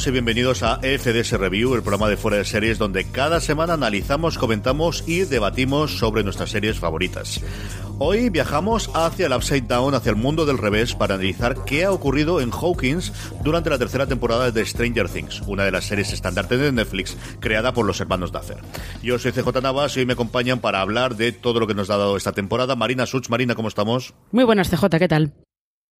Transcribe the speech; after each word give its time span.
Todos 0.00 0.06
y 0.06 0.12
bienvenidos 0.12 0.62
a 0.62 0.78
FDS 0.78 1.32
Review, 1.32 1.74
el 1.74 1.82
programa 1.82 2.08
de 2.08 2.16
fuera 2.16 2.38
de 2.38 2.46
series 2.46 2.78
donde 2.78 3.04
cada 3.10 3.38
semana 3.38 3.74
analizamos, 3.74 4.38
comentamos 4.38 5.04
y 5.06 5.24
debatimos 5.24 5.98
sobre 5.98 6.24
nuestras 6.24 6.50
series 6.50 6.78
favoritas. 6.78 7.40
Hoy 7.98 8.30
viajamos 8.30 8.90
hacia 8.94 9.26
el 9.26 9.34
Upside 9.34 9.66
Down, 9.66 9.94
hacia 9.94 10.08
el 10.10 10.16
mundo 10.16 10.46
del 10.46 10.56
revés, 10.56 10.94
para 10.94 11.16
analizar 11.16 11.64
qué 11.66 11.84
ha 11.84 11.92
ocurrido 11.92 12.40
en 12.40 12.50
Hawkins 12.50 13.12
durante 13.42 13.68
la 13.68 13.76
tercera 13.76 14.06
temporada 14.06 14.50
de 14.50 14.64
Stranger 14.64 15.10
Things, 15.10 15.42
una 15.46 15.64
de 15.64 15.72
las 15.72 15.84
series 15.84 16.14
estandarte 16.14 16.56
de 16.56 16.72
Netflix 16.72 17.18
creada 17.40 17.74
por 17.74 17.84
los 17.84 18.00
hermanos 18.00 18.32
Duffer. 18.32 18.58
Yo 19.02 19.18
soy 19.18 19.32
CJ 19.32 19.60
Navas 19.60 19.96
y 19.96 20.00
hoy 20.00 20.06
me 20.06 20.14
acompañan 20.14 20.60
para 20.60 20.80
hablar 20.80 21.16
de 21.16 21.32
todo 21.32 21.60
lo 21.60 21.66
que 21.66 21.74
nos 21.74 21.90
ha 21.90 21.98
dado 21.98 22.16
esta 22.16 22.32
temporada. 22.32 22.74
Marina 22.74 23.04
Such, 23.04 23.28
Marina, 23.28 23.54
¿cómo 23.54 23.68
estamos? 23.68 24.14
Muy 24.32 24.44
buenas, 24.44 24.70
CJ, 24.70 24.98
¿qué 24.98 25.08
tal? 25.08 25.34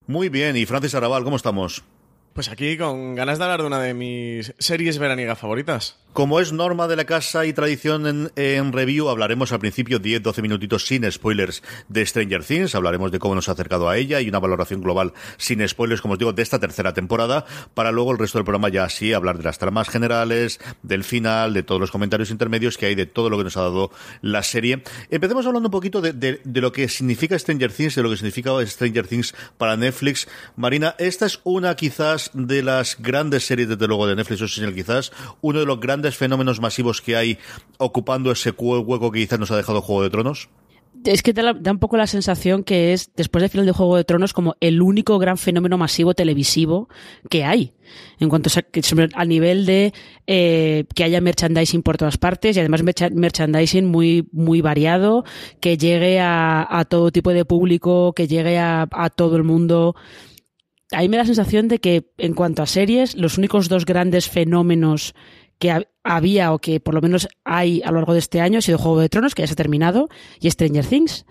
Muy 0.07 0.31
bien, 0.31 0.57
y 0.57 0.65
Francis 0.65 0.95
Arabal, 0.95 1.23
¿cómo 1.23 1.37
estamos? 1.37 1.85
Pues 2.33 2.49
aquí 2.49 2.79
con 2.79 3.15
ganas 3.17 3.39
de 3.39 3.45
hablar 3.45 3.61
de 3.61 3.67
una 3.67 3.81
de 3.81 3.93
mis 3.93 4.55
series 4.59 4.99
veraniegas 4.99 5.39
favoritas. 5.39 5.97
Como 6.13 6.41
es 6.41 6.53
norma 6.53 6.89
de 6.89 6.97
la 6.97 7.05
casa 7.05 7.47
y 7.47 7.53
tradición 7.53 8.05
en, 8.05 8.33
en 8.35 8.73
review, 8.73 9.09
hablaremos 9.09 9.53
al 9.53 9.61
principio 9.61 10.01
10-12 10.01 10.43
minutitos 10.43 10.85
sin 10.85 11.11
spoilers 11.11 11.63
de 11.89 12.05
Stranger 12.05 12.45
Things, 12.45 12.75
hablaremos 12.75 13.13
de 13.13 13.21
cómo 13.21 13.37
nos 13.37 13.49
ha 13.49 13.53
acercado 13.53 13.89
a 13.89 13.97
ella 13.97 14.21
y 14.21 14.29
una 14.29 14.41
valoración 14.41 14.81
global 14.81 15.13
sin 15.37 15.67
spoilers, 15.69 16.01
como 16.01 16.15
os 16.15 16.19
digo, 16.19 16.33
de 16.33 16.43
esta 16.43 16.59
tercera 16.59 16.93
temporada, 16.95 17.45
para 17.75 17.93
luego 17.93 18.11
el 18.11 18.19
resto 18.19 18.39
del 18.39 18.45
programa 18.45 18.71
ya 18.71 18.83
así 18.83 19.13
hablar 19.13 19.39
de 19.39 19.45
las 19.45 19.59
tramas 19.59 19.89
generales, 19.89 20.59
del 20.83 21.05
final, 21.05 21.55
de 21.55 21.63
todos 21.63 21.81
los 21.81 21.93
comentarios 21.93 22.31
intermedios 22.31 22.77
que 22.77 22.87
hay 22.87 22.97
de 22.97 23.07
todo 23.07 23.31
lo 23.31 23.39
que 23.39 23.45
nos 23.45 23.57
ha 23.57 23.63
dado 23.63 23.93
la 24.21 24.43
serie. 24.43 24.83
Empecemos 25.11 25.47
hablando 25.47 25.69
un 25.69 25.73
poquito 25.73 26.01
de, 26.01 26.13
de, 26.13 26.61
lo 26.61 26.73
que 26.73 26.89
significa 26.89 27.39
Stranger 27.39 27.73
Things, 27.73 27.95
de 27.95 28.03
lo 28.03 28.11
que 28.11 28.17
significa 28.17 28.51
Stranger 28.67 29.07
Things 29.07 29.33
para 29.57 29.77
Netflix. 29.77 30.27
Marina, 30.57 30.97
esta 30.99 31.27
es 31.27 31.39
una 31.45 31.77
quizás 31.77 32.33
de 32.35 32.65
las 32.65 33.01
grandes 33.01 33.47
series, 33.47 33.69
desde 33.69 33.87
luego, 33.87 34.09
de 34.09 34.17
Netflix, 34.17 34.43
o 34.43 34.49
señor, 34.49 34.75
quizás 34.75 35.13
uno 35.41 35.61
de 35.61 35.67
los 35.67 35.79
grandes 35.79 36.00
fenómenos 36.17 36.61
masivos 36.61 37.01
que 37.01 37.17
hay 37.17 37.39
ocupando 37.79 38.33
ese 38.33 38.51
hueco 38.51 39.11
que 39.11 39.21
quizás 39.21 39.39
nos 39.39 39.51
ha 39.51 39.57
dejado 39.57 39.81
Juego 39.81 40.03
de 40.03 40.11
Tronos? 40.11 40.49
Es 41.05 41.23
que 41.23 41.33
da, 41.33 41.53
un 41.53 41.79
poco 41.79 41.97
la 41.97 42.07
sensación 42.07 42.63
que 42.63 42.93
es, 42.93 43.11
después 43.17 43.41
del 43.41 43.51
final 43.51 43.65
de 43.65 43.73
Juego 43.73 43.97
de 43.97 44.05
Tronos, 44.05 44.35
como 44.35 44.57
el 44.61 44.83
único 44.83 45.19
gran 45.19 45.39
fenómeno 45.39 45.79
masivo 45.79 46.15
televisivo 46.15 46.89
que 47.31 47.45
hay. 47.45 47.73
En 48.19 48.29
cuanto 48.29 48.51
a, 49.15 49.25
nivel 49.25 49.67
de 49.67 49.95
eh, 50.27 50.85
que 50.95 51.05
haya 51.05 51.21
merchandising 51.21 51.83
por 51.83 51.97
todas 51.97 52.19
partes 52.19 52.57
y 52.57 52.61
además 52.61 52.83
merchandising 52.83 53.87
muy, 53.87 54.29
muy 54.33 54.61
variado, 54.61 55.25
que 55.61 55.79
llegue 55.79 56.21
a, 56.21 56.85
todo 56.89 57.11
tipo 57.11 57.31
de 57.31 57.45
público, 57.45 58.13
que 58.13 58.29
llegue 58.29 58.59
a, 58.59 58.87
a 58.91 59.11
todo 59.11 59.37
el 59.37 59.45
mundo 59.45 59.95
a 60.93 61.01
mí 61.01 61.09
me 61.09 61.17
da 61.17 61.23
la 61.23 61.27
sensación 61.27 61.69
de 61.69 61.79
que 61.79 62.11
en 62.19 62.35
cuanto 62.35 62.63
a 62.63 62.67
series, 62.67 63.15
los 63.15 63.39
únicos 63.39 63.69
dos 63.69 63.87
grandes 63.87 64.29
fenómenos 64.29 65.15
que 65.61 65.87
había 66.03 66.53
o 66.53 66.59
que 66.59 66.81
por 66.81 66.95
lo 66.95 67.03
menos 67.03 67.29
hay 67.45 67.83
a 67.85 67.93
lo 67.93 67.99
largo 67.99 68.15
de 68.15 68.19
este 68.19 68.41
año 68.41 68.59
ha 68.59 68.63
sido 68.63 68.79
Juego 68.79 69.01
de 69.01 69.11
Tronos, 69.11 69.35
que 69.35 69.43
ya 69.43 69.47
se 69.47 69.53
ha 69.53 69.57
terminado, 69.57 70.09
y 70.41 70.51
Stranger 70.51 70.85
Things. 70.85 71.27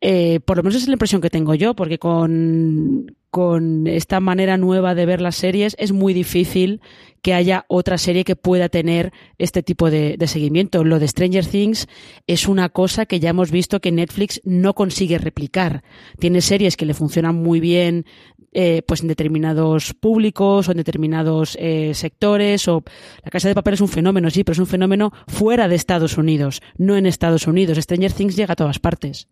Eh, 0.00 0.40
por 0.40 0.56
lo 0.56 0.64
menos 0.64 0.82
es 0.82 0.88
la 0.88 0.94
impresión 0.94 1.20
que 1.20 1.30
tengo 1.30 1.54
yo, 1.54 1.74
porque 1.74 1.98
con, 1.98 3.14
con 3.30 3.86
esta 3.86 4.18
manera 4.18 4.56
nueva 4.56 4.96
de 4.96 5.06
ver 5.06 5.20
las 5.20 5.36
series 5.36 5.76
es 5.78 5.92
muy 5.92 6.12
difícil 6.14 6.80
que 7.20 7.34
haya 7.34 7.66
otra 7.68 7.98
serie 7.98 8.24
que 8.24 8.34
pueda 8.34 8.68
tener 8.68 9.12
este 9.38 9.62
tipo 9.62 9.90
de, 9.90 10.16
de, 10.16 10.26
seguimiento. 10.26 10.82
Lo 10.82 10.98
de 10.98 11.06
Stranger 11.06 11.46
Things 11.46 11.86
es 12.26 12.48
una 12.48 12.70
cosa 12.70 13.06
que 13.06 13.20
ya 13.20 13.30
hemos 13.30 13.52
visto 13.52 13.80
que 13.80 13.92
Netflix 13.92 14.40
no 14.44 14.74
consigue 14.74 15.18
replicar. 15.18 15.84
Tiene 16.18 16.40
series 16.40 16.76
que 16.76 16.86
le 16.86 16.94
funcionan 16.94 17.36
muy 17.36 17.60
bien 17.60 18.06
eh, 18.52 18.82
pues 18.86 19.00
en 19.00 19.08
determinados 19.08 19.94
públicos 19.94 20.68
o 20.68 20.70
en 20.70 20.76
determinados 20.76 21.56
eh, 21.58 21.92
sectores 21.94 22.68
o 22.68 22.82
la 23.24 23.30
casa 23.30 23.48
de 23.48 23.54
papel 23.54 23.74
es 23.74 23.80
un 23.80 23.88
fenómeno, 23.88 24.30
sí, 24.30 24.44
pero 24.44 24.52
es 24.52 24.58
un 24.58 24.66
fenómeno 24.66 25.12
fuera 25.26 25.68
de 25.68 25.74
Estados 25.74 26.18
Unidos, 26.18 26.62
no 26.76 26.96
en 26.96 27.06
Estados 27.06 27.46
Unidos. 27.46 27.78
Stranger 27.78 28.12
Things 28.12 28.36
llega 28.36 28.52
a 28.52 28.56
todas 28.56 28.78
partes. 28.78 29.28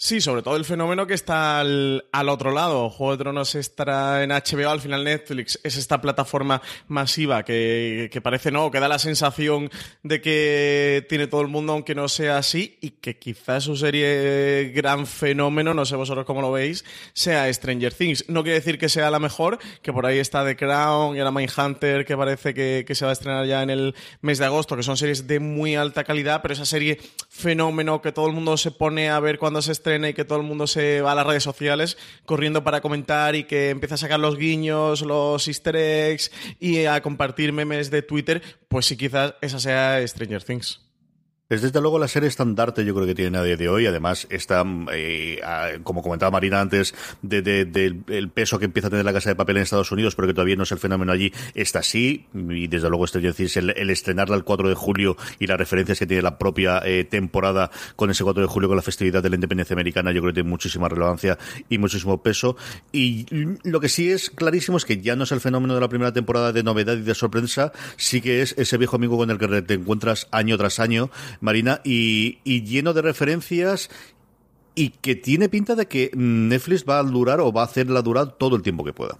Sí, 0.00 0.20
sobre 0.20 0.42
todo 0.42 0.54
el 0.54 0.64
fenómeno 0.64 1.08
que 1.08 1.14
está 1.14 1.58
al, 1.58 2.04
al, 2.12 2.28
otro 2.28 2.52
lado. 2.52 2.88
Juego 2.88 3.16
de 3.16 3.18
Tronos 3.18 3.56
estará 3.56 4.22
en 4.22 4.30
HBO, 4.30 4.70
al 4.70 4.80
final 4.80 5.02
Netflix 5.02 5.58
es 5.64 5.76
esta 5.76 6.00
plataforma 6.00 6.62
masiva 6.86 7.42
que, 7.42 8.08
que, 8.12 8.20
parece 8.20 8.52
no, 8.52 8.70
que 8.70 8.78
da 8.78 8.86
la 8.86 9.00
sensación 9.00 9.68
de 10.04 10.20
que 10.20 11.04
tiene 11.08 11.26
todo 11.26 11.40
el 11.40 11.48
mundo, 11.48 11.72
aunque 11.72 11.96
no 11.96 12.06
sea 12.06 12.38
así, 12.38 12.78
y 12.80 12.90
que 12.90 13.18
quizás 13.18 13.64
su 13.64 13.76
serie 13.76 14.70
gran 14.72 15.04
fenómeno, 15.04 15.74
no 15.74 15.84
sé 15.84 15.96
vosotros 15.96 16.24
cómo 16.24 16.42
lo 16.42 16.52
veis, 16.52 16.84
sea 17.12 17.52
Stranger 17.52 17.92
Things. 17.92 18.24
No 18.28 18.44
quiere 18.44 18.60
decir 18.60 18.78
que 18.78 18.88
sea 18.88 19.10
la 19.10 19.18
mejor, 19.18 19.58
que 19.82 19.92
por 19.92 20.06
ahí 20.06 20.20
está 20.20 20.44
The 20.44 20.54
Crown 20.54 21.16
y 21.16 21.18
ahora 21.18 21.32
Mindhunter, 21.32 22.04
que 22.04 22.16
parece 22.16 22.54
que, 22.54 22.84
que 22.86 22.94
se 22.94 23.04
va 23.04 23.10
a 23.10 23.14
estrenar 23.14 23.46
ya 23.46 23.64
en 23.64 23.70
el 23.70 23.96
mes 24.20 24.38
de 24.38 24.44
agosto, 24.44 24.76
que 24.76 24.84
son 24.84 24.96
series 24.96 25.26
de 25.26 25.40
muy 25.40 25.74
alta 25.74 26.04
calidad, 26.04 26.40
pero 26.40 26.54
esa 26.54 26.66
serie 26.66 27.00
fenómeno 27.28 28.00
que 28.00 28.12
todo 28.12 28.28
el 28.28 28.32
mundo 28.32 28.56
se 28.56 28.70
pone 28.70 29.10
a 29.10 29.18
ver 29.18 29.40
cuando 29.40 29.60
se 29.60 29.72
estrena 29.72 29.87
y 29.94 30.14
que 30.14 30.24
todo 30.24 30.38
el 30.38 30.44
mundo 30.44 30.66
se 30.66 31.00
va 31.00 31.12
a 31.12 31.14
las 31.14 31.26
redes 31.26 31.42
sociales 31.42 31.96
corriendo 32.24 32.62
para 32.62 32.80
comentar 32.80 33.34
y 33.34 33.44
que 33.44 33.70
empieza 33.70 33.94
a 33.94 33.98
sacar 33.98 34.20
los 34.20 34.36
guiños, 34.36 35.02
los 35.02 35.48
easter 35.48 35.76
eggs 35.76 36.30
y 36.60 36.84
a 36.84 37.00
compartir 37.00 37.52
memes 37.52 37.90
de 37.90 38.02
Twitter, 38.02 38.42
pues 38.68 38.86
sí 38.86 38.96
quizás 38.96 39.34
esa 39.40 39.58
sea 39.58 40.06
Stranger 40.06 40.42
Things. 40.42 40.87
Es 41.50 41.62
desde 41.62 41.80
luego 41.80 41.98
la 41.98 42.08
serie 42.08 42.28
estandarte, 42.28 42.84
yo 42.84 42.94
creo 42.94 43.06
que 43.06 43.14
tiene 43.14 43.38
a 43.38 43.42
día 43.42 43.56
de 43.56 43.70
hoy. 43.70 43.86
Además, 43.86 44.26
está, 44.28 44.66
eh, 44.92 45.40
como 45.82 46.02
comentaba 46.02 46.30
Marina 46.30 46.60
antes, 46.60 46.94
de, 47.22 47.40
de, 47.40 47.64
de, 47.64 47.96
el 48.08 48.28
peso 48.28 48.58
que 48.58 48.66
empieza 48.66 48.88
a 48.88 48.90
tener 48.90 49.06
la 49.06 49.14
casa 49.14 49.30
de 49.30 49.34
papel 49.34 49.56
en 49.56 49.62
Estados 49.62 49.90
Unidos, 49.90 50.14
pero 50.14 50.28
que 50.28 50.34
todavía 50.34 50.56
no 50.56 50.64
es 50.64 50.72
el 50.72 50.78
fenómeno 50.78 51.10
allí, 51.10 51.32
está 51.54 51.78
así. 51.78 52.26
Y 52.34 52.66
desde 52.66 52.90
luego, 52.90 53.06
esto 53.06 53.18
es 53.18 53.56
el, 53.56 53.70
el 53.70 53.88
estrenarla 53.88 54.36
el 54.36 54.44
4 54.44 54.68
de 54.68 54.74
julio 54.74 55.16
y 55.38 55.46
las 55.46 55.56
referencias 55.56 55.98
que 55.98 56.06
tiene 56.06 56.22
la 56.22 56.36
propia 56.36 56.82
eh, 56.84 57.04
temporada 57.04 57.70
con 57.96 58.10
ese 58.10 58.24
4 58.24 58.42
de 58.42 58.46
julio, 58.46 58.68
con 58.68 58.76
la 58.76 58.82
festividad 58.82 59.22
de 59.22 59.30
la 59.30 59.36
independencia 59.36 59.72
americana, 59.72 60.12
yo 60.12 60.20
creo 60.20 60.34
que 60.34 60.42
tiene 60.42 60.50
muchísima 60.50 60.86
relevancia 60.90 61.38
y 61.70 61.78
muchísimo 61.78 62.22
peso. 62.22 62.58
Y 62.92 63.24
lo 63.64 63.80
que 63.80 63.88
sí 63.88 64.10
es 64.10 64.28
clarísimo 64.28 64.76
es 64.76 64.84
que 64.84 65.00
ya 65.00 65.16
no 65.16 65.24
es 65.24 65.32
el 65.32 65.40
fenómeno 65.40 65.72
de 65.74 65.80
la 65.80 65.88
primera 65.88 66.12
temporada 66.12 66.52
de 66.52 66.62
novedad 66.62 66.98
y 66.98 67.00
de 67.00 67.14
sorpresa, 67.14 67.72
sí 67.96 68.20
que 68.20 68.42
es 68.42 68.54
ese 68.58 68.76
viejo 68.76 68.96
amigo 68.96 69.16
con 69.16 69.30
el 69.30 69.38
que 69.38 69.62
te 69.62 69.72
encuentras 69.72 70.28
año 70.30 70.58
tras 70.58 70.78
año 70.78 71.08
Marina, 71.40 71.80
y, 71.84 72.38
y, 72.44 72.64
lleno 72.64 72.92
de 72.92 73.02
referencias 73.02 73.90
y 74.74 74.90
que 74.90 75.16
tiene 75.16 75.48
pinta 75.48 75.74
de 75.74 75.86
que 75.86 76.10
Netflix 76.14 76.84
va 76.88 76.98
a 76.98 77.02
durar 77.02 77.40
o 77.40 77.52
va 77.52 77.62
a 77.62 77.64
hacerla 77.66 78.02
durar 78.02 78.38
todo 78.38 78.56
el 78.56 78.62
tiempo 78.62 78.84
que 78.84 78.92
pueda. 78.92 79.18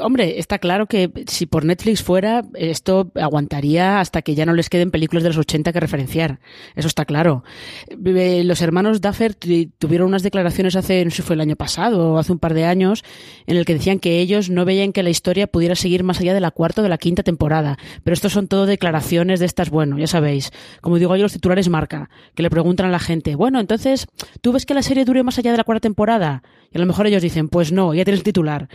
Hombre, 0.00 0.38
está 0.38 0.58
claro 0.58 0.86
que 0.86 1.12
si 1.26 1.44
por 1.44 1.66
Netflix 1.66 2.02
fuera, 2.02 2.44
esto 2.54 3.12
aguantaría 3.14 4.00
hasta 4.00 4.22
que 4.22 4.34
ya 4.34 4.46
no 4.46 4.54
les 4.54 4.70
queden 4.70 4.90
películas 4.90 5.22
de 5.22 5.28
los 5.28 5.36
80 5.36 5.70
que 5.70 5.80
referenciar. 5.80 6.40
Eso 6.76 6.88
está 6.88 7.04
claro. 7.04 7.44
Los 7.90 8.62
hermanos 8.62 9.02
Duffer 9.02 9.34
tuvieron 9.34 10.08
unas 10.08 10.22
declaraciones 10.22 10.76
hace, 10.76 11.04
no 11.04 11.10
sé 11.10 11.16
si 11.16 11.22
fue 11.22 11.34
el 11.34 11.42
año 11.42 11.56
pasado 11.56 12.14
o 12.14 12.18
hace 12.18 12.32
un 12.32 12.38
par 12.38 12.54
de 12.54 12.64
años, 12.64 13.04
en 13.46 13.58
el 13.58 13.66
que 13.66 13.74
decían 13.74 13.98
que 13.98 14.18
ellos 14.20 14.48
no 14.48 14.64
veían 14.64 14.92
que 14.92 15.02
la 15.02 15.10
historia 15.10 15.46
pudiera 15.46 15.74
seguir 15.74 16.04
más 16.04 16.20
allá 16.20 16.32
de 16.32 16.40
la 16.40 16.52
cuarta 16.52 16.80
o 16.80 16.82
de 16.82 16.88
la 16.88 16.96
quinta 16.96 17.22
temporada. 17.22 17.76
Pero 18.02 18.14
estos 18.14 18.32
son 18.32 18.48
todo 18.48 18.64
declaraciones 18.64 19.40
de 19.40 19.46
estas, 19.46 19.68
bueno, 19.68 19.98
ya 19.98 20.06
sabéis. 20.06 20.52
Como 20.80 20.98
digo 20.98 21.14
yo, 21.16 21.24
los 21.24 21.34
titulares 21.34 21.68
marca, 21.68 22.08
que 22.34 22.42
le 22.42 22.48
preguntan 22.48 22.86
a 22.86 22.90
la 22.90 22.98
gente, 22.98 23.34
bueno, 23.34 23.60
entonces, 23.60 24.06
¿tú 24.40 24.52
ves 24.52 24.64
que 24.64 24.72
la 24.72 24.82
serie 24.82 25.04
dure 25.04 25.22
más 25.22 25.38
allá 25.38 25.50
de 25.50 25.58
la 25.58 25.64
cuarta 25.64 25.80
temporada? 25.80 26.42
Y 26.72 26.78
a 26.78 26.80
lo 26.80 26.86
mejor 26.86 27.06
ellos 27.06 27.20
dicen, 27.20 27.50
pues 27.50 27.72
no, 27.72 27.92
ya 27.92 28.04
tienes 28.04 28.20
el 28.20 28.24
titular 28.24 28.68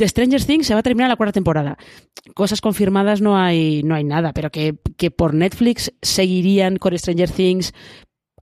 de 0.00 0.08
Stranger 0.08 0.44
Things 0.44 0.66
se 0.66 0.74
va 0.74 0.80
a 0.80 0.82
terminar 0.82 1.08
la 1.08 1.16
cuarta 1.16 1.32
temporada. 1.32 1.78
Cosas 2.34 2.60
confirmadas 2.60 3.20
no 3.20 3.36
hay, 3.38 3.82
no 3.84 3.94
hay 3.94 4.02
nada, 4.02 4.32
pero 4.32 4.50
que, 4.50 4.76
que 4.96 5.12
por 5.12 5.34
Netflix 5.34 5.92
seguirían 6.02 6.76
con 6.76 6.98
Stranger 6.98 7.30
Things 7.30 7.72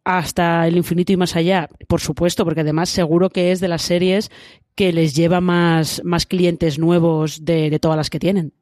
hasta 0.04 0.66
el 0.66 0.78
infinito 0.78 1.12
y 1.12 1.18
más 1.18 1.36
allá, 1.36 1.68
por 1.86 2.00
supuesto, 2.00 2.46
porque 2.46 2.62
además 2.62 2.88
seguro 2.88 3.28
que 3.28 3.52
es 3.52 3.60
de 3.60 3.68
las 3.68 3.82
series 3.82 4.30
que 4.74 4.92
les 4.92 5.14
lleva 5.14 5.42
más, 5.42 6.00
más 6.04 6.24
clientes 6.24 6.78
nuevos 6.78 7.44
de, 7.44 7.68
de 7.68 7.78
todas 7.78 7.98
las 7.98 8.08
que 8.08 8.18
tienen. 8.18 8.54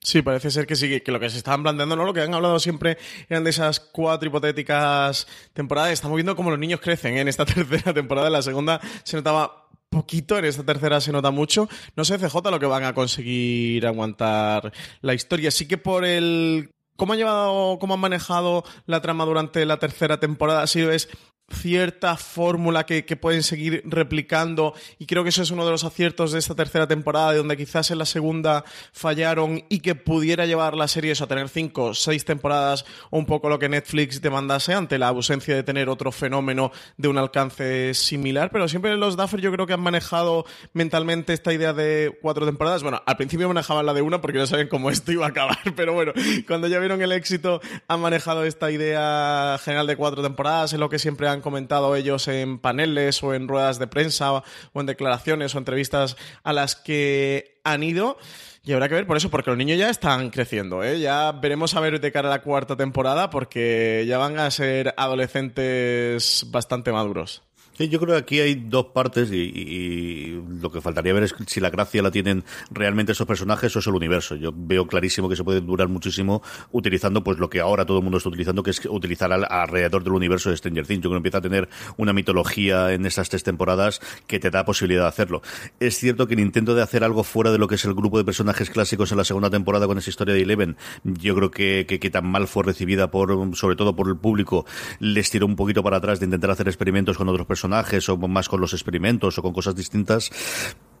Sí, 0.00 0.22
parece 0.22 0.50
ser 0.50 0.66
que 0.66 0.76
sí, 0.76 1.00
que 1.00 1.12
lo 1.12 1.18
que 1.18 1.28
se 1.28 1.38
estaban 1.38 1.62
planteando, 1.62 1.96
¿no? 1.96 2.04
Lo 2.04 2.14
que 2.14 2.20
han 2.20 2.32
hablado 2.32 2.58
siempre 2.60 2.98
eran 3.28 3.42
de 3.42 3.50
esas 3.50 3.80
cuatro 3.80 4.28
hipotéticas 4.28 5.26
temporadas. 5.52 5.92
Estamos 5.92 6.16
viendo 6.16 6.36
cómo 6.36 6.50
los 6.50 6.58
niños 6.58 6.80
crecen 6.80 7.16
en 7.18 7.26
esta 7.26 7.44
tercera 7.46 7.92
temporada. 7.92 8.28
En 8.28 8.32
la 8.34 8.42
segunda 8.42 8.80
se 9.02 9.16
notaba 9.16 9.68
poquito, 9.90 10.38
en 10.38 10.44
esta 10.44 10.64
tercera 10.64 11.00
se 11.00 11.12
nota 11.12 11.30
mucho. 11.30 11.68
No 11.96 12.04
sé, 12.04 12.18
CJ, 12.18 12.50
lo 12.50 12.60
que 12.60 12.66
van 12.66 12.84
a 12.84 12.94
conseguir 12.94 13.86
aguantar 13.86 14.72
la 15.00 15.14
historia. 15.14 15.50
Sí 15.50 15.66
que 15.66 15.78
por 15.78 16.04
el 16.04 16.70
cómo 16.96 17.12
han 17.12 17.18
llevado, 17.18 17.78
cómo 17.78 17.94
han 17.94 18.00
manejado 18.00 18.64
la 18.86 19.00
trama 19.00 19.24
durante 19.24 19.64
la 19.64 19.78
tercera 19.78 20.20
temporada, 20.20 20.66
si 20.66 20.80
es 20.80 21.08
cierta 21.50 22.16
fórmula 22.16 22.84
que, 22.84 23.02
pueden 23.16 23.42
seguir 23.42 23.82
replicando. 23.84 24.74
Y 24.98 25.06
creo 25.06 25.22
que 25.22 25.30
eso 25.30 25.42
es 25.42 25.50
uno 25.50 25.64
de 25.64 25.70
los 25.70 25.84
aciertos 25.84 26.32
de 26.32 26.38
esta 26.38 26.54
tercera 26.54 26.86
temporada 26.86 27.32
de 27.32 27.38
donde 27.38 27.56
quizás 27.56 27.90
en 27.90 27.98
la 27.98 28.04
segunda 28.04 28.64
fallaron 28.92 29.64
y 29.68 29.80
que 29.80 29.94
pudiera 29.94 30.46
llevar 30.46 30.74
la 30.74 30.88
serie 30.88 31.12
eso 31.12 31.24
a 31.24 31.28
tener 31.28 31.48
cinco 31.48 31.84
o 31.84 31.94
seis 31.94 32.24
temporadas 32.24 32.84
o 33.10 33.18
un 33.18 33.26
poco 33.26 33.48
lo 33.48 33.58
que 33.58 33.68
Netflix 33.68 34.20
demandase 34.20 34.74
ante 34.74 34.98
la 34.98 35.08
ausencia 35.08 35.54
de 35.54 35.62
tener 35.62 35.88
otro 35.88 36.12
fenómeno 36.12 36.70
de 36.96 37.08
un 37.08 37.18
alcance 37.18 37.94
similar. 37.94 38.50
Pero 38.50 38.68
siempre 38.68 38.96
los 38.96 39.16
Duffer 39.16 39.40
yo 39.40 39.50
creo 39.50 39.66
que 39.66 39.72
han 39.72 39.80
manejado 39.80 40.44
mentalmente 40.74 41.32
esta 41.32 41.52
idea 41.52 41.72
de 41.72 42.16
cuatro 42.20 42.46
temporadas. 42.46 42.82
Bueno 42.82 43.02
al 43.06 43.16
principio 43.16 43.48
manejaban 43.48 43.86
la 43.86 43.94
de 43.94 44.02
una 44.02 44.20
porque 44.20 44.38
no 44.38 44.46
sabían 44.46 44.68
cómo 44.68 44.90
esto 44.90 45.12
iba 45.12 45.26
a 45.26 45.30
acabar 45.30 45.58
pero 45.76 45.94
bueno 45.94 46.12
cuando 46.46 46.68
ya 46.68 46.78
vieron 46.78 47.00
el 47.02 47.12
éxito 47.12 47.60
han 47.86 48.00
manejado 48.00 48.44
esta 48.44 48.70
idea 48.70 49.58
general 49.64 49.86
de 49.86 49.96
cuatro 49.96 50.22
temporadas 50.22 50.72
en 50.72 50.80
lo 50.80 50.88
que 50.88 50.98
siempre 50.98 51.28
han 51.28 51.37
comentado 51.40 51.94
ellos 51.96 52.28
en 52.28 52.58
paneles 52.58 53.22
o 53.22 53.34
en 53.34 53.48
ruedas 53.48 53.78
de 53.78 53.86
prensa 53.86 54.32
o 54.32 54.80
en 54.80 54.86
declaraciones 54.86 55.54
o 55.54 55.58
entrevistas 55.58 56.16
a 56.42 56.52
las 56.52 56.76
que 56.76 57.60
han 57.64 57.82
ido. 57.82 58.18
Y 58.64 58.72
habrá 58.72 58.88
que 58.88 58.94
ver 58.94 59.06
por 59.06 59.16
eso, 59.16 59.30
porque 59.30 59.50
los 59.50 59.58
niños 59.58 59.78
ya 59.78 59.88
están 59.88 60.30
creciendo, 60.30 60.82
¿eh? 60.82 61.00
Ya 61.00 61.32
veremos 61.32 61.74
a 61.74 61.80
ver 61.80 62.00
de 62.00 62.12
cara 62.12 62.28
a 62.28 62.30
la 62.30 62.42
cuarta 62.42 62.76
temporada, 62.76 63.30
porque 63.30 64.04
ya 64.06 64.18
van 64.18 64.38
a 64.38 64.50
ser 64.50 64.94
adolescentes 64.96 66.46
bastante 66.50 66.92
maduros 66.92 67.42
yo 67.86 68.00
creo 68.00 68.14
que 68.14 68.20
aquí 68.20 68.40
hay 68.40 68.56
dos 68.56 68.86
partes 68.86 69.30
y, 69.30 70.42
lo 70.60 70.72
que 70.72 70.80
faltaría 70.80 71.12
ver 71.12 71.22
es 71.22 71.34
si 71.46 71.60
la 71.60 71.70
gracia 71.70 72.02
la 72.02 72.10
tienen 72.10 72.44
realmente 72.70 73.12
esos 73.12 73.26
personajes 73.26 73.74
o 73.76 73.78
es 73.78 73.86
el 73.86 73.94
universo. 73.94 74.34
Yo 74.34 74.52
veo 74.54 74.86
clarísimo 74.86 75.28
que 75.28 75.36
se 75.36 75.44
puede 75.44 75.60
durar 75.60 75.88
muchísimo 75.88 76.42
utilizando 76.72 77.22
pues 77.22 77.38
lo 77.38 77.48
que 77.48 77.60
ahora 77.60 77.84
todo 77.84 77.98
el 77.98 78.02
mundo 78.02 78.18
está 78.18 78.28
utilizando, 78.28 78.62
que 78.62 78.70
es 78.70 78.84
utilizar 78.86 79.32
alrededor 79.32 80.02
del 80.02 80.14
universo 80.14 80.50
de 80.50 80.56
Stranger 80.56 80.86
Things. 80.86 81.02
Yo 81.02 81.10
creo 81.10 81.12
que 81.12 81.28
empieza 81.28 81.38
a 81.38 81.42
tener 81.42 81.68
una 81.96 82.12
mitología 82.12 82.92
en 82.92 83.06
esas 83.06 83.28
tres 83.28 83.44
temporadas 83.44 84.00
que 84.26 84.40
te 84.40 84.50
da 84.50 84.64
posibilidad 84.64 85.02
de 85.02 85.08
hacerlo. 85.08 85.42
Es 85.78 85.98
cierto 85.98 86.26
que 86.26 86.34
el 86.34 86.40
intento 86.40 86.74
de 86.74 86.82
hacer 86.82 87.04
algo 87.04 87.22
fuera 87.22 87.52
de 87.52 87.58
lo 87.58 87.68
que 87.68 87.76
es 87.76 87.84
el 87.84 87.94
grupo 87.94 88.18
de 88.18 88.24
personajes 88.24 88.70
clásicos 88.70 89.12
en 89.12 89.18
la 89.18 89.24
segunda 89.24 89.50
temporada 89.50 89.86
con 89.86 89.98
esa 89.98 90.10
historia 90.10 90.34
de 90.34 90.42
Eleven, 90.42 90.76
yo 91.04 91.34
creo 91.36 91.50
que, 91.50 91.86
que, 91.86 92.00
que 92.00 92.10
tan 92.10 92.26
mal 92.26 92.48
fue 92.48 92.64
recibida 92.64 93.10
por, 93.10 93.56
sobre 93.56 93.76
todo 93.76 93.94
por 93.94 94.08
el 94.08 94.16
público, 94.16 94.66
les 94.98 95.30
tiró 95.30 95.46
un 95.46 95.56
poquito 95.56 95.82
para 95.82 95.98
atrás 95.98 96.20
de 96.20 96.26
intentar 96.26 96.50
hacer 96.50 96.68
experimentos 96.68 97.16
con 97.16 97.28
otros 97.28 97.46
personajes 97.68 98.08
o 98.08 98.16
más 98.16 98.48
con 98.48 98.60
los 98.60 98.72
experimentos 98.72 99.38
o 99.38 99.42
con 99.42 99.52
cosas 99.52 99.74
distintas. 99.74 100.30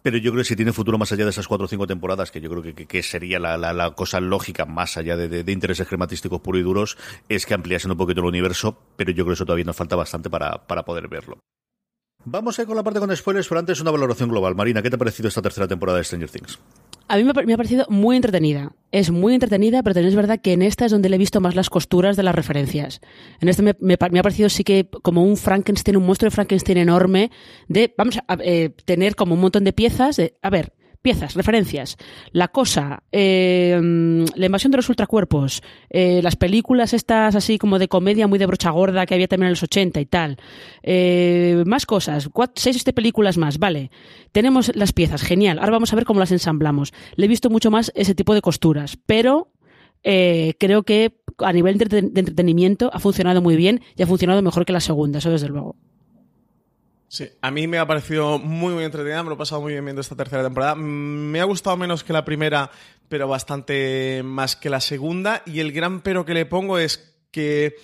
Pero 0.02 0.16
yo 0.16 0.30
creo 0.30 0.42
que 0.42 0.48
si 0.48 0.56
tiene 0.56 0.72
futuro 0.72 0.96
más 0.96 1.10
allá 1.12 1.24
de 1.24 1.30
esas 1.30 1.48
cuatro 1.48 1.64
o 1.64 1.68
cinco 1.68 1.86
temporadas, 1.86 2.30
que 2.30 2.40
yo 2.40 2.48
creo 2.48 2.62
que, 2.62 3.02
sería 3.02 3.40
la, 3.40 3.94
cosa 3.96 4.20
lógica 4.20 4.64
más 4.64 4.96
allá 4.96 5.16
de, 5.16 5.52
intereses 5.52 5.88
crematísticos 5.88 6.40
puros 6.40 6.60
y 6.60 6.62
duros, 6.62 6.98
es 7.28 7.46
que 7.46 7.54
ampliasen 7.54 7.90
un 7.90 7.96
poquito 7.96 8.20
el 8.20 8.26
universo, 8.26 8.78
pero 8.96 9.10
yo 9.10 9.24
creo 9.24 9.28
que 9.28 9.34
eso 9.34 9.44
todavía 9.44 9.64
nos 9.64 9.76
falta 9.76 9.96
bastante 9.96 10.30
para, 10.30 10.66
para 10.66 10.84
poder 10.84 11.08
verlo. 11.08 11.40
Vamos 12.24 12.58
a 12.58 12.62
ir 12.62 12.68
con 12.68 12.76
la 12.76 12.82
parte 12.82 13.00
con 13.00 13.14
spoilers, 13.16 13.48
pero 13.48 13.58
antes 13.58 13.80
una 13.80 13.90
valoración 13.90 14.28
global. 14.28 14.54
Marina, 14.54 14.82
¿qué 14.82 14.90
te 14.90 14.96
ha 14.96 14.98
parecido 14.98 15.28
esta 15.28 15.42
tercera 15.42 15.66
temporada 15.66 15.98
de 15.98 16.04
Stranger 16.04 16.30
Things? 16.30 16.58
A 17.08 17.16
mí 17.16 17.24
me 17.24 17.30
ha 17.30 17.56
parecido 17.56 17.86
muy 17.88 18.16
entretenida. 18.16 18.72
Es 18.92 19.10
muy 19.10 19.34
entretenida, 19.34 19.82
pero 19.82 19.94
también 19.94 20.10
es 20.10 20.16
verdad 20.16 20.40
que 20.40 20.52
en 20.52 20.62
esta 20.62 20.84
es 20.84 20.92
donde 20.92 21.08
le 21.08 21.16
he 21.16 21.18
visto 21.18 21.40
más 21.40 21.54
las 21.54 21.70
costuras 21.70 22.16
de 22.16 22.22
las 22.22 22.34
referencias. 22.34 23.00
En 23.40 23.48
este 23.48 23.62
me, 23.62 23.94
ha 23.94 24.22
parecido 24.22 24.48
sí 24.48 24.62
que 24.62 24.88
como 25.02 25.22
un 25.22 25.36
Frankenstein, 25.36 25.96
un 25.96 26.06
monstruo 26.06 26.28
de 26.28 26.34
Frankenstein 26.34 26.78
enorme, 26.78 27.30
de, 27.66 27.94
vamos 27.96 28.18
a 28.26 28.38
eh, 28.40 28.70
tener 28.84 29.14
como 29.14 29.34
un 29.34 29.40
montón 29.40 29.64
de 29.64 29.72
piezas, 29.72 30.16
de, 30.16 30.36
a 30.42 30.50
ver, 30.50 30.72
piezas, 31.02 31.34
referencias. 31.34 31.96
La 32.32 32.48
cosa, 32.48 33.02
eh, 33.12 33.78
la 34.34 34.46
invasión 34.46 34.70
de 34.70 34.76
los 34.76 34.88
ultracuerpos, 34.88 35.62
eh, 35.90 36.20
las 36.22 36.36
películas 36.36 36.92
estas 36.92 37.34
así 37.34 37.58
como 37.58 37.78
de 37.78 37.88
comedia 37.88 38.26
muy 38.26 38.38
de 38.38 38.46
brocha 38.46 38.70
gorda 38.70 39.06
que 39.06 39.14
había 39.14 39.28
también 39.28 39.48
en 39.48 39.52
los 39.52 39.62
80 39.62 40.00
y 40.00 40.06
tal. 40.06 40.38
Eh, 40.82 41.62
más 41.66 41.86
cosas, 41.86 42.28
seis 42.54 42.76
este 42.76 42.92
películas 42.92 43.38
más, 43.38 43.58
vale. 43.58 43.90
Tenemos 44.32 44.74
las 44.74 44.92
piezas, 44.92 45.22
genial. 45.22 45.58
Ahora 45.58 45.72
vamos 45.72 45.92
a 45.92 45.96
ver 45.96 46.04
cómo 46.04 46.20
las 46.20 46.32
ensamblamos. 46.32 46.92
Le 47.16 47.26
he 47.26 47.28
visto 47.28 47.50
mucho 47.50 47.70
más 47.70 47.92
ese 47.94 48.14
tipo 48.14 48.34
de 48.34 48.42
costuras, 48.42 48.98
pero 49.06 49.52
creo 50.02 50.84
que 50.84 51.12
a 51.38 51.52
nivel 51.52 51.76
de 51.76 51.98
entretenimiento 51.98 52.90
ha 52.92 52.98
funcionado 52.98 53.42
muy 53.42 53.56
bien 53.56 53.82
y 53.96 54.02
ha 54.02 54.06
funcionado 54.06 54.42
mejor 54.42 54.64
que 54.64 54.72
la 54.72 54.80
segunda, 54.80 55.18
eso 55.18 55.30
desde 55.30 55.48
luego. 55.48 55.76
Sí, 57.10 57.26
a 57.40 57.50
mí 57.50 57.66
me 57.66 57.78
ha 57.78 57.86
parecido 57.86 58.38
muy, 58.38 58.74
muy 58.74 58.84
entretenida, 58.84 59.22
me 59.22 59.30
lo 59.30 59.36
he 59.36 59.38
pasado 59.38 59.62
muy 59.62 59.72
bien 59.72 59.82
viendo 59.82 60.02
esta 60.02 60.14
tercera 60.14 60.42
temporada. 60.42 60.74
Mm, 60.74 61.30
me 61.30 61.40
ha 61.40 61.44
gustado 61.44 61.74
menos 61.78 62.04
que 62.04 62.12
la 62.12 62.24
primera, 62.24 62.70
pero 63.08 63.26
bastante 63.26 64.22
más 64.22 64.56
que 64.56 64.68
la 64.68 64.80
segunda. 64.80 65.42
Y 65.46 65.60
el 65.60 65.72
gran 65.72 66.02
pero 66.02 66.26
que 66.26 66.34
le 66.34 66.44
pongo 66.44 66.78
es 66.78 67.16
que, 67.30 67.76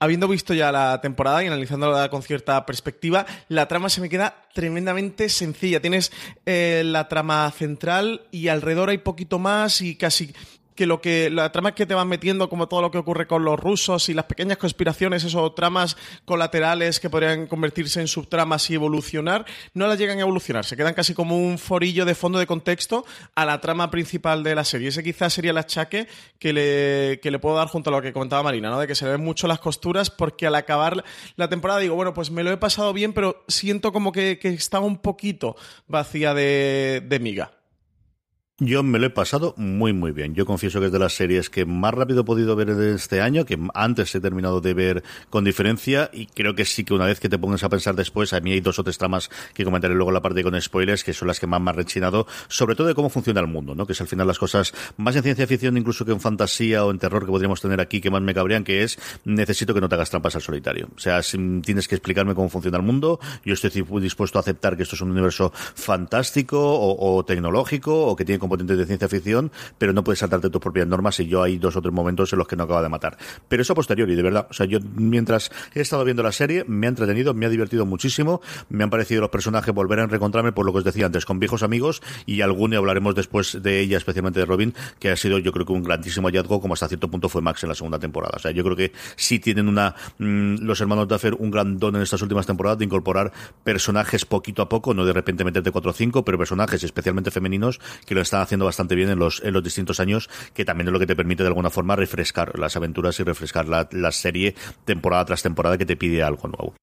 habiendo 0.00 0.26
visto 0.26 0.52
ya 0.52 0.72
la 0.72 1.00
temporada 1.00 1.44
y 1.44 1.46
analizándola 1.46 2.10
con 2.10 2.24
cierta 2.24 2.66
perspectiva, 2.66 3.24
la 3.48 3.68
trama 3.68 3.88
se 3.88 4.00
me 4.00 4.08
queda 4.08 4.48
tremendamente 4.52 5.28
sencilla. 5.28 5.80
Tienes 5.80 6.10
eh, 6.44 6.82
la 6.84 7.06
trama 7.06 7.48
central 7.52 8.26
y 8.32 8.48
alrededor 8.48 8.90
hay 8.90 8.98
poquito 8.98 9.38
más 9.38 9.80
y 9.80 9.94
casi 9.94 10.34
que 10.74 10.86
lo 10.86 11.00
que 11.00 11.30
la 11.30 11.52
trama 11.52 11.74
que 11.74 11.86
te 11.86 11.94
van 11.94 12.08
metiendo 12.08 12.48
como 12.48 12.68
todo 12.68 12.82
lo 12.82 12.90
que 12.90 12.98
ocurre 12.98 13.26
con 13.26 13.44
los 13.44 13.58
rusos 13.58 14.08
y 14.08 14.14
las 14.14 14.26
pequeñas 14.26 14.58
conspiraciones 14.58 15.24
esos 15.24 15.54
tramas 15.54 15.96
colaterales 16.24 17.00
que 17.00 17.10
podrían 17.10 17.46
convertirse 17.46 18.00
en 18.00 18.08
subtramas 18.08 18.70
y 18.70 18.74
evolucionar 18.74 19.44
no 19.74 19.86
las 19.86 19.98
llegan 19.98 20.18
a 20.18 20.22
evolucionar. 20.22 20.64
Se 20.64 20.76
quedan 20.76 20.94
casi 20.94 21.14
como 21.14 21.38
un 21.38 21.58
forillo 21.58 22.04
de 22.04 22.14
fondo 22.14 22.38
de 22.38 22.46
contexto 22.46 23.04
a 23.34 23.44
la 23.44 23.60
trama 23.60 23.90
principal 23.90 24.42
de 24.42 24.54
la 24.54 24.64
serie. 24.64 24.88
Ese 24.88 25.02
quizás 25.02 25.32
sería 25.32 25.50
el 25.50 25.58
achaque 25.58 26.08
que 26.38 26.52
le, 26.52 27.20
que 27.20 27.30
le 27.30 27.38
puedo 27.38 27.56
dar 27.56 27.68
junto 27.68 27.90
a 27.90 27.92
lo 27.92 28.02
que 28.02 28.12
comentaba 28.12 28.42
Marina 28.42 28.70
¿no? 28.70 28.80
de 28.80 28.86
que 28.86 28.94
se 28.94 29.04
le 29.04 29.12
ven 29.12 29.24
mucho 29.24 29.46
las 29.46 29.58
costuras 29.58 30.10
porque 30.10 30.46
al 30.46 30.54
acabar 30.54 31.04
la 31.36 31.48
temporada 31.48 31.80
digo 31.80 31.94
bueno 31.94 32.14
pues 32.14 32.30
me 32.30 32.42
lo 32.42 32.50
he 32.50 32.56
pasado 32.56 32.92
bien 32.92 33.12
pero 33.12 33.44
siento 33.48 33.92
como 33.92 34.12
que, 34.12 34.38
que 34.38 34.48
estaba 34.48 34.86
un 34.86 34.98
poquito 34.98 35.56
vacía 35.86 36.34
de, 36.34 37.02
de 37.04 37.18
miga 37.18 37.61
yo 38.58 38.82
me 38.82 38.98
lo 38.98 39.06
he 39.06 39.10
pasado 39.10 39.54
muy, 39.56 39.92
muy 39.92 40.12
bien. 40.12 40.34
Yo 40.34 40.46
confieso 40.46 40.78
que 40.78 40.86
es 40.86 40.92
de 40.92 40.98
las 40.98 41.14
series 41.14 41.50
que 41.50 41.64
más 41.64 41.94
rápido 41.94 42.20
he 42.20 42.24
podido 42.24 42.54
ver 42.54 42.74
de 42.74 42.94
este 42.94 43.20
año, 43.20 43.44
que 43.44 43.58
antes 43.74 44.14
he 44.14 44.20
terminado 44.20 44.60
de 44.60 44.74
ver 44.74 45.02
con 45.30 45.44
diferencia, 45.44 46.10
y 46.12 46.26
creo 46.26 46.54
que 46.54 46.64
sí 46.64 46.84
que 46.84 46.94
una 46.94 47.06
vez 47.06 47.18
que 47.18 47.28
te 47.28 47.38
pongas 47.38 47.64
a 47.64 47.68
pensar 47.68 47.96
después, 47.96 48.32
a 48.32 48.40
mí 48.40 48.52
hay 48.52 48.60
dos 48.60 48.78
o 48.78 48.84
tres 48.84 48.98
tramas 48.98 49.30
que 49.54 49.64
comentaré 49.64 49.94
luego 49.94 50.10
en 50.10 50.14
la 50.14 50.22
parte 50.22 50.42
con 50.42 50.60
spoilers, 50.60 51.02
que 51.02 51.12
son 51.12 51.28
las 51.28 51.40
que 51.40 51.46
más 51.46 51.60
me 51.60 51.70
han 51.70 51.76
rechinado, 51.76 52.26
sobre 52.48 52.76
todo 52.76 52.86
de 52.86 52.94
cómo 52.94 53.08
funciona 53.08 53.40
el 53.40 53.46
mundo, 53.46 53.74
¿no? 53.74 53.86
Que 53.86 53.94
es 53.94 54.00
al 54.00 54.06
final 54.06 54.26
las 54.26 54.38
cosas 54.38 54.72
más 54.96 55.16
en 55.16 55.22
ciencia 55.22 55.46
ficción 55.46 55.76
incluso 55.76 56.04
que 56.04 56.12
en 56.12 56.20
fantasía 56.20 56.84
o 56.84 56.90
en 56.90 56.98
terror 56.98 57.24
que 57.24 57.32
podríamos 57.32 57.60
tener 57.60 57.80
aquí, 57.80 58.00
que 58.00 58.10
más 58.10 58.22
me 58.22 58.34
cabrían, 58.34 58.64
que 58.64 58.82
es 58.82 58.98
necesito 59.24 59.74
que 59.74 59.80
no 59.80 59.88
te 59.88 59.94
hagas 59.94 60.10
trampas 60.10 60.36
al 60.36 60.42
solitario. 60.42 60.88
O 60.94 61.00
sea, 61.00 61.22
si 61.22 61.38
tienes 61.62 61.88
que 61.88 61.96
explicarme 61.96 62.34
cómo 62.34 62.48
funciona 62.48 62.76
el 62.76 62.84
mundo, 62.84 63.18
yo 63.44 63.54
estoy 63.54 63.70
dispuesto 64.00 64.38
a 64.38 64.42
aceptar 64.42 64.76
que 64.76 64.82
esto 64.82 64.94
es 64.94 65.00
un 65.00 65.10
universo 65.10 65.52
fantástico 65.54 66.60
o, 66.60 67.16
o 67.16 67.24
tecnológico 67.24 68.06
o 68.06 68.14
que 68.14 68.24
tiene 68.24 68.41
componentes 68.42 68.76
de 68.76 68.86
ciencia 68.86 69.08
ficción, 69.08 69.50
pero 69.78 69.92
no 69.92 70.04
puedes 70.04 70.18
saltarte 70.18 70.50
tus 70.50 70.60
propias 70.60 70.86
normas 70.86 71.18
y 71.20 71.26
yo 71.26 71.42
hay 71.42 71.58
dos 71.58 71.76
o 71.76 71.80
tres 71.80 71.94
momentos 71.94 72.32
en 72.32 72.38
los 72.40 72.48
que 72.48 72.56
no 72.56 72.64
acaba 72.64 72.82
de 72.82 72.88
matar. 72.88 73.16
Pero 73.48 73.62
eso 73.62 73.72
a 73.72 73.76
posteriori, 73.76 74.14
de 74.14 74.22
verdad. 74.22 74.48
O 74.50 74.52
sea, 74.52 74.66
yo 74.66 74.80
mientras 74.96 75.50
he 75.74 75.80
estado 75.80 76.04
viendo 76.04 76.22
la 76.22 76.32
serie, 76.32 76.64
me 76.66 76.86
ha 76.86 76.90
entretenido, 76.90 77.32
me 77.32 77.46
ha 77.46 77.48
divertido 77.48 77.86
muchísimo, 77.86 78.40
me 78.68 78.84
han 78.84 78.90
parecido 78.90 79.20
los 79.20 79.30
personajes 79.30 79.72
volver 79.72 80.00
a 80.00 80.06
reencontrarme 80.06 80.52
por 80.52 80.66
lo 80.66 80.72
que 80.72 80.78
os 80.78 80.84
decía 80.84 81.06
antes, 81.06 81.24
con 81.24 81.38
viejos 81.38 81.62
amigos 81.62 82.02
y 82.26 82.40
algún 82.40 82.72
y 82.72 82.76
hablaremos 82.76 83.14
después 83.14 83.62
de 83.62 83.80
ella, 83.80 83.96
especialmente 83.96 84.40
de 84.40 84.46
Robin, 84.46 84.74
que 84.98 85.10
ha 85.10 85.16
sido 85.16 85.38
yo 85.38 85.52
creo 85.52 85.66
que 85.66 85.72
un 85.72 85.82
grandísimo 85.82 86.28
hallazgo, 86.28 86.60
como 86.60 86.74
hasta 86.74 86.88
cierto 86.88 87.10
punto 87.10 87.28
fue 87.28 87.42
Max 87.42 87.62
en 87.62 87.68
la 87.68 87.74
segunda 87.74 87.98
temporada. 87.98 88.34
O 88.36 88.38
sea, 88.38 88.50
yo 88.50 88.64
creo 88.64 88.76
que 88.76 88.92
sí 89.16 89.38
tienen 89.38 89.68
una, 89.68 89.94
mm, 90.18 90.56
los 90.60 90.80
hermanos 90.80 91.08
Duffer 91.08 91.34
un 91.34 91.50
gran 91.50 91.78
don 91.78 91.96
en 91.96 92.02
estas 92.02 92.22
últimas 92.22 92.46
temporadas 92.46 92.78
de 92.78 92.84
incorporar 92.84 93.32
personajes 93.64 94.24
poquito 94.24 94.62
a 94.62 94.68
poco, 94.68 94.94
no 94.94 95.04
de 95.04 95.12
repente 95.12 95.44
meterte 95.44 95.70
cuatro 95.70 95.90
o 95.90 95.94
cinco, 95.94 96.24
pero 96.24 96.38
personajes 96.38 96.82
especialmente 96.82 97.30
femeninos 97.30 97.80
que 98.06 98.14
lo 98.14 98.20
están 98.32 98.42
haciendo 98.42 98.64
bastante 98.64 98.94
bien 98.94 99.10
en 99.10 99.18
los, 99.18 99.42
en 99.44 99.52
los 99.52 99.62
distintos 99.62 100.00
años, 100.00 100.30
que 100.54 100.64
también 100.64 100.88
es 100.88 100.92
lo 100.92 100.98
que 100.98 101.06
te 101.06 101.14
permite 101.14 101.42
de 101.42 101.48
alguna 101.48 101.68
forma 101.68 101.96
refrescar 101.96 102.58
las 102.58 102.76
aventuras 102.76 103.20
y 103.20 103.24
refrescar 103.24 103.68
la, 103.68 103.86
la 103.92 104.10
serie 104.10 104.54
temporada 104.86 105.26
tras 105.26 105.42
temporada 105.42 105.76
que 105.76 105.84
te 105.84 105.96
pide 105.96 106.22
algo 106.22 106.48
nuevo. 106.48 106.74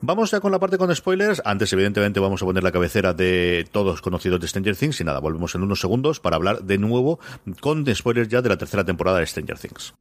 Vamos 0.00 0.30
ya 0.30 0.40
con 0.40 0.52
la 0.52 0.58
parte 0.58 0.78
con 0.78 0.94
spoilers. 0.94 1.42
Antes, 1.44 1.72
evidentemente, 1.72 2.18
vamos 2.18 2.42
a 2.42 2.46
poner 2.46 2.62
la 2.62 2.72
cabecera 2.72 3.12
de 3.12 3.66
todos 3.70 4.00
conocidos 4.00 4.40
de 4.40 4.48
Stranger 4.48 4.76
Things. 4.76 5.00
Y 5.00 5.04
nada, 5.04 5.20
volvemos 5.20 5.54
en 5.54 5.62
unos 5.62 5.80
segundos 5.80 6.20
para 6.20 6.36
hablar 6.36 6.62
de 6.62 6.78
nuevo 6.78 7.18
con 7.60 7.84
spoilers 7.94 8.28
ya 8.28 8.40
de 8.40 8.48
la 8.48 8.56
tercera 8.56 8.84
temporada 8.84 9.18
de 9.18 9.26
Stranger 9.26 9.58
Things. 9.58 9.94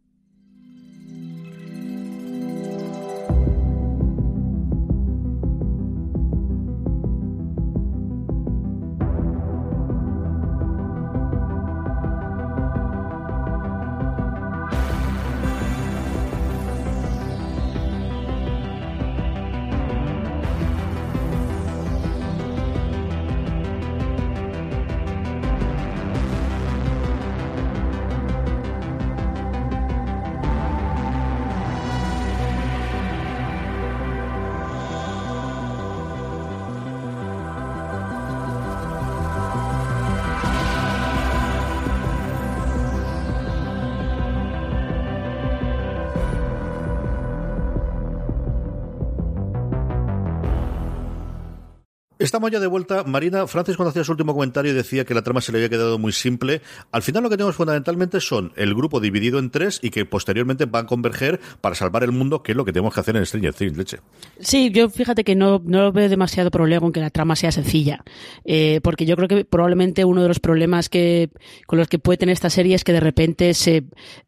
Estamos 52.25 52.49
ya 52.49 52.59
de 52.59 52.65
vuelta. 52.65 53.03
Marina, 53.03 53.45
Francis 53.45 53.77
cuando 53.77 53.91
hacía 53.91 54.03
su 54.03 54.11
último 54.11 54.33
comentario 54.33 54.73
decía 54.73 55.05
que 55.05 55.13
la 55.13 55.21
trama 55.21 55.41
se 55.41 55.51
le 55.51 55.59
había 55.59 55.69
quedado 55.69 55.99
muy 55.99 56.11
simple. 56.11 56.59
Al 56.91 57.03
final 57.03 57.21
lo 57.21 57.29
que 57.29 57.37
tenemos 57.37 57.55
fundamentalmente 57.55 58.19
son 58.19 58.51
el 58.55 58.73
grupo 58.73 58.99
dividido 58.99 59.37
en 59.37 59.51
tres 59.51 59.79
y 59.83 59.91
que 59.91 60.05
posteriormente 60.05 60.65
van 60.65 60.85
a 60.85 60.87
converger 60.87 61.39
para 61.61 61.75
salvar 61.75 62.03
el 62.03 62.11
mundo, 62.11 62.41
que 62.41 62.53
es 62.53 62.55
lo 62.55 62.65
que 62.65 62.73
tenemos 62.73 62.95
que 62.95 62.99
hacer 62.99 63.15
en 63.15 63.27
Stranger 63.27 63.53
Things, 63.53 63.77
leche. 63.77 63.99
Sí, 64.39 64.71
yo 64.71 64.89
fíjate 64.89 65.23
que 65.23 65.35
no, 65.35 65.61
no 65.63 65.91
veo 65.91 66.09
demasiado 66.09 66.49
problema 66.49 66.81
con 66.81 66.91
que 66.91 66.99
la 66.99 67.11
trama 67.11 67.35
sea 67.35 67.51
sencilla, 67.51 68.03
eh, 68.43 68.79
porque 68.81 69.05
yo 69.05 69.15
creo 69.15 69.27
que 69.27 69.45
probablemente 69.45 70.03
uno 70.03 70.23
de 70.23 70.27
los 70.27 70.39
problemas 70.39 70.89
que 70.89 71.29
con 71.67 71.77
los 71.77 71.87
que 71.87 71.99
puede 71.99 72.17
tener 72.17 72.33
esta 72.33 72.49
serie 72.49 72.73
es 72.73 72.83
que 72.83 72.93
de 72.93 73.01
repente 73.01 73.53
se, 73.53 73.83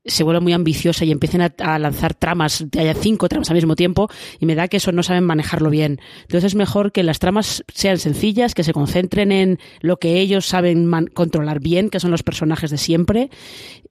se 0.06 0.24
vuelve 0.24 0.42
muy 0.42 0.54
ambiciosa 0.54 1.04
y 1.04 1.12
empiecen 1.12 1.42
a, 1.42 1.80
lanzar 1.80 2.14
tramas, 2.14 2.64
haya 2.78 2.94
cinco 2.94 3.28
tramas 3.28 3.50
al 3.50 3.56
mismo 3.56 3.76
tiempo, 3.76 4.08
y 4.40 4.46
me 4.46 4.54
da 4.54 4.68
que 4.68 4.78
eso 4.78 4.92
no 4.92 5.02
saben 5.02 5.24
manejarlo 5.24 5.72
bien. 5.72 6.00
Entonces 6.22 6.44
es 6.52 6.56
mejor 6.56 6.92
que 6.92 7.02
las 7.02 7.18
tramas 7.18 7.64
sean 7.74 7.87
sencillas, 7.96 8.54
que 8.54 8.64
se 8.64 8.74
concentren 8.74 9.32
en 9.32 9.60
lo 9.82 9.98
que 9.98 10.20
ellos 10.20 10.46
saben 10.46 10.90
controlar 11.14 11.60
bien, 11.60 11.90
que 11.90 12.00
son 12.00 12.12
los 12.12 12.24
personajes 12.24 12.72
de 12.72 12.78
siempre. 12.78 13.30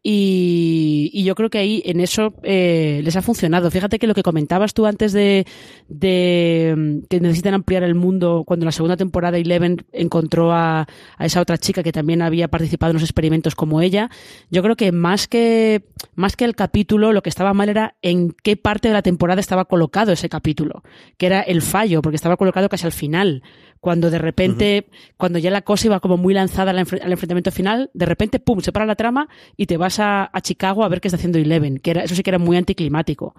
Y, 0.03 1.25
yo 1.25 1.35
creo 1.35 1.51
que 1.51 1.59
ahí 1.59 1.83
en 1.85 1.99
eso 1.99 2.35
eh, 2.45 3.01
les 3.03 3.17
ha 3.17 3.23
funcionado. 3.23 3.71
Fíjate 3.73 3.99
que 3.99 4.07
lo 4.07 4.15
que 4.15 4.23
comentabas 4.23 4.75
tú 4.75 4.87
antes 4.87 5.13
de, 5.13 5.47
de, 5.89 7.03
que 7.11 7.21
necesitan 7.21 7.55
ampliar 7.55 7.83
el 7.83 7.97
mundo, 7.97 8.45
cuando 8.47 8.63
en 8.63 8.67
la 8.67 8.73
segunda 8.73 8.97
temporada 8.97 9.39
Eleven 9.39 9.85
encontró 9.93 10.53
a, 10.53 10.87
a 11.17 11.27
esa 11.27 11.41
otra 11.41 11.59
chica 11.59 11.83
que 11.83 11.91
también 11.91 12.23
había 12.23 12.47
participado 12.47 12.91
en 12.91 12.95
los 12.95 13.03
experimentos 13.03 13.57
como 13.57 13.81
ella, 13.81 14.11
yo 14.49 14.63
creo 14.63 14.77
que 14.77 14.93
más 14.93 15.27
que, 15.27 15.83
más 16.15 16.37
que 16.37 16.45
el 16.45 16.55
capítulo, 16.55 17.13
lo 17.13 17.23
que 17.23 17.31
estaba 17.31 17.55
mal 17.55 17.69
era 17.69 17.97
en 18.03 18.33
qué 18.45 18.57
parte 18.57 18.89
de 18.89 18.95
la 18.95 19.03
temporada 19.03 19.41
estaba 19.41 19.65
colocado 19.65 20.13
ese 20.13 20.29
capítulo, 20.29 20.83
que 21.17 21.27
era 21.27 21.41
el 21.41 21.63
fallo, 21.63 22.03
porque 22.03 22.17
estaba 22.17 22.37
colocado 22.37 22.69
casi 22.69 22.87
al 22.87 22.93
final 22.93 23.43
cuando 23.87 24.11
de 24.11 24.19
repente, 24.19 24.89
cuando 25.17 25.39
ya 25.39 25.49
la 25.53 25.63
cosa 25.63 25.87
iba 25.87 26.01
como 26.01 26.17
muy 26.17 26.35
lanzada 26.35 26.73
al, 26.73 26.79
enfrentamiento 26.81 27.53
final, 27.53 27.89
de 27.95 28.05
repente, 28.05 28.41
pum, 28.41 28.59
se 28.59 28.73
para 28.73 28.85
la 28.85 28.97
trama 28.97 29.29
y 29.57 29.67
te 29.67 29.77
vas 29.77 30.01
a, 30.01 30.29
Chicago 30.43 30.83
a 30.83 30.89
ver 30.89 31.01
qué 31.01 31.07
está 31.07 31.15
haciendo 31.19 31.39
Eleven, 31.39 31.79
que 31.79 31.93
era, 31.93 32.03
eso 32.03 32.17
sí 32.17 32.25
que 32.25 32.31
era 32.31 32.41
muy 32.41 32.57
anticlimático. 32.57 33.37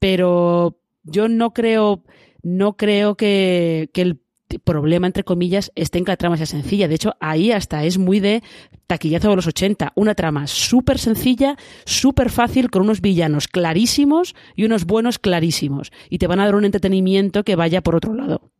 Pero 0.00 0.80
yo 1.04 1.28
no 1.28 1.54
creo, 1.54 2.02
no 2.42 2.76
creo 2.76 3.16
que, 3.16 3.88
que 3.92 4.02
el 4.02 4.20
problema, 4.64 5.06
entre 5.06 5.22
comillas, 5.22 5.70
esté 5.76 5.98
en 5.98 6.04
que 6.04 6.10
la 6.10 6.16
trama 6.16 6.36
sea 6.36 6.46
sencilla. 6.46 6.88
De 6.88 6.96
hecho, 6.96 7.14
ahí 7.20 7.52
hasta 7.52 7.84
es 7.84 7.96
muy 7.96 8.18
de 8.18 8.42
taquillazo 8.88 9.30
de 9.30 9.36
los 9.36 9.46
80. 9.46 9.92
Una 9.94 10.16
trama 10.16 10.48
súper 10.48 10.98
sencilla, 10.98 11.56
súper 11.84 12.30
fácil, 12.30 12.70
con 12.70 12.82
unos 12.82 13.00
villanos 13.00 13.46
clarísimos 13.46 14.34
y 14.56 14.64
unos 14.64 14.84
buenos 14.84 15.20
clarísimos. 15.20 15.92
Y 16.10 16.18
te 16.18 16.26
van 16.26 16.40
a 16.40 16.44
dar 16.46 16.56
un 16.56 16.64
entretenimiento 16.64 17.44
que 17.44 17.54
vaya 17.54 17.82
por 17.82 17.94
otro 17.94 18.14
lado. 18.14 18.50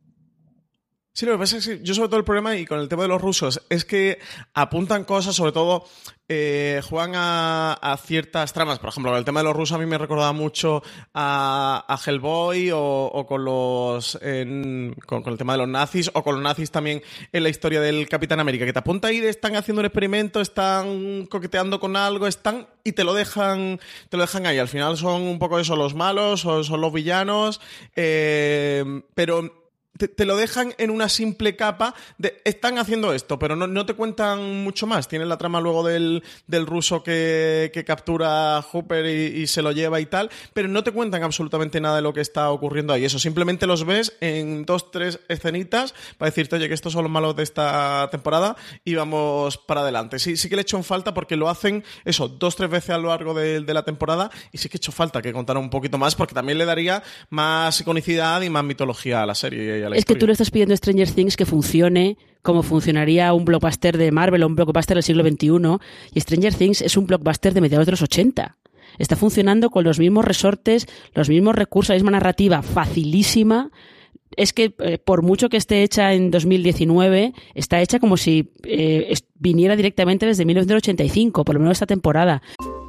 Sí, 1.17 1.25
lo 1.25 1.31
que 1.31 1.39
pasa 1.39 1.57
es 1.57 1.65
que 1.67 1.79
yo 1.81 1.95
sobre 1.95 2.09
todo 2.09 2.19
el 2.19 2.25
problema 2.25 2.55
y 2.55 2.67
con 2.67 2.79
el 2.79 2.87
tema 2.87 3.01
de 3.01 3.07
los 3.07 3.19
rusos 3.19 3.59
es 3.71 3.85
que 3.85 4.19
apuntan 4.53 5.03
cosas, 5.03 5.35
sobre 5.35 5.51
todo 5.51 5.83
eh, 6.29 6.79
juegan 6.87 7.13
a, 7.15 7.99
ciertas 8.05 8.53
tramas. 8.53 8.77
Por 8.77 8.89
ejemplo, 8.89 9.17
el 9.17 9.25
tema 9.25 9.39
de 9.39 9.45
los 9.45 9.55
rusos 9.55 9.75
a 9.75 9.79
mí 9.79 9.87
me 9.87 9.97
recordaba 9.97 10.31
mucho 10.31 10.83
a, 11.15 11.99
Hellboy 12.05 12.69
o, 12.71 13.25
con 13.27 13.45
los 13.45 14.19
con, 15.07 15.23
el 15.25 15.37
tema 15.39 15.53
de 15.53 15.57
los 15.57 15.67
nazis 15.67 16.11
o 16.13 16.23
con 16.23 16.35
los 16.35 16.43
nazis 16.43 16.69
también 16.69 17.01
en 17.33 17.41
la 17.41 17.49
historia 17.49 17.81
del 17.81 18.07
Capitán 18.07 18.39
América, 18.39 18.67
que 18.67 18.73
te 18.73 18.77
apunta 18.77 19.07
ahí 19.07 19.17
están 19.17 19.55
haciendo 19.55 19.79
un 19.79 19.87
experimento, 19.87 20.39
están 20.39 21.25
coqueteando 21.25 21.79
con 21.79 21.95
algo, 21.95 22.27
están 22.27 22.67
y 22.83 22.91
te 22.91 23.03
lo 23.03 23.15
dejan 23.15 23.79
te 24.09 24.17
lo 24.17 24.21
dejan 24.21 24.45
ahí. 24.45 24.59
Al 24.59 24.67
final 24.67 24.97
son 24.97 25.23
un 25.23 25.39
poco 25.39 25.57
eso 25.57 25.75
los 25.75 25.95
malos 25.95 26.45
o 26.45 26.63
son 26.63 26.79
los 26.79 26.93
villanos, 26.93 27.59
eh, 27.95 29.01
pero 29.15 29.65
te, 29.97 30.25
lo 30.25 30.35
dejan 30.35 30.73
en 30.77 30.89
una 30.89 31.09
simple 31.09 31.55
capa 31.55 31.95
de 32.17 32.41
están 32.45 32.77
haciendo 32.77 33.13
esto, 33.13 33.39
pero 33.39 33.55
no, 33.55 33.85
te 33.85 33.93
cuentan 33.93 34.63
mucho 34.63 34.87
más. 34.87 35.07
Tienen 35.07 35.29
la 35.29 35.37
trama 35.37 35.59
luego 35.59 35.83
del, 35.83 36.23
ruso 36.65 37.03
que, 37.03 37.83
captura 37.85 38.57
a 38.57 38.61
Hooper 38.61 39.05
y, 39.05 39.47
se 39.47 39.61
lo 39.61 39.71
lleva 39.71 39.99
y 39.99 40.05
tal, 40.05 40.29
pero 40.53 40.67
no 40.67 40.83
te 40.83 40.91
cuentan 40.91 41.23
absolutamente 41.23 41.79
nada 41.79 41.97
de 41.97 42.01
lo 42.01 42.13
que 42.13 42.21
está 42.21 42.51
ocurriendo 42.51 42.93
ahí. 42.93 43.05
Eso 43.05 43.19
simplemente 43.19 43.67
los 43.67 43.85
ves 43.85 44.17
en 44.21 44.65
dos, 44.65 44.91
tres 44.91 45.19
escenitas 45.29 45.93
para 46.17 46.29
decirte, 46.29 46.57
oye, 46.57 46.67
que 46.67 46.73
estos 46.73 46.93
son 46.93 47.03
los 47.03 47.11
malos 47.11 47.35
de 47.35 47.43
esta 47.43 48.07
temporada 48.11 48.55
y 48.83 48.95
vamos 48.95 49.57
para 49.57 49.81
adelante. 49.81 50.19
Sí, 50.19 50.37
sí 50.37 50.49
que 50.49 50.55
le 50.55 50.61
he 50.63 50.65
en 50.75 50.83
falta 50.83 51.13
porque 51.13 51.35
lo 51.37 51.49
hacen 51.49 51.83
eso, 52.05 52.27
dos, 52.27 52.55
tres 52.55 52.69
veces 52.69 52.91
a 52.91 52.97
lo 52.97 53.09
largo 53.09 53.33
de, 53.33 53.61
la 53.67 53.83
temporada 53.83 54.31
y 54.51 54.57
sí 54.57 54.69
que 54.69 54.77
he 54.77 54.79
hecho 54.79 54.91
falta 54.91 55.21
que 55.21 55.33
contaran 55.33 55.61
un 55.61 55.69
poquito 55.69 55.97
más 55.97 56.15
porque 56.15 56.33
también 56.33 56.57
le 56.57 56.65
daría 56.65 57.03
más 57.29 57.79
iconicidad 57.79 58.41
y 58.41 58.49
más 58.49 58.63
mitología 58.63 59.23
a 59.23 59.25
la 59.25 59.35
serie 59.35 59.86
es 59.93 60.05
que 60.05 60.15
tú 60.15 60.25
le 60.25 60.33
estás 60.33 60.51
pidiendo 60.51 60.73
a 60.73 60.77
Stranger 60.77 61.11
Things 61.11 61.37
que 61.37 61.45
funcione 61.45 62.17
como 62.41 62.63
funcionaría 62.63 63.33
un 63.33 63.45
blockbuster 63.45 63.97
de 63.97 64.11
Marvel 64.11 64.43
o 64.43 64.47
un 64.47 64.55
blockbuster 64.55 64.95
del 64.95 65.03
siglo 65.03 65.23
XXI. 65.23 65.49
Y 66.13 66.21
Stranger 66.21 66.53
Things 66.53 66.81
es 66.81 66.95
un 66.95 67.05
blockbuster 67.05 67.53
de 67.53 67.61
mediados 67.61 67.85
de 67.85 67.91
los 67.91 68.01
80. 68.01 68.57
Está 68.97 69.15
funcionando 69.15 69.69
con 69.69 69.83
los 69.83 69.99
mismos 69.99 70.25
resortes, 70.25 70.87
los 71.13 71.29
mismos 71.29 71.55
recursos, 71.55 71.89
la 71.89 71.95
misma 71.95 72.11
narrativa 72.11 72.61
facilísima. 72.61 73.71
Es 74.35 74.53
que 74.53 74.73
eh, 74.79 74.97
por 74.97 75.23
mucho 75.23 75.49
que 75.49 75.57
esté 75.57 75.83
hecha 75.83 76.13
en 76.13 76.31
2019, 76.31 77.33
está 77.53 77.81
hecha 77.81 77.99
como 77.99 78.17
si 78.17 78.51
eh, 78.63 79.13
viniera 79.35 79.75
directamente 79.75 80.25
desde 80.25 80.45
1985, 80.45 81.43
por 81.43 81.55
lo 81.55 81.59
menos 81.59 81.75
esta 81.75 81.85
temporada. 81.85 82.41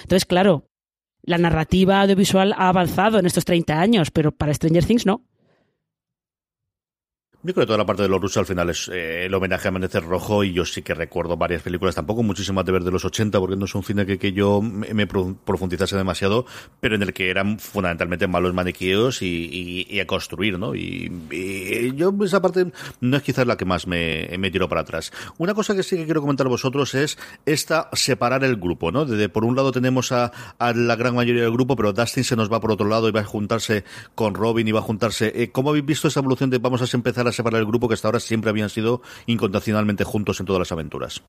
Entonces, 0.00 0.24
claro, 0.24 0.68
la 1.22 1.38
narrativa 1.38 2.00
audiovisual 2.00 2.52
ha 2.56 2.68
avanzado 2.68 3.18
en 3.18 3.26
estos 3.26 3.44
30 3.44 3.80
años, 3.80 4.10
pero 4.10 4.32
para 4.32 4.54
Stranger 4.54 4.84
Things 4.84 5.06
no. 5.06 5.24
Yo 7.46 7.54
creo 7.54 7.62
que 7.62 7.66
toda 7.68 7.78
la 7.78 7.86
parte 7.86 8.02
de 8.02 8.08
los 8.08 8.20
rusos 8.20 8.38
al 8.38 8.46
final 8.46 8.70
es 8.70 8.88
eh, 8.88 9.26
el 9.26 9.34
homenaje 9.34 9.68
a 9.68 9.70
Amanecer 9.70 10.02
Rojo 10.02 10.42
y 10.42 10.52
yo 10.52 10.64
sí 10.64 10.82
que 10.82 10.94
recuerdo 10.94 11.36
varias 11.36 11.62
películas, 11.62 11.94
tampoco 11.94 12.24
muchísimas 12.24 12.64
de 12.64 12.72
ver 12.72 12.82
de 12.82 12.90
los 12.90 13.04
80 13.04 13.38
porque 13.38 13.54
no 13.54 13.66
es 13.66 13.74
un 13.76 13.84
cine 13.84 14.04
que, 14.04 14.18
que 14.18 14.32
yo 14.32 14.60
me, 14.60 15.06
profundizase 15.06 15.96
demasiado, 15.96 16.44
pero 16.80 16.96
en 16.96 17.04
el 17.04 17.12
que 17.12 17.30
eran 17.30 17.60
fundamentalmente 17.60 18.26
malos 18.26 18.52
maniqueos 18.52 19.22
y, 19.22 20.00
a 20.00 20.06
construir, 20.08 20.58
¿no? 20.58 20.74
Y, 20.74 21.08
yo 21.94 22.12
esa 22.24 22.42
parte 22.42 22.72
no 23.00 23.16
es 23.16 23.22
quizás 23.22 23.46
la 23.46 23.56
que 23.56 23.64
más 23.64 23.86
me, 23.86 24.28
me 24.40 24.50
tiró 24.50 24.68
para 24.68 24.80
atrás. 24.80 25.12
Una 25.38 25.54
cosa 25.54 25.76
que 25.76 25.84
sí 25.84 25.96
que 25.96 26.04
quiero 26.04 26.22
comentar 26.22 26.48
a 26.48 26.50
vosotros 26.50 26.96
es 26.96 27.16
esta 27.44 27.90
separar 27.92 28.42
el 28.42 28.56
grupo, 28.56 28.90
¿no? 28.90 29.04
De, 29.04 29.28
por 29.28 29.44
un 29.44 29.54
lado 29.54 29.70
tenemos 29.70 30.10
a, 30.10 30.32
a, 30.58 30.72
la 30.72 30.96
gran 30.96 31.14
mayoría 31.14 31.42
del 31.42 31.52
grupo, 31.52 31.76
pero 31.76 31.92
Dustin 31.92 32.24
se 32.24 32.34
nos 32.34 32.52
va 32.52 32.60
por 32.60 32.72
otro 32.72 32.88
lado 32.88 33.08
y 33.08 33.12
va 33.12 33.20
a 33.20 33.24
juntarse 33.24 33.84
con 34.16 34.34
Robin 34.34 34.66
y 34.66 34.72
va 34.72 34.80
a 34.80 34.82
juntarse. 34.82 35.32
Eh, 35.36 35.52
¿Cómo 35.52 35.70
habéis 35.70 35.86
visto 35.86 36.08
esa 36.08 36.18
evolución 36.18 36.50
de 36.50 36.58
vamos 36.58 36.82
a 36.82 36.96
empezar 36.96 37.28
a 37.28 37.35
separar 37.36 37.60
el 37.60 37.66
grupo 37.66 37.88
que 37.88 37.94
hasta 37.94 38.08
ahora 38.08 38.20
siempre 38.20 38.50
habían 38.50 38.70
sido 38.70 39.02
incondicionalmente 39.26 40.04
juntos 40.04 40.40
en 40.40 40.46
todas 40.46 40.60
las 40.60 40.72
aventuras. 40.72 41.22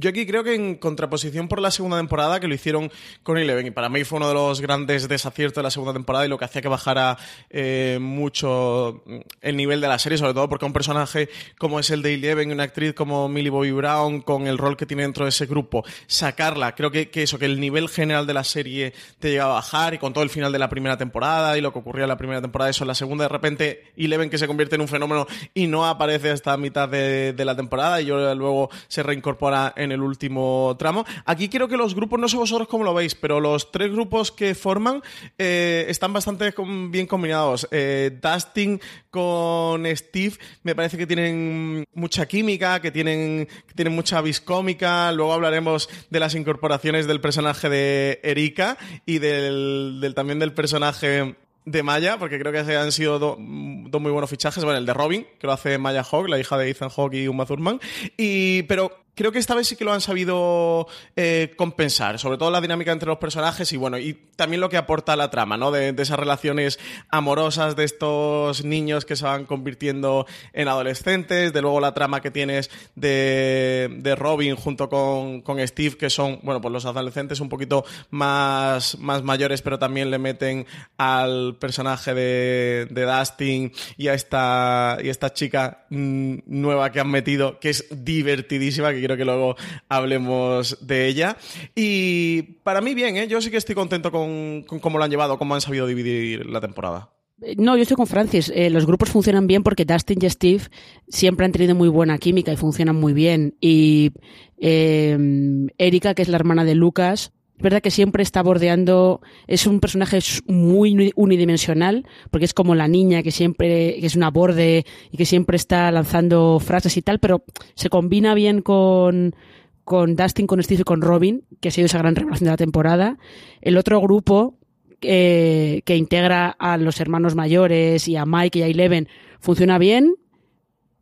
Yo 0.00 0.08
aquí 0.08 0.24
creo 0.24 0.42
que 0.42 0.54
en 0.54 0.76
contraposición 0.76 1.46
por 1.46 1.60
la 1.60 1.70
segunda 1.70 1.98
temporada, 1.98 2.40
que 2.40 2.48
lo 2.48 2.54
hicieron 2.54 2.90
con 3.22 3.36
Eleven, 3.36 3.66
y 3.66 3.70
para 3.70 3.90
mí 3.90 4.02
fue 4.04 4.16
uno 4.16 4.28
de 4.28 4.34
los 4.34 4.62
grandes 4.62 5.06
desaciertos 5.08 5.56
de 5.56 5.62
la 5.62 5.70
segunda 5.70 5.92
temporada 5.92 6.24
y 6.24 6.28
lo 6.30 6.38
que 6.38 6.46
hacía 6.46 6.62
que 6.62 6.68
bajara 6.68 7.18
eh, 7.50 7.98
mucho 8.00 9.04
el 9.42 9.56
nivel 9.58 9.82
de 9.82 9.88
la 9.88 9.98
serie, 9.98 10.16
sobre 10.16 10.32
todo 10.32 10.48
porque 10.48 10.64
un 10.64 10.72
personaje 10.72 11.28
como 11.58 11.78
es 11.78 11.90
el 11.90 12.00
de 12.00 12.14
Eleven, 12.14 12.50
una 12.50 12.62
actriz 12.62 12.94
como 12.94 13.28
Millie 13.28 13.50
Bobby 13.50 13.72
Brown, 13.72 14.22
con 14.22 14.46
el 14.46 14.56
rol 14.56 14.78
que 14.78 14.86
tiene 14.86 15.02
dentro 15.02 15.26
de 15.26 15.28
ese 15.28 15.44
grupo, 15.44 15.84
sacarla, 16.06 16.74
creo 16.74 16.90
que, 16.90 17.10
eso, 17.12 17.38
que 17.38 17.44
el 17.44 17.60
nivel 17.60 17.90
general 17.90 18.26
de 18.26 18.32
la 18.32 18.44
serie 18.44 18.94
te 19.18 19.32
llega 19.32 19.44
a 19.44 19.48
bajar 19.48 19.92
y 19.92 19.98
con 19.98 20.14
todo 20.14 20.24
el 20.24 20.30
final 20.30 20.50
de 20.50 20.58
la 20.58 20.70
primera 20.70 20.96
temporada 20.96 21.58
y 21.58 21.60
lo 21.60 21.74
que 21.74 21.78
ocurría 21.78 22.04
en 22.04 22.08
la 22.08 22.16
primera 22.16 22.40
temporada, 22.40 22.70
eso 22.70 22.84
en 22.84 22.88
la 22.88 22.94
segunda 22.94 23.24
de 23.24 23.28
repente 23.28 23.92
Eleven 23.98 24.30
que 24.30 24.38
se 24.38 24.46
convierte 24.46 24.76
en 24.76 24.80
un 24.80 24.88
fenómeno 24.88 25.26
y 25.52 25.66
no 25.66 25.86
aparece 25.86 26.30
hasta 26.30 26.56
mitad 26.56 26.88
de, 26.88 27.34
de 27.34 27.44
la 27.44 27.54
temporada 27.54 28.00
y 28.00 28.06
luego 28.06 28.70
se 28.88 29.02
reincorpora 29.02 29.74
en 29.76 29.89
el 29.92 30.02
último 30.02 30.76
tramo. 30.78 31.04
Aquí 31.24 31.48
quiero 31.48 31.68
que 31.68 31.76
los 31.76 31.94
grupos, 31.94 32.18
no 32.18 32.28
sé 32.28 32.36
vosotros 32.36 32.68
cómo 32.68 32.84
lo 32.84 32.94
veis, 32.94 33.14
pero 33.14 33.40
los 33.40 33.72
tres 33.72 33.90
grupos 33.92 34.30
que 34.32 34.54
forman 34.54 35.02
eh, 35.38 35.86
están 35.88 36.12
bastante 36.12 36.54
bien 36.88 37.06
combinados. 37.06 37.68
Eh, 37.70 38.18
Dustin 38.22 38.80
con 39.10 39.84
Steve 39.96 40.36
me 40.62 40.74
parece 40.74 40.96
que 40.96 41.06
tienen 41.06 41.84
mucha 41.94 42.26
química, 42.26 42.80
que 42.80 42.90
tienen, 42.90 43.48
tienen 43.74 43.94
mucha 43.94 44.20
viscómica. 44.20 45.12
Luego 45.12 45.32
hablaremos 45.32 45.88
de 46.10 46.20
las 46.20 46.34
incorporaciones 46.34 47.06
del 47.06 47.20
personaje 47.20 47.68
de 47.68 48.20
Erika 48.22 48.78
y 49.06 49.18
del, 49.18 50.12
también 50.14 50.38
del 50.38 50.52
personaje 50.52 51.36
de 51.64 51.82
Maya, 51.82 52.18
porque 52.18 52.38
creo 52.38 52.52
que 52.52 52.76
han 52.76 52.92
sido 52.92 53.18
dos 53.18 53.38
muy 53.38 54.10
buenos 54.10 54.30
fichajes. 54.30 54.64
Bueno, 54.64 54.78
el 54.78 54.86
de 54.86 54.94
Robin, 54.94 55.26
que 55.38 55.46
lo 55.46 55.52
hace 55.52 55.78
Maya 55.78 56.02
Hawk, 56.02 56.28
la 56.28 56.38
hija 56.38 56.56
de 56.56 56.70
Ethan 56.70 56.88
Hawke 56.88 57.14
y 57.14 57.28
Uma 57.28 57.46
Thurman. 57.46 57.80
Y, 58.16 58.62
pero 58.64 59.04
creo 59.20 59.32
que 59.32 59.38
esta 59.38 59.54
vez 59.54 59.68
sí 59.68 59.76
que 59.76 59.84
lo 59.84 59.92
han 59.92 60.00
sabido 60.00 60.86
eh, 61.14 61.52
compensar, 61.54 62.18
sobre 62.18 62.38
todo 62.38 62.50
la 62.50 62.62
dinámica 62.62 62.90
entre 62.90 63.06
los 63.06 63.18
personajes 63.18 63.70
y 63.70 63.76
bueno, 63.76 63.98
y 63.98 64.14
también 64.14 64.62
lo 64.62 64.70
que 64.70 64.78
aporta 64.78 65.14
la 65.14 65.30
trama, 65.30 65.58
¿no? 65.58 65.70
De, 65.70 65.94
esas 66.00 66.18
relaciones 66.18 66.78
amorosas 67.10 67.76
de 67.76 67.84
estos 67.84 68.64
niños 68.64 69.04
que 69.04 69.16
se 69.16 69.26
van 69.26 69.44
convirtiendo 69.44 70.24
en 70.54 70.68
adolescentes, 70.68 71.52
de 71.52 71.60
luego 71.60 71.80
la 71.80 71.92
trama 71.92 72.22
que 72.22 72.30
tienes 72.30 72.70
de, 72.94 73.94
de 73.98 74.14
Robin 74.14 74.56
junto 74.56 74.88
con, 74.88 75.42
con, 75.42 75.60
Steve, 75.68 75.98
que 75.98 76.08
son, 76.08 76.40
bueno, 76.42 76.62
pues 76.62 76.72
los 76.72 76.86
adolescentes 76.86 77.40
un 77.40 77.50
poquito 77.50 77.84
más, 78.08 78.96
más 78.98 79.22
mayores, 79.22 79.60
pero 79.60 79.78
también 79.78 80.10
le 80.10 80.18
meten 80.18 80.66
al 80.96 81.58
personaje 81.60 82.14
de, 82.14 82.88
de 82.90 83.02
Dustin 83.04 83.70
y 83.98 84.08
a 84.08 84.14
esta, 84.14 84.96
y 85.04 85.10
esta 85.10 85.34
chica 85.34 85.84
mm, 85.90 86.36
nueva 86.46 86.90
que 86.90 87.00
han 87.00 87.10
metido, 87.10 87.60
que 87.60 87.68
es 87.68 87.86
divertidísima, 87.90 88.92
que 88.92 89.09
que 89.16 89.24
luego 89.24 89.56
hablemos 89.88 90.78
de 90.86 91.06
ella. 91.06 91.36
Y 91.74 92.42
para 92.62 92.80
mí 92.80 92.94
bien, 92.94 93.16
¿eh? 93.16 93.28
yo 93.28 93.40
sí 93.40 93.50
que 93.50 93.56
estoy 93.56 93.74
contento 93.74 94.10
con, 94.10 94.64
cómo 94.80 94.98
lo 94.98 95.04
han 95.04 95.10
llevado, 95.10 95.38
cómo 95.38 95.54
han 95.54 95.60
sabido 95.60 95.86
dividir 95.86 96.46
la 96.46 96.60
temporada. 96.60 97.10
Eh, 97.42 97.54
no, 97.56 97.76
yo 97.76 97.82
estoy 97.82 97.96
con 97.96 98.06
Francis. 98.06 98.52
Eh, 98.54 98.70
los 98.70 98.86
grupos 98.86 99.10
funcionan 99.10 99.46
bien 99.46 99.62
porque 99.62 99.84
Dustin 99.84 100.18
y 100.22 100.30
Steve 100.30 100.62
siempre 101.08 101.46
han 101.46 101.52
tenido 101.52 101.74
muy 101.74 101.88
buena 101.88 102.18
química 102.18 102.52
y 102.52 102.56
funcionan 102.56 102.96
muy 102.96 103.12
bien. 103.12 103.54
Y 103.60 104.12
Erika, 104.58 106.14
que 106.14 106.22
es 106.22 106.28
la 106.28 106.36
hermana 106.36 106.64
de 106.64 106.74
Lucas, 106.74 107.32
es 107.60 107.62
verdad 107.62 107.82
que 107.82 107.90
siempre 107.90 108.22
está 108.22 108.42
bordeando, 108.42 109.20
es 109.46 109.66
un 109.66 109.80
personaje 109.80 110.18
muy 110.46 111.12
unidimensional, 111.14 112.06
porque 112.30 112.46
es 112.46 112.54
como 112.54 112.74
la 112.74 112.88
niña 112.88 113.22
que 113.22 113.32
siempre, 113.32 113.98
que 114.00 114.06
es 114.06 114.16
una 114.16 114.30
borde 114.30 114.86
y 115.12 115.18
que 115.18 115.26
siempre 115.26 115.56
está 115.56 115.92
lanzando 115.92 116.58
frases 116.58 116.96
y 116.96 117.02
tal, 117.02 117.18
pero 117.18 117.44
se 117.74 117.90
combina 117.90 118.32
bien 118.32 118.62
con, 118.62 119.36
con 119.84 120.16
Dustin, 120.16 120.46
con 120.46 120.62
Steve 120.62 120.80
y 120.80 120.84
con 120.84 121.02
Robin, 121.02 121.44
que 121.60 121.68
ha 121.68 121.70
sido 121.70 121.84
esa 121.84 121.98
gran 121.98 122.16
revelación 122.16 122.46
de 122.46 122.52
la 122.52 122.56
temporada. 122.56 123.18
El 123.60 123.76
otro 123.76 124.00
grupo, 124.00 124.54
eh, 125.02 125.82
que 125.84 125.98
integra 125.98 126.56
a 126.58 126.78
los 126.78 126.98
hermanos 126.98 127.34
mayores 127.34 128.08
y 128.08 128.16
a 128.16 128.24
Mike 128.24 128.60
y 128.60 128.62
a 128.62 128.68
Eleven, 128.68 129.06
funciona 129.38 129.76
bien. 129.76 130.14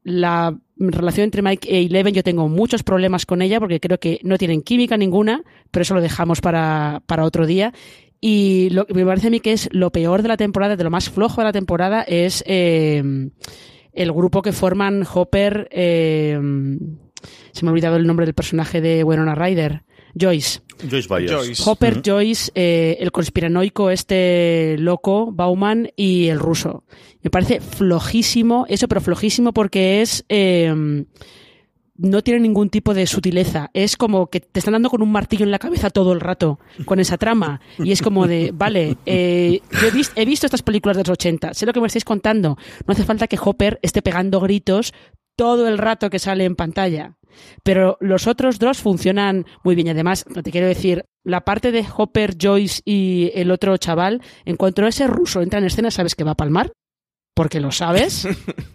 La 0.02 0.58
relación 0.78 1.24
entre 1.24 1.42
Mike 1.42 1.68
e 1.68 1.84
Eleven 1.84 2.14
yo 2.14 2.22
tengo 2.22 2.48
muchos 2.48 2.82
problemas 2.82 3.26
con 3.26 3.42
ella 3.42 3.60
porque 3.60 3.80
creo 3.80 3.98
que 3.98 4.20
no 4.22 4.38
tienen 4.38 4.62
química 4.62 4.96
ninguna, 4.96 5.42
pero 5.70 5.82
eso 5.82 5.94
lo 5.94 6.00
dejamos 6.00 6.40
para, 6.40 7.02
para 7.06 7.24
otro 7.24 7.46
día. 7.46 7.72
Y 8.20 8.70
lo 8.70 8.86
que 8.86 8.94
me 8.94 9.04
parece 9.04 9.28
a 9.28 9.30
mí 9.30 9.40
que 9.40 9.52
es 9.52 9.68
lo 9.72 9.90
peor 9.90 10.22
de 10.22 10.28
la 10.28 10.36
temporada, 10.36 10.76
de 10.76 10.84
lo 10.84 10.90
más 10.90 11.08
flojo 11.08 11.40
de 11.40 11.44
la 11.44 11.52
temporada, 11.52 12.02
es 12.02 12.42
eh, 12.46 13.02
el 13.92 14.12
grupo 14.12 14.42
que 14.42 14.52
forman 14.52 15.04
Hopper. 15.12 15.68
Eh, 15.70 16.38
se 17.52 17.64
me 17.64 17.68
ha 17.68 17.72
olvidado 17.72 17.96
el 17.96 18.06
nombre 18.06 18.26
del 18.26 18.34
personaje 18.34 18.80
de 18.80 19.04
Winona 19.04 19.34
Ryder. 19.34 19.82
Joyce. 20.18 20.60
Joyce 20.88 21.08
Byers. 21.08 21.66
Hopper, 21.66 22.02
Joyce, 22.04 22.50
eh, 22.54 22.96
el 23.00 23.10
conspiranoico 23.10 23.90
este 23.90 24.76
loco, 24.78 25.32
Bauman 25.32 25.90
y 25.96 26.28
el 26.28 26.38
ruso. 26.38 26.84
Me 27.22 27.30
parece 27.30 27.60
flojísimo, 27.60 28.66
eso, 28.68 28.88
pero 28.88 29.00
flojísimo 29.00 29.52
porque 29.52 30.02
es... 30.02 30.24
Eh, 30.28 31.04
no 31.98 32.22
tiene 32.22 32.40
ningún 32.40 32.70
tipo 32.70 32.94
de 32.94 33.06
sutileza. 33.06 33.70
Es 33.74 33.96
como 33.96 34.28
que 34.28 34.40
te 34.40 34.60
están 34.60 34.72
dando 34.72 34.88
con 34.88 35.02
un 35.02 35.10
martillo 35.10 35.44
en 35.44 35.50
la 35.50 35.58
cabeza 35.58 35.90
todo 35.90 36.12
el 36.12 36.20
rato 36.20 36.58
con 36.84 37.00
esa 37.00 37.18
trama. 37.18 37.60
Y 37.78 37.90
es 37.92 38.00
como 38.00 38.26
de, 38.26 38.52
vale, 38.54 38.96
eh, 39.04 39.60
he, 39.84 39.90
visto, 39.90 40.12
he, 40.16 40.24
visto, 40.24 40.46
estas 40.46 40.62
películas 40.62 40.96
de 40.96 41.02
los 41.02 41.10
80, 41.10 41.54
sé 41.54 41.66
lo 41.66 41.72
que 41.72 41.80
me 41.80 41.88
estáis 41.88 42.04
contando. 42.04 42.56
No 42.86 42.92
hace 42.92 43.04
falta 43.04 43.26
que 43.26 43.38
Hopper 43.42 43.80
esté 43.82 44.00
pegando 44.00 44.40
gritos 44.40 44.94
todo 45.38 45.68
el 45.68 45.78
rato 45.78 46.10
que 46.10 46.18
sale 46.18 46.44
en 46.44 46.56
pantalla. 46.56 47.16
Pero 47.62 47.96
los 48.00 48.26
otros 48.26 48.58
dos 48.58 48.78
funcionan 48.78 49.46
muy 49.62 49.76
bien. 49.76 49.86
Y 49.86 49.90
además, 49.90 50.24
te 50.42 50.50
quiero 50.50 50.66
decir, 50.66 51.04
la 51.22 51.44
parte 51.44 51.70
de 51.70 51.86
Hopper, 51.96 52.34
Joyce 52.36 52.82
y 52.84 53.30
el 53.34 53.52
otro 53.52 53.76
chaval, 53.76 54.20
en 54.44 54.56
cuanto 54.56 54.84
ese 54.84 55.06
ruso 55.06 55.40
entra 55.40 55.60
en 55.60 55.66
escena, 55.66 55.92
sabes 55.92 56.16
que 56.16 56.24
va 56.24 56.32
a 56.32 56.36
palmar. 56.36 56.72
Porque 57.34 57.60
lo 57.60 57.70
sabes. 57.70 58.26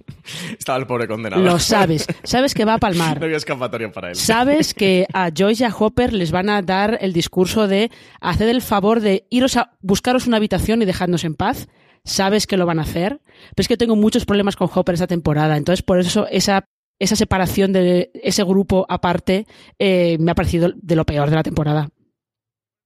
Estaba 0.57 0.79
el 0.79 0.87
pobre 0.87 1.05
condenado. 1.05 1.43
Lo 1.43 1.59
sabes. 1.59 2.07
Sabes 2.23 2.53
que 2.53 2.63
va 2.63 2.75
a 2.75 2.77
palmar. 2.77 3.17
No 3.19 3.25
había 3.25 3.35
escapatoria 3.35 3.91
para 3.91 4.11
él. 4.11 4.15
Sabes 4.15 4.73
que 4.73 5.05
a 5.13 5.31
Joyce 5.37 5.65
y 5.65 5.67
a 5.67 5.75
Hopper 5.77 6.13
les 6.13 6.31
van 6.31 6.49
a 6.49 6.61
dar 6.61 6.97
el 7.01 7.11
discurso 7.11 7.67
de 7.67 7.91
hacer 8.21 8.47
el 8.47 8.61
favor 8.61 9.01
de 9.01 9.27
iros 9.29 9.57
a 9.57 9.73
buscaros 9.81 10.27
una 10.27 10.37
habitación 10.37 10.81
y 10.81 10.85
dejadnos 10.85 11.25
en 11.25 11.35
paz. 11.35 11.67
Sabes 12.05 12.47
que 12.47 12.57
lo 12.57 12.65
van 12.65 12.79
a 12.79 12.83
hacer. 12.83 13.21
Pero 13.55 13.63
es 13.63 13.67
que 13.67 13.77
tengo 13.77 13.95
muchos 13.95 14.25
problemas 14.25 14.55
con 14.55 14.69
Hopper 14.73 14.93
esta 14.93 15.07
temporada. 15.07 15.57
Entonces, 15.57 15.83
por 15.83 15.99
eso 15.99 16.27
esa 16.27 16.65
esa 16.99 17.15
separación 17.15 17.73
de 17.73 18.11
ese 18.13 18.43
grupo 18.43 18.85
aparte 18.87 19.45
eh, 19.79 20.17
me 20.19 20.31
ha 20.31 20.35
parecido 20.35 20.71
de 20.75 20.95
lo 20.95 21.05
peor 21.05 21.29
de 21.29 21.35
la 21.35 21.43
temporada. 21.43 21.89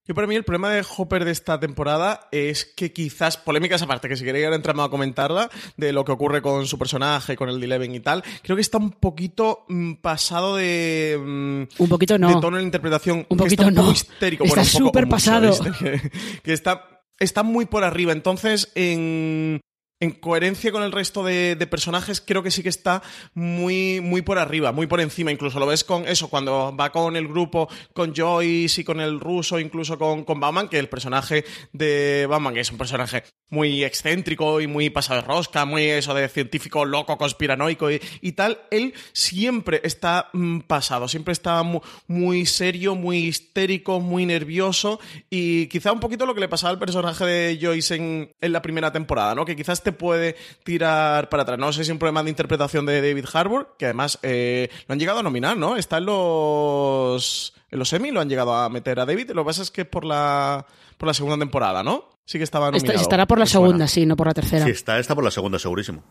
Yo 0.08 0.14
para 0.14 0.26
mí 0.26 0.34
el 0.34 0.42
problema 0.42 0.70
de 0.70 0.82
Hopper 0.96 1.26
de 1.26 1.32
esta 1.32 1.60
temporada 1.60 2.28
es 2.32 2.64
que 2.64 2.94
quizás, 2.94 3.36
polémicas 3.36 3.82
aparte, 3.82 4.08
que 4.08 4.16
si 4.16 4.24
queréis 4.24 4.46
ahora 4.46 4.56
entramos 4.56 4.86
a 4.86 4.88
comentarla, 4.88 5.50
de 5.76 5.92
lo 5.92 6.02
que 6.02 6.12
ocurre 6.12 6.40
con 6.40 6.66
su 6.66 6.78
personaje, 6.78 7.36
con 7.36 7.50
el 7.50 7.62
Eleven 7.62 7.94
y 7.94 8.00
tal, 8.00 8.24
creo 8.42 8.56
que 8.56 8.62
está 8.62 8.78
un 8.78 8.92
poquito 8.92 9.66
mm, 9.68 9.96
pasado 9.96 10.56
de... 10.56 11.20
Mm, 11.22 11.82
un 11.82 11.88
poquito 11.90 12.16
no. 12.16 12.28
De 12.28 12.40
tono 12.40 12.56
en 12.56 12.62
la 12.62 12.66
interpretación. 12.66 13.26
Un 13.28 13.36
poquito 13.36 13.64
está 13.64 13.70
no. 13.70 13.88
Un 13.88 13.92
histérico. 13.92 14.44
Está 14.44 14.64
súper 14.64 15.08
pasado. 15.08 15.54
que, 16.42 16.52
está, 16.54 16.97
está 17.18 17.42
muy 17.42 17.66
por 17.66 17.84
arriba. 17.84 18.12
Entonces, 18.12 18.70
en 18.74 19.60
en 20.00 20.12
coherencia 20.12 20.70
con 20.70 20.82
el 20.82 20.92
resto 20.92 21.24
de, 21.24 21.56
personajes, 21.68 22.20
creo 22.20 22.42
que 22.42 22.50
sí 22.50 22.62
que 22.62 22.68
está 22.68 23.02
muy, 23.34 24.00
muy 24.00 24.22
por 24.22 24.38
arriba, 24.38 24.72
muy 24.72 24.86
por 24.86 25.00
encima. 25.00 25.32
Incluso 25.32 25.58
lo 25.58 25.66
ves 25.66 25.84
con 25.84 26.06
eso, 26.06 26.28
cuando 26.28 26.74
va 26.74 26.90
con 26.90 27.16
el 27.16 27.28
grupo, 27.28 27.68
con 27.92 28.14
Joyce 28.14 28.80
y 28.80 28.84
con 28.84 29.00
el 29.00 29.20
ruso, 29.20 29.58
incluso 29.58 29.98
con, 29.98 30.24
con 30.24 30.40
Bauman, 30.40 30.68
que 30.68 30.78
el 30.78 30.88
personaje 30.88 31.44
de 31.72 32.26
Bauman 32.28 32.56
es 32.56 32.70
un 32.70 32.78
personaje 32.78 33.24
muy 33.50 33.84
excéntrico 33.84 34.60
y 34.60 34.66
muy 34.66 34.90
pasado 34.90 35.20
de 35.20 35.26
rosca, 35.26 35.64
muy 35.64 35.84
eso 35.84 36.14
de 36.14 36.28
científico 36.28 36.84
loco, 36.84 37.16
conspiranoico 37.16 37.90
y, 37.90 38.32
tal, 38.32 38.60
él 38.70 38.94
siempre 39.12 39.80
está 39.84 40.28
mm, 40.32 40.60
pasado, 40.60 41.08
siempre 41.08 41.32
está 41.32 41.62
muy, 42.06 42.46
serio, 42.46 42.94
muy 42.94 43.18
histérico, 43.18 44.00
muy 44.00 44.26
nervioso 44.26 45.00
y 45.30 45.66
quizá 45.68 45.92
un 45.92 46.00
poquito 46.00 46.26
lo 46.26 46.34
que 46.34 46.40
le 46.40 46.48
pasaba 46.48 46.70
al 46.70 46.78
personaje 46.78 47.24
de 47.24 47.58
Joyce 47.60 47.96
en, 47.96 48.32
en 48.40 48.52
la 48.52 48.62
primera 48.62 48.92
temporada, 48.92 49.34
¿no? 49.34 49.44
Que 49.44 49.56
quizás 49.56 49.82
te 49.88 49.92
puede 49.92 50.36
tirar 50.64 51.28
para 51.28 51.44
atrás. 51.44 51.58
No 51.58 51.72
sé 51.72 51.84
si 51.84 51.90
es 51.90 51.92
un 51.92 51.98
problema 51.98 52.22
de 52.22 52.30
interpretación 52.30 52.84
de 52.84 53.00
David 53.00 53.24
Harbour, 53.32 53.74
que 53.78 53.86
además 53.86 54.18
eh, 54.22 54.68
lo 54.86 54.92
han 54.92 54.98
llegado 54.98 55.20
a 55.20 55.22
nominar, 55.22 55.56
¿no? 55.56 55.76
Está 55.76 55.98
en 55.98 56.06
los 56.06 57.54
en 57.70 57.78
los 57.78 57.92
Emmy 57.92 58.10
lo 58.10 58.20
han 58.20 58.28
llegado 58.28 58.54
a 58.54 58.68
meter 58.68 59.00
a 59.00 59.06
David. 59.06 59.30
Lo 59.30 59.42
que 59.42 59.46
pasa 59.46 59.62
es 59.62 59.70
que 59.70 59.84
por 59.84 60.04
la 60.04 60.66
por 60.98 61.06
la 61.06 61.14
segunda 61.14 61.38
temporada, 61.38 61.82
¿no? 61.82 62.10
Sí 62.26 62.36
que 62.36 62.44
estaba 62.44 62.70
nominado. 62.70 63.00
estará 63.00 63.26
por 63.26 63.38
la 63.38 63.46
segunda, 63.46 63.88
sí, 63.88 64.04
no 64.04 64.14
por 64.14 64.26
la 64.26 64.34
tercera. 64.34 64.64
Sí, 64.66 64.72
está, 64.72 64.98
está 64.98 65.14
por 65.14 65.24
la 65.24 65.30
segunda, 65.30 65.58
segurísimo. 65.58 66.04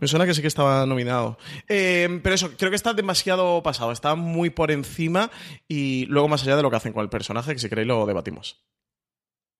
Me 0.00 0.08
suena 0.08 0.26
que 0.26 0.34
sí 0.34 0.42
que 0.42 0.48
estaba 0.48 0.84
nominado. 0.84 1.38
Eh, 1.68 2.18
pero 2.24 2.34
eso, 2.34 2.50
creo 2.58 2.70
que 2.70 2.76
está 2.76 2.92
demasiado 2.92 3.62
pasado, 3.62 3.92
está 3.92 4.16
muy 4.16 4.50
por 4.50 4.72
encima 4.72 5.30
y 5.68 6.06
luego 6.06 6.26
más 6.26 6.42
allá 6.42 6.56
de 6.56 6.62
lo 6.62 6.70
que 6.70 6.76
hacen 6.76 6.92
con 6.92 7.04
el 7.04 7.08
personaje, 7.08 7.52
que 7.52 7.60
si 7.60 7.68
queréis 7.68 7.86
lo 7.86 8.04
debatimos. 8.04 8.64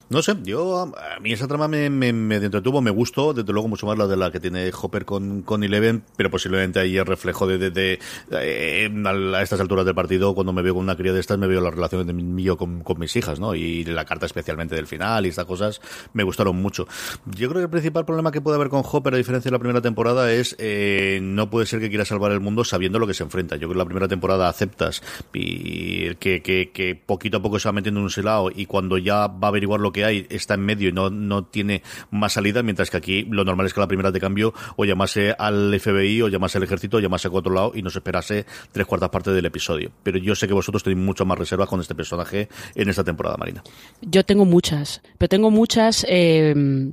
No 0.08 0.22
sé, 0.22 0.36
yo 0.42 0.92
a 0.96 1.20
mí 1.20 1.32
esa 1.32 1.48
trama 1.48 1.68
me, 1.68 1.88
me, 1.88 2.12
me 2.12 2.36
entretuvo, 2.36 2.80
me 2.82 2.90
gustó, 2.90 3.32
desde 3.32 3.52
luego 3.52 3.68
mucho 3.68 3.86
más 3.86 3.96
la 3.96 4.06
de 4.06 4.16
la 4.16 4.30
que 4.30 4.40
tiene 4.40 4.70
Hopper 4.80 5.04
con, 5.04 5.42
con 5.42 5.62
Eleven, 5.64 6.02
pero 6.16 6.30
posiblemente 6.30 6.80
ahí 6.80 6.98
es 6.98 7.06
reflejo 7.06 7.46
de, 7.46 7.70
de, 7.70 7.98
eh, 8.30 8.90
a 9.04 9.42
estas 9.42 9.60
alturas 9.60 9.84
del 9.84 9.94
partido, 9.94 10.34
cuando 10.34 10.52
me 10.52 10.62
veo 10.62 10.74
con 10.74 10.82
una 10.82 10.96
cría 10.96 11.12
de 11.12 11.20
estas, 11.20 11.38
me 11.38 11.46
veo 11.46 11.60
la 11.60 11.70
relación 11.70 12.06
de 12.06 12.12
mío 12.12 12.56
con, 12.56 12.82
con, 12.82 12.98
mis 12.98 13.14
hijas, 13.16 13.40
¿no? 13.40 13.54
Y 13.54 13.84
la 13.84 14.04
carta 14.04 14.26
especialmente 14.26 14.74
del 14.74 14.86
final 14.86 15.26
y 15.26 15.30
estas 15.30 15.46
cosas 15.46 15.80
me 16.12 16.22
gustaron 16.22 16.56
mucho. 16.56 16.86
Yo 17.26 17.48
creo 17.48 17.60
que 17.60 17.64
el 17.64 17.70
principal 17.70 18.04
problema 18.04 18.30
que 18.30 18.40
puede 18.40 18.56
haber 18.56 18.68
con 18.68 18.82
Hopper, 18.84 19.14
a 19.14 19.16
diferencia 19.16 19.50
de 19.50 19.52
la 19.52 19.58
primera 19.58 19.80
temporada, 19.80 20.32
es 20.32 20.56
eh, 20.58 21.20
no 21.22 21.50
puede 21.50 21.66
ser 21.66 21.80
que 21.80 21.88
quiera 21.88 22.04
salvar 22.04 22.32
el 22.32 22.40
mundo 22.40 22.64
sabiendo 22.64 22.98
lo 22.98 23.06
que 23.06 23.14
se 23.14 23.22
enfrenta. 23.22 23.56
Yo 23.56 23.68
creo 23.68 23.72
que 23.72 23.78
la 23.78 23.84
primera 23.84 24.08
temporada 24.08 24.48
aceptas 24.48 25.02
y 25.32 26.14
que, 26.16 26.42
que, 26.42 27.02
poquito 27.06 27.38
a 27.38 27.42
poco 27.42 27.58
se 27.58 27.68
va 27.68 27.72
metiendo 27.72 28.00
en 28.00 28.04
un 28.04 28.10
selado 28.10 28.50
y 28.54 28.66
cuando 28.66 28.98
ya 28.98 29.26
va 29.26 29.46
a 29.46 29.48
averiguar 29.48 29.80
lo 29.80 29.91
que 29.92 30.04
hay 30.04 30.26
está 30.30 30.54
en 30.54 30.60
medio 30.60 30.88
y 30.88 30.92
no, 30.92 31.10
no 31.10 31.44
tiene 31.44 31.82
más 32.10 32.34
salida, 32.34 32.62
mientras 32.62 32.90
que 32.90 32.96
aquí 32.96 33.26
lo 33.30 33.44
normal 33.44 33.66
es 33.66 33.74
que 33.74 33.80
la 33.80 33.86
primera 33.86 34.10
de 34.10 34.20
cambio 34.20 34.54
o 34.76 34.84
llamase 34.84 35.34
al 35.38 35.78
FBI 35.78 36.22
o 36.22 36.28
llamase 36.28 36.58
al 36.58 36.64
ejército 36.64 36.96
o 36.96 37.00
llamase 37.00 37.28
a 37.28 37.30
otro 37.30 37.52
lado 37.52 37.72
y 37.74 37.82
no 37.82 37.90
se 37.90 37.98
esperase 37.98 38.46
tres 38.72 38.86
cuartas 38.86 39.10
partes 39.10 39.34
del 39.34 39.46
episodio. 39.46 39.90
Pero 40.02 40.18
yo 40.18 40.34
sé 40.34 40.48
que 40.48 40.54
vosotros 40.54 40.82
tenéis 40.82 41.04
mucho 41.04 41.24
más 41.24 41.38
reservas 41.38 41.68
con 41.68 41.80
este 41.80 41.94
personaje 41.94 42.48
en 42.74 42.88
esta 42.88 43.04
temporada, 43.04 43.36
Marina. 43.36 43.62
Yo 44.00 44.24
tengo 44.24 44.44
muchas, 44.44 45.02
pero 45.18 45.28
tengo 45.28 45.50
muchas... 45.50 46.04
Eh 46.08 46.92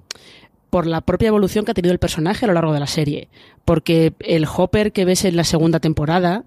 por 0.70 0.86
la 0.86 1.02
propia 1.02 1.28
evolución 1.30 1.66
que 1.66 1.72
ha 1.72 1.74
tenido 1.74 1.94
el 1.94 2.00
personaje 2.00 2.46
a 2.46 2.48
lo 2.48 2.54
largo 2.54 2.74
de 2.74 2.80
la 2.80 2.88
serie. 2.88 3.30
Porque 3.66 4.14
el 4.20 4.46
Hopper 4.46 4.92
que 4.92 5.06
ves 5.06 5.26
en 5.26 5.36
la 5.36 5.44
segunda 5.44 5.80
temporada, 5.80 6.46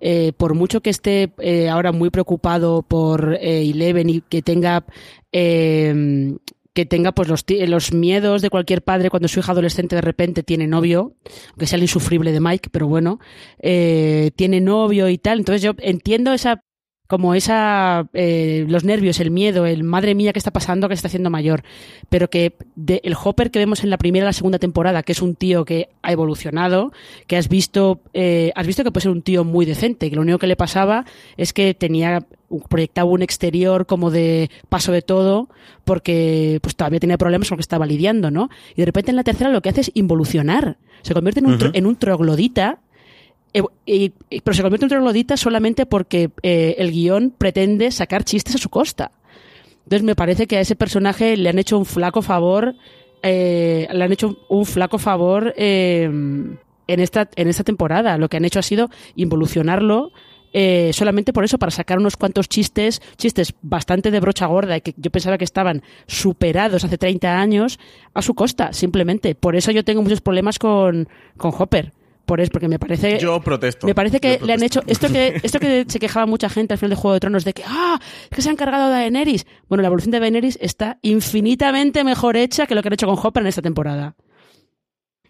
eh, 0.00 0.32
por 0.36 0.54
mucho 0.54 0.80
que 0.80 0.90
esté 0.90 1.32
eh, 1.38 1.68
ahora 1.68 1.92
muy 1.92 2.10
preocupado 2.10 2.82
por 2.82 3.38
eh, 3.40 3.68
Eleven 3.70 4.10
y 4.10 4.20
que 4.20 4.42
tenga 4.42 4.84
eh, 5.32 6.34
que 6.74 6.86
tenga 6.86 7.12
pues 7.12 7.28
los, 7.28 7.44
los, 7.48 7.92
miedos 7.92 8.42
de 8.42 8.50
cualquier 8.50 8.82
padre 8.82 9.10
cuando 9.10 9.28
su 9.28 9.40
hija 9.40 9.52
adolescente 9.52 9.96
de 9.96 10.02
repente 10.02 10.42
tiene 10.42 10.66
novio, 10.66 11.14
aunque 11.50 11.66
sea 11.66 11.76
el 11.76 11.82
insufrible 11.82 12.32
de 12.32 12.40
Mike, 12.40 12.70
pero 12.72 12.86
bueno, 12.86 13.20
eh, 13.58 14.30
tiene 14.36 14.60
novio 14.60 15.08
y 15.08 15.18
tal. 15.18 15.38
Entonces 15.38 15.62
yo 15.62 15.72
entiendo 15.78 16.32
esa 16.32 16.64
como 17.12 17.34
esa 17.34 18.06
eh, 18.14 18.64
los 18.70 18.84
nervios, 18.84 19.20
el 19.20 19.30
miedo, 19.30 19.66
el 19.66 19.84
madre 19.84 20.14
mía 20.14 20.32
que 20.32 20.38
está 20.38 20.50
pasando, 20.50 20.88
que 20.88 20.96
se 20.96 21.00
está 21.00 21.08
haciendo 21.08 21.28
mayor, 21.28 21.62
pero 22.08 22.30
que 22.30 22.54
de, 22.74 23.02
el 23.04 23.14
Hopper 23.22 23.50
que 23.50 23.58
vemos 23.58 23.84
en 23.84 23.90
la 23.90 23.98
primera 23.98 24.24
y 24.24 24.28
la 24.28 24.32
segunda 24.32 24.58
temporada, 24.58 25.02
que 25.02 25.12
es 25.12 25.20
un 25.20 25.34
tío 25.34 25.66
que 25.66 25.90
ha 26.00 26.10
evolucionado, 26.10 26.90
que 27.26 27.36
has 27.36 27.50
visto 27.50 28.00
eh, 28.14 28.50
has 28.54 28.66
visto 28.66 28.82
que 28.82 28.90
puede 28.90 29.02
ser 29.02 29.12
un 29.12 29.20
tío 29.20 29.44
muy 29.44 29.66
decente, 29.66 30.08
que 30.08 30.16
lo 30.16 30.22
único 30.22 30.38
que 30.38 30.46
le 30.46 30.56
pasaba 30.56 31.04
es 31.36 31.52
que 31.52 31.74
tenía 31.74 32.24
proyectaba 32.70 33.10
un 33.10 33.20
exterior 33.20 33.84
como 33.84 34.10
de 34.10 34.50
paso 34.70 34.90
de 34.90 35.02
todo 35.02 35.50
porque 35.84 36.60
pues 36.62 36.76
todavía 36.76 36.98
tenía 36.98 37.18
problemas 37.18 37.50
con 37.50 37.56
lo 37.56 37.58
que 37.58 37.68
estaba 37.68 37.84
lidiando, 37.84 38.30
¿no? 38.30 38.48
Y 38.74 38.76
de 38.80 38.86
repente 38.86 39.10
en 39.10 39.16
la 39.16 39.24
tercera 39.24 39.50
lo 39.50 39.60
que 39.60 39.68
hace 39.68 39.82
es 39.82 39.90
involucionar. 39.92 40.78
Se 41.02 41.12
convierte 41.12 41.40
en 41.40 41.46
un, 41.46 41.52
uh 41.52 41.58
-huh. 41.58 41.70
en 41.74 41.84
un 41.84 41.96
troglodita 41.96 42.78
y, 43.84 44.10
pero 44.42 44.54
se 44.54 44.62
convierte 44.62 44.86
en 44.86 44.90
troglodita 44.90 45.36
solamente 45.36 45.86
porque 45.86 46.30
eh, 46.42 46.76
el 46.78 46.90
guion 46.90 47.34
pretende 47.36 47.90
sacar 47.90 48.24
chistes 48.24 48.54
a 48.54 48.58
su 48.58 48.68
costa. 48.68 49.12
Entonces 49.84 50.02
me 50.04 50.14
parece 50.14 50.46
que 50.46 50.56
a 50.56 50.60
ese 50.60 50.76
personaje 50.76 51.36
le 51.36 51.48
han 51.48 51.58
hecho 51.58 51.76
un 51.76 51.84
flaco 51.84 52.22
favor, 52.22 52.74
eh, 53.22 53.88
le 53.92 54.04
han 54.04 54.12
hecho 54.12 54.38
un 54.48 54.64
flaco 54.64 54.98
favor 54.98 55.54
eh, 55.56 56.04
en, 56.04 57.00
esta, 57.00 57.28
en 57.36 57.48
esta 57.48 57.64
temporada. 57.64 58.16
Lo 58.16 58.28
que 58.28 58.36
han 58.36 58.44
hecho 58.44 58.58
ha 58.58 58.62
sido 58.62 58.88
involucionarlo 59.16 60.12
eh, 60.52 60.90
solamente 60.92 61.32
por 61.32 61.44
eso, 61.44 61.58
para 61.58 61.70
sacar 61.70 61.98
unos 61.98 62.16
cuantos 62.16 62.48
chistes, 62.48 63.00
chistes 63.16 63.54
bastante 63.62 64.10
de 64.10 64.20
brocha 64.20 64.46
gorda 64.46 64.80
que 64.80 64.94
yo 64.96 65.10
pensaba 65.10 65.38
que 65.38 65.44
estaban 65.44 65.82
superados 66.06 66.84
hace 66.84 66.98
30 66.98 67.40
años 67.40 67.78
a 68.14 68.22
su 68.22 68.34
costa, 68.34 68.72
simplemente. 68.72 69.34
Por 69.34 69.56
eso 69.56 69.70
yo 69.70 69.84
tengo 69.84 70.02
muchos 70.02 70.20
problemas 70.20 70.58
con, 70.58 71.08
con 71.36 71.52
Hopper 71.56 71.92
por 72.36 72.50
porque 72.50 72.68
me 72.68 72.78
parece. 72.78 73.18
Yo 73.18 73.40
protesto. 73.40 73.86
Me 73.86 73.94
parece 73.94 74.18
que 74.18 74.40
le 74.42 74.54
han 74.54 74.62
hecho. 74.62 74.80
Esto 74.86 75.08
que, 75.08 75.38
esto 75.42 75.60
que 75.60 75.84
se 75.86 75.98
quejaba 75.98 76.24
mucha 76.24 76.48
gente 76.48 76.72
al 76.72 76.78
final 76.78 76.90
de 76.90 76.96
Juego 76.96 77.12
de 77.12 77.20
Tronos 77.20 77.44
de 77.44 77.52
que, 77.52 77.62
¡ah! 77.66 78.00
Es 78.24 78.36
que 78.36 78.40
se 78.40 78.48
han 78.48 78.56
cargado 78.56 78.86
de 78.88 78.94
Daenerys. 78.94 79.46
Bueno, 79.68 79.82
la 79.82 79.88
evolución 79.88 80.12
de 80.12 80.20
Daenerys 80.20 80.58
está 80.60 80.98
infinitamente 81.02 82.04
mejor 82.04 82.38
hecha 82.38 82.66
que 82.66 82.74
lo 82.74 82.80
que 82.80 82.88
han 82.88 82.94
hecho 82.94 83.06
con 83.06 83.18
Hopper 83.22 83.42
en 83.42 83.48
esta 83.48 83.60
temporada. 83.60 84.16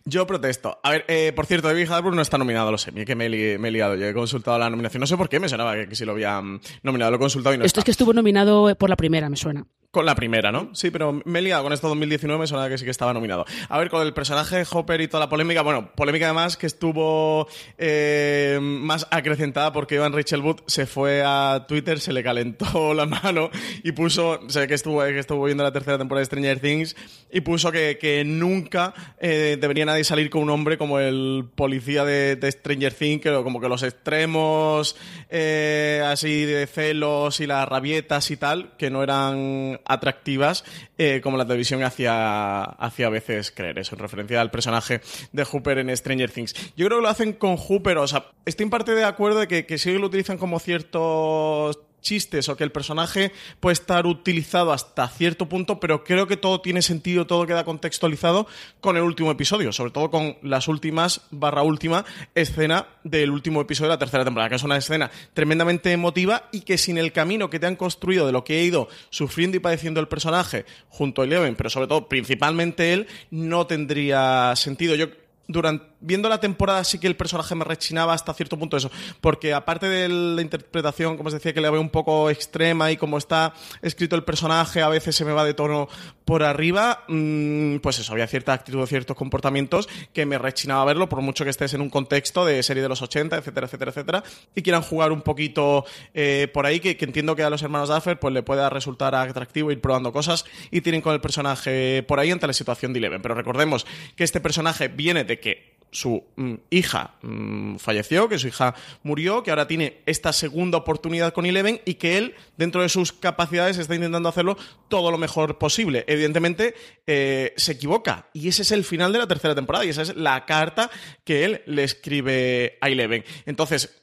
Yo 0.04 0.26
protesto. 0.28 0.78
A 0.82 0.90
ver, 0.90 1.04
eh, 1.08 1.32
por 1.34 1.46
cierto, 1.46 1.68
David 1.68 1.90
Harbour 1.90 2.14
no 2.14 2.22
está 2.22 2.38
nominado 2.38 2.68
a 2.68 2.70
los 2.72 2.86
Emmy, 2.86 3.04
que 3.04 3.16
me 3.16 3.26
he, 3.26 3.28
li 3.28 3.58
me 3.58 3.68
he, 3.68 3.70
liado. 3.72 3.96
Yo 3.96 4.06
he 4.06 4.14
consultado 4.14 4.58
la 4.58 4.70
nominación. 4.70 5.00
No 5.00 5.06
sé 5.08 5.16
por 5.16 5.28
qué, 5.28 5.40
me 5.40 5.48
sonaba 5.48 5.74
que, 5.74 5.88
que 5.88 5.96
si 5.96 6.04
lo 6.04 6.12
habían 6.12 6.60
nominado. 6.82 7.10
Lo 7.10 7.16
he 7.16 7.20
consultado 7.20 7.54
y 7.54 7.58
no 7.58 7.64
Esto 7.64 7.80
está. 7.80 7.80
es 7.80 7.84
que 7.84 7.90
estuvo 7.90 8.12
nominado 8.12 8.74
por 8.76 8.88
la 8.88 8.96
primera, 8.96 9.28
me 9.28 9.36
suena. 9.36 9.66
Con 9.92 10.07
la 10.07 10.14
primera, 10.14 10.50
¿no? 10.50 10.70
Sí, 10.72 10.90
pero 10.90 11.20
me 11.26 11.40
he 11.40 11.42
liado 11.42 11.62
con 11.64 11.74
esto 11.74 11.87
2019, 11.88 12.40
me 12.40 12.46
sonaba 12.46 12.70
que 12.70 12.78
sí 12.78 12.87
que 12.87 12.90
estaba 12.90 13.12
nominado. 13.12 13.44
A 13.68 13.78
ver, 13.78 13.90
con 13.90 14.00
el 14.00 14.14
personaje 14.14 14.64
Hopper 14.72 15.02
y 15.02 15.07
toda 15.07 15.20
la 15.20 15.28
polémica, 15.28 15.61
bueno, 15.61 15.92
polémica 15.94 16.24
además 16.24 16.57
que 16.57 16.66
estuvo 16.66 17.46
eh, 17.76 18.59
más 18.62 19.07
acrecentada 19.11 19.70
porque 19.74 19.96
Ivan 19.96 20.14
Rachel 20.14 20.40
Wood 20.40 20.61
se 20.66 20.87
fue 20.87 21.22
a 21.22 21.66
Twitter, 21.68 22.00
se 22.00 22.14
le 22.14 22.22
calentó 22.22 22.94
la 22.94 23.05
mano 23.05 23.50
y 23.83 23.92
puso, 23.92 24.40
sé 24.48 24.66
que 24.66 24.72
estuvo, 24.72 25.02
que 25.02 25.18
estuvo 25.18 25.44
viendo 25.44 25.62
la 25.62 25.72
tercera 25.72 25.98
temporada 25.98 26.20
de 26.20 26.24
Stranger 26.24 26.59
Things 26.59 26.96
y 27.31 27.42
puso 27.42 27.70
que, 27.70 27.98
que 27.98 28.24
nunca 28.24 28.94
eh, 29.20 29.59
debería 29.61 29.85
nadie 29.85 30.05
salir 30.05 30.31
con 30.31 30.40
un 30.40 30.48
hombre 30.48 30.78
como 30.78 31.00
el 31.00 31.50
policía 31.55 32.07
de, 32.07 32.37
de 32.37 32.50
Stranger 32.50 32.94
Things, 32.94 33.22
que 33.22 33.42
como 33.42 33.61
que 33.61 33.68
los 33.68 33.83
extremos 33.83 34.96
eh, 35.28 36.02
así 36.07 36.46
de 36.46 36.66
celos 36.66 37.40
y 37.40 37.46
las 37.46 37.68
rabietas 37.68 38.31
y 38.31 38.38
tal, 38.38 38.72
que 38.78 38.88
no 38.88 39.02
eran 39.02 39.81
atractivas 39.86 40.64
eh, 40.98 41.20
como 41.22 41.36
la 41.36 41.44
televisión 41.44 41.82
hacía, 41.82 42.62
hacía 42.62 43.06
a 43.06 43.10
veces 43.10 43.50
creer 43.50 43.78
eso, 43.78 43.94
en 43.94 44.00
referencia 44.00 44.40
al 44.40 44.50
personaje 44.50 45.00
de 45.32 45.44
Hooper 45.44 45.78
en 45.78 45.96
Stranger 45.96 46.30
Things. 46.30 46.54
Yo 46.76 46.86
creo 46.86 46.98
que 46.98 47.02
lo 47.02 47.08
hacen 47.08 47.32
con 47.32 47.56
Hooper, 47.56 47.98
o 47.98 48.06
sea, 48.06 48.26
estoy 48.44 48.64
en 48.64 48.70
parte 48.70 48.94
de 48.94 49.04
acuerdo 49.04 49.40
de 49.40 49.48
que, 49.48 49.66
que 49.66 49.78
sí 49.78 49.92
lo 49.98 50.06
utilizan 50.06 50.38
como 50.38 50.58
ciertos 50.58 51.78
chistes 52.02 52.48
o 52.48 52.56
que 52.56 52.64
el 52.64 52.72
personaje 52.72 53.32
puede 53.60 53.74
estar 53.74 54.06
utilizado 54.06 54.72
hasta 54.72 55.08
cierto 55.08 55.48
punto, 55.48 55.80
pero 55.80 56.04
creo 56.04 56.26
que 56.26 56.36
todo 56.36 56.60
tiene 56.60 56.82
sentido, 56.82 57.26
todo 57.26 57.46
queda 57.46 57.64
contextualizado 57.64 58.46
con 58.80 58.96
el 58.96 59.02
último 59.02 59.30
episodio, 59.30 59.72
sobre 59.72 59.92
todo 59.92 60.10
con 60.10 60.36
las 60.42 60.68
últimas 60.68 61.22
barra 61.30 61.62
última 61.62 62.04
escena 62.34 62.86
del 63.04 63.30
último 63.30 63.60
episodio 63.60 63.90
de 63.90 63.94
la 63.94 63.98
tercera 63.98 64.24
temporada, 64.24 64.50
que 64.50 64.56
es 64.56 64.62
una 64.62 64.76
escena 64.76 65.10
tremendamente 65.32 65.92
emotiva 65.92 66.48
y 66.52 66.60
que 66.60 66.76
sin 66.76 66.98
el 66.98 67.12
camino 67.12 67.48
que 67.48 67.58
te 67.58 67.66
han 67.66 67.76
construido 67.76 68.26
de 68.26 68.32
lo 68.32 68.44
que 68.44 68.60
he 68.60 68.64
ido 68.64 68.88
sufriendo 69.10 69.56
y 69.56 69.60
padeciendo 69.60 70.00
el 70.00 70.08
personaje 70.08 70.66
junto 70.88 71.22
a 71.22 71.24
Eleven, 71.24 71.54
pero 71.54 71.70
sobre 71.70 71.86
todo 71.86 72.08
principalmente 72.08 72.92
él, 72.92 73.06
no 73.30 73.66
tendría 73.66 74.54
sentido. 74.56 74.94
Yo 74.94 75.06
durante 75.46 75.91
viendo 76.02 76.28
la 76.28 76.40
temporada 76.40 76.84
sí 76.84 76.98
que 76.98 77.06
el 77.06 77.16
personaje 77.16 77.54
me 77.54 77.64
rechinaba 77.64 78.12
hasta 78.12 78.34
cierto 78.34 78.58
punto 78.58 78.76
eso, 78.76 78.90
porque 79.20 79.54
aparte 79.54 79.88
de 79.88 80.08
la 80.08 80.42
interpretación, 80.42 81.16
como 81.16 81.28
os 81.28 81.32
decía, 81.32 81.52
que 81.54 81.60
le 81.60 81.70
veo 81.70 81.80
un 81.80 81.90
poco 81.90 82.28
extrema 82.28 82.90
y 82.90 82.96
como 82.96 83.18
está 83.18 83.54
escrito 83.80 84.16
el 84.16 84.24
personaje, 84.24 84.82
a 84.82 84.88
veces 84.88 85.16
se 85.16 85.24
me 85.24 85.32
va 85.32 85.44
de 85.44 85.54
tono 85.54 85.88
por 86.24 86.42
arriba, 86.42 87.04
mmm, 87.08 87.76
pues 87.78 87.98
eso, 87.98 88.12
había 88.12 88.26
cierta 88.26 88.52
actitud, 88.52 88.84
ciertos 88.86 89.16
comportamientos 89.16 89.88
que 90.12 90.26
me 90.26 90.38
rechinaba 90.38 90.84
verlo, 90.84 91.08
por 91.08 91.20
mucho 91.22 91.44
que 91.44 91.50
estés 91.50 91.74
en 91.74 91.80
un 91.80 91.90
contexto 91.90 92.44
de 92.44 92.62
serie 92.62 92.82
de 92.82 92.88
los 92.88 93.02
80, 93.02 93.36
etcétera, 93.36 93.66
etcétera, 93.66 93.90
etcétera, 93.90 94.24
y 94.54 94.62
quieran 94.62 94.82
jugar 94.82 95.12
un 95.12 95.22
poquito 95.22 95.84
eh, 96.14 96.48
por 96.52 96.66
ahí, 96.66 96.80
que, 96.80 96.96
que, 96.96 97.04
entiendo 97.04 97.36
que 97.36 97.42
a 97.42 97.50
los 97.50 97.62
hermanos 97.62 97.88
Duffer 97.88 98.18
pues 98.18 98.34
le 98.34 98.42
pueda 98.42 98.68
resultar 98.70 99.14
atractivo 99.14 99.70
ir 99.70 99.80
probando 99.80 100.12
cosas 100.12 100.44
y 100.70 100.80
tienen 100.80 101.00
con 101.00 101.14
el 101.14 101.20
personaje 101.20 102.02
por 102.02 102.18
ahí 102.18 102.30
ante 102.30 102.46
la 102.46 102.52
situación 102.52 102.92
de 102.92 102.98
Eleven. 102.98 103.22
Pero 103.22 103.34
recordemos 103.34 103.86
que 104.16 104.24
este 104.24 104.40
personaje 104.40 104.88
viene 104.88 105.24
de 105.24 105.40
que 105.40 105.71
su 105.92 106.24
mm, 106.37 106.55
hija 106.70 107.14
mm, 107.22 107.76
falleció, 107.76 108.28
que 108.28 108.38
su 108.38 108.48
hija 108.48 108.74
murió, 109.02 109.42
que 109.42 109.50
ahora 109.50 109.68
tiene 109.68 109.98
esta 110.07 110.33
segunda 110.33 110.78
oportunidad 110.78 111.33
con 111.33 111.46
Eleven 111.46 111.81
y 111.85 111.94
que 111.94 112.18
él, 112.18 112.35
dentro 112.57 112.83
de 112.83 112.88
sus 112.88 113.12
capacidades, 113.12 113.78
está 113.78 113.94
intentando 113.94 114.28
hacerlo 114.28 114.57
todo 114.88 115.11
lo 115.11 115.18
mejor 115.18 115.59
posible. 115.59 116.05
Evidentemente, 116.09 116.74
eh, 117.07 117.52
se 117.57 117.72
equivoca 117.72 118.28
y 118.33 118.48
ese 118.48 118.62
es 118.62 118.72
el 118.72 118.85
final 118.85 119.12
de 119.12 119.20
la 119.20 119.28
tercera 119.28 119.55
temporada 119.55 119.85
y 119.85 119.90
esa 119.90 120.02
es 120.02 120.16
la 120.16 120.44
carta 120.46 120.90
que 121.24 121.44
él 121.44 121.62
le 121.66 121.85
escribe 121.85 122.78
a 122.81 122.88
Eleven. 122.88 123.24
Entonces, 123.46 124.01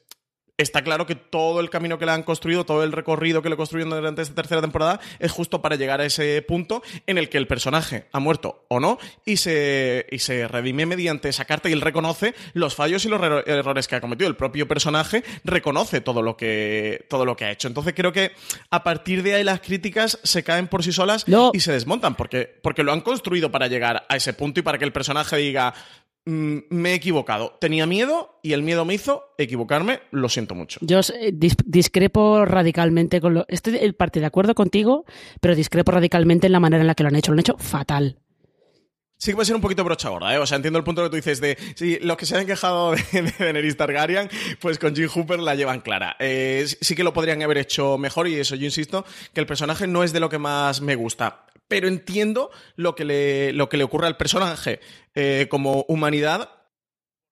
está 0.59 0.83
claro 0.83 1.05
que 1.05 1.15
todo 1.15 1.61
el 1.61 1.69
camino 1.69 1.97
que 1.97 2.05
le 2.05 2.11
han 2.11 2.23
construido, 2.23 2.65
todo 2.65 2.83
el 2.83 2.91
recorrido 2.91 3.41
que 3.41 3.49
le 3.49 3.55
construyen 3.55 3.89
durante 3.89 4.21
esta 4.21 4.35
tercera 4.35 4.61
temporada 4.61 4.99
es 5.19 5.31
justo 5.31 5.61
para 5.61 5.77
llegar 5.77 6.01
a 6.01 6.05
ese 6.05 6.41
punto 6.41 6.83
en 7.07 7.17
el 7.17 7.29
que 7.29 7.37
el 7.37 7.47
personaje 7.47 8.07
ha 8.11 8.19
muerto 8.19 8.65
o 8.67 8.79
no 8.79 8.99
y 9.25 9.37
se, 9.37 10.05
y 10.11 10.19
se 10.19 10.47
redime 10.47 10.85
mediante 10.85 11.29
esa 11.29 11.45
carta 11.45 11.69
y 11.69 11.73
él 11.73 11.81
reconoce 11.81 12.35
los 12.53 12.75
fallos 12.75 13.05
y 13.05 13.09
los 13.09 13.21
errores 13.47 13.87
que 13.87 13.95
ha 13.95 14.01
cometido. 14.01 14.29
El 14.29 14.35
propio 14.35 14.67
personaje 14.67 15.23
reconoce 15.43 16.01
todo 16.01 16.21
lo 16.21 16.35
que, 16.35 17.05
todo 17.09 17.25
lo 17.25 17.37
que 17.37 17.45
ha 17.45 17.51
hecho. 17.51 17.69
Entonces 17.69 17.93
creo 17.95 18.11
que 18.11 18.33
a 18.69 18.83
partir 18.83 19.23
de 19.23 19.35
ahí 19.35 19.43
las 19.43 19.61
críticas 19.61 20.19
se 20.23 20.43
caen 20.43 20.67
por 20.67 20.83
sí 20.83 20.91
solas 20.91 21.25
y 21.53 21.59
se 21.61 21.71
desmontan 21.71 22.15
porque, 22.15 22.59
porque 22.61 22.83
lo 22.83 22.91
han 22.91 23.01
construido 23.01 23.49
para 23.49 23.67
llegar 23.67 24.05
a 24.09 24.15
ese 24.15 24.33
punto 24.33 24.59
y 24.59 24.63
para 24.63 24.77
que 24.77 24.85
el 24.85 24.91
personaje 24.91 25.37
diga 25.37 25.73
me 26.29 26.91
he 26.91 26.93
equivocado. 26.93 27.57
Tenía 27.59 27.85
miedo 27.85 28.39
y 28.43 28.53
el 28.53 28.63
miedo 28.63 28.85
me 28.85 28.93
hizo 28.93 29.33
equivocarme. 29.37 29.99
Lo 30.11 30.29
siento 30.29 30.55
mucho. 30.55 30.79
Yo 30.81 30.99
eh, 30.99 31.33
discrepo 31.33 32.45
radicalmente 32.45 33.21
con 33.21 33.33
lo. 33.33 33.45
Estoy 33.47 33.91
parte 33.93 34.19
de 34.19 34.25
acuerdo 34.25 34.55
contigo, 34.55 35.05
pero 35.41 35.55
discrepo 35.55 35.91
radicalmente 35.91 36.47
en 36.47 36.53
la 36.53 36.59
manera 36.59 36.81
en 36.81 36.87
la 36.87 36.95
que 36.95 37.03
lo 37.03 37.09
han 37.09 37.15
hecho. 37.15 37.31
Lo 37.31 37.35
han 37.35 37.39
hecho 37.39 37.57
fatal. 37.57 38.17
Sí 39.21 39.31
que 39.31 39.35
puede 39.35 39.47
ser 39.47 39.55
un 39.55 39.61
poquito 39.61 39.83
brocha 39.83 40.07
gorda, 40.07 40.33
¿eh? 40.33 40.37
O 40.37 40.45
sea, 40.45 40.55
entiendo 40.55 40.79
el 40.79 40.85
punto 40.85 41.03
que 41.03 41.09
tú 41.09 41.17
dices 41.17 41.41
de 41.41 41.57
si 41.75 41.99
los 41.99 42.15
que 42.15 42.25
se 42.25 42.37
han 42.37 42.45
quejado 42.45 42.91
de, 42.91 43.03
de 43.21 43.33
Daenerys 43.37 43.75
Targaryen, 43.75 44.29
pues 44.61 44.79
con 44.79 44.95
Jim 44.95 45.09
Hooper 45.09 45.39
la 45.39 45.55
llevan 45.55 45.81
clara. 45.81 46.15
Eh, 46.19 46.65
sí 46.79 46.95
que 46.95 47.03
lo 47.03 47.11
podrían 47.11 47.43
haber 47.43 47.57
hecho 47.57 47.97
mejor 47.97 48.29
y 48.29 48.35
eso 48.35 48.55
yo 48.55 48.63
insisto 48.63 49.03
que 49.33 49.41
el 49.41 49.45
personaje 49.45 49.87
no 49.87 50.05
es 50.05 50.13
de 50.13 50.21
lo 50.21 50.29
que 50.29 50.37
más 50.37 50.79
me 50.79 50.95
gusta. 50.95 51.43
Pero 51.69 51.87
entiendo 51.87 52.51
lo 52.75 52.95
que 52.95 53.05
le, 53.05 53.53
lo 53.53 53.69
que 53.69 53.77
le 53.77 53.85
ocurre 53.85 54.07
al 54.07 54.17
personaje 54.17 54.81
eh, 55.15 55.47
como 55.49 55.85
humanidad 55.87 56.49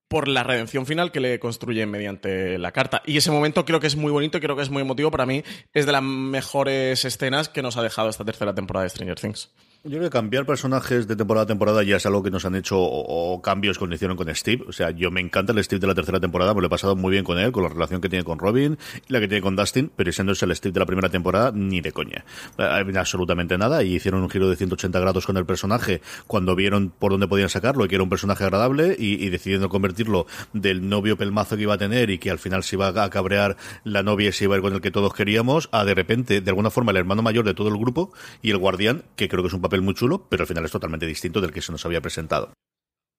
por 0.07 0.29
la 0.29 0.43
redención 0.43 0.85
final 0.85 1.11
que 1.11 1.19
le 1.19 1.39
construyen 1.39 1.91
mediante 1.91 2.57
la 2.57 2.71
carta. 2.71 3.01
Y 3.05 3.17
ese 3.17 3.31
momento 3.31 3.65
creo 3.65 3.81
que 3.81 3.87
es 3.87 3.97
muy 3.97 4.11
bonito 4.11 4.39
creo 4.39 4.55
que 4.55 4.61
es 4.61 4.69
muy 4.69 4.81
emotivo. 4.81 5.11
Para 5.11 5.25
mí 5.25 5.43
es 5.73 5.85
de 5.85 5.91
las 5.91 6.03
mejores 6.03 7.03
escenas 7.03 7.49
que 7.49 7.61
nos 7.61 7.75
ha 7.75 7.83
dejado 7.83 8.07
esta 8.09 8.23
tercera 8.23 8.55
temporada 8.55 8.83
de 8.83 8.89
Stranger 8.89 9.19
Things. 9.19 9.51
Yo 9.87 9.99
creo 9.99 10.09
que 10.09 10.09
cambiar 10.09 10.45
personajes 10.45 11.07
de 11.07 11.15
temporada 11.15 11.45
a 11.45 11.47
temporada 11.47 11.81
ya 11.81 11.95
es 11.95 12.05
algo 12.05 12.21
que 12.21 12.29
nos 12.29 12.43
han 12.43 12.55
hecho 12.55 12.77
o, 12.77 13.41
cambios 13.41 13.79
que 13.79 13.85
hicieron 13.85 14.17
con 14.17 14.33
Steve. 14.35 14.65
O 14.67 14.73
sea, 14.73 14.91
yo 14.91 15.11
me 15.11 15.21
encanta 15.21 15.53
el 15.53 15.63
Steve 15.63 15.79
de 15.79 15.87
la 15.87 15.95
tercera 15.95 16.19
temporada, 16.19 16.53
me 16.53 16.59
lo 16.59 16.67
he 16.67 16.69
pasado 16.69 16.97
muy 16.97 17.11
bien 17.11 17.23
con 17.23 17.39
él, 17.39 17.53
con 17.53 17.63
la 17.63 17.69
relación 17.69 18.01
que 18.01 18.09
tiene 18.09 18.25
con 18.25 18.37
Robin 18.37 18.77
y 19.07 19.13
la 19.13 19.21
que 19.21 19.29
tiene 19.29 19.41
con 19.41 19.55
Dustin, 19.55 19.89
pero 19.95 20.11
siendo 20.11 20.33
el 20.33 20.55
Steve 20.57 20.73
de 20.73 20.79
la 20.81 20.85
primera 20.85 21.07
temporada, 21.07 21.53
ni 21.55 21.79
de 21.79 21.93
coña. 21.93 22.25
Eh, 22.57 22.93
absolutamente 22.97 23.57
nada. 23.57 23.81
Y 23.81 23.95
hicieron 23.95 24.23
un 24.23 24.29
giro 24.29 24.49
de 24.49 24.57
180 24.57 24.99
grados 24.99 25.25
con 25.25 25.37
el 25.37 25.45
personaje 25.45 26.01
cuando 26.27 26.53
vieron 26.53 26.89
por 26.89 27.11
dónde 27.11 27.29
podían 27.29 27.47
sacarlo 27.47 27.85
y 27.85 27.87
que 27.87 27.95
era 27.95 28.03
un 28.03 28.09
personaje 28.09 28.43
agradable 28.43 28.93
y, 28.99 29.23
y 29.23 29.29
decidiendo 29.29 29.69
convertirlo 29.69 30.27
del 30.51 30.89
novio 30.89 31.15
pelmazo 31.15 31.55
que 31.55 31.61
iba 31.61 31.75
a 31.75 31.77
tener 31.77 32.09
y 32.09 32.17
que 32.17 32.29
al 32.29 32.39
final 32.39 32.63
se 32.63 32.75
iba 32.75 32.89
a 32.89 33.09
cabrear 33.09 33.55
la 33.85 34.03
novia 34.03 34.29
y 34.29 34.31
se 34.33 34.43
iba 34.43 34.55
a 34.55 34.57
ir 34.57 34.63
con 34.63 34.73
el 34.73 34.81
que 34.81 34.91
todos 34.91 35.13
queríamos, 35.13 35.69
a 35.71 35.85
de 35.85 35.93
repente, 35.93 36.41
de 36.41 36.49
alguna 36.49 36.71
forma, 36.71 36.91
el 36.91 36.97
hermano 36.97 37.21
mayor 37.21 37.45
de 37.45 37.53
todo 37.53 37.69
el 37.69 37.77
grupo 37.77 38.11
y 38.41 38.51
el 38.51 38.57
guardián, 38.57 39.03
que 39.15 39.29
creo 39.29 39.43
que 39.43 39.47
es 39.47 39.53
un 39.53 39.61
papel 39.61 39.76
muy 39.81 39.93
chulo, 39.93 40.27
pero 40.29 40.43
al 40.43 40.47
final 40.47 40.65
es 40.65 40.71
totalmente 40.71 41.05
distinto 41.05 41.41
del 41.41 41.51
que 41.51 41.61
se 41.61 41.71
nos 41.71 41.85
había 41.85 42.01
presentado. 42.01 42.53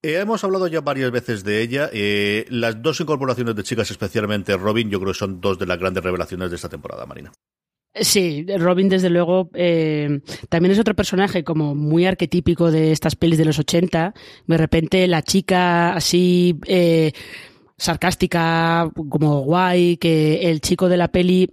Eh, 0.03 0.19
hemos 0.21 0.45
hablado 0.45 0.69
ya 0.69 0.81
varias 0.81 1.11
veces 1.11 1.43
de 1.43 1.61
ella. 1.61 1.91
Eh, 1.93 2.47
las 2.51 2.81
dos 2.81 3.01
incorporaciones 3.01 3.57
de 3.57 3.65
chicas, 3.65 3.91
especialmente 3.91 4.57
Robin, 4.57 4.91
yo 4.91 5.01
creo 5.01 5.13
que 5.13 5.19
son 5.19 5.41
dos 5.41 5.59
de 5.59 5.67
las 5.67 5.79
grandes 5.79 6.05
revelaciones 6.05 6.51
de 6.51 6.57
esta 6.57 6.69
temporada, 6.69 7.05
Marina. 7.05 7.33
Sí, 7.95 8.47
Robin 8.59 8.89
desde 8.89 9.11
luego 9.11 9.51
eh, 9.55 10.21
también 10.49 10.73
es 10.73 10.79
otro 10.79 10.95
personaje 10.95 11.43
como 11.43 11.75
muy 11.75 12.07
arquetípico 12.07 12.71
de 12.71 12.93
estas 12.93 13.17
pelis 13.17 13.39
de 13.39 13.47
los 13.47 13.59
80. 13.59 14.15
De 14.47 14.57
repente 14.57 15.07
la 15.09 15.23
chica 15.23 15.95
así 15.95 16.61
sarcástica, 17.77 18.91
como 19.09 19.41
guay, 19.41 19.97
que 19.97 20.51
el 20.51 20.61
chico 20.61 20.89
de 20.89 20.97
la 20.97 21.09
peli 21.09 21.51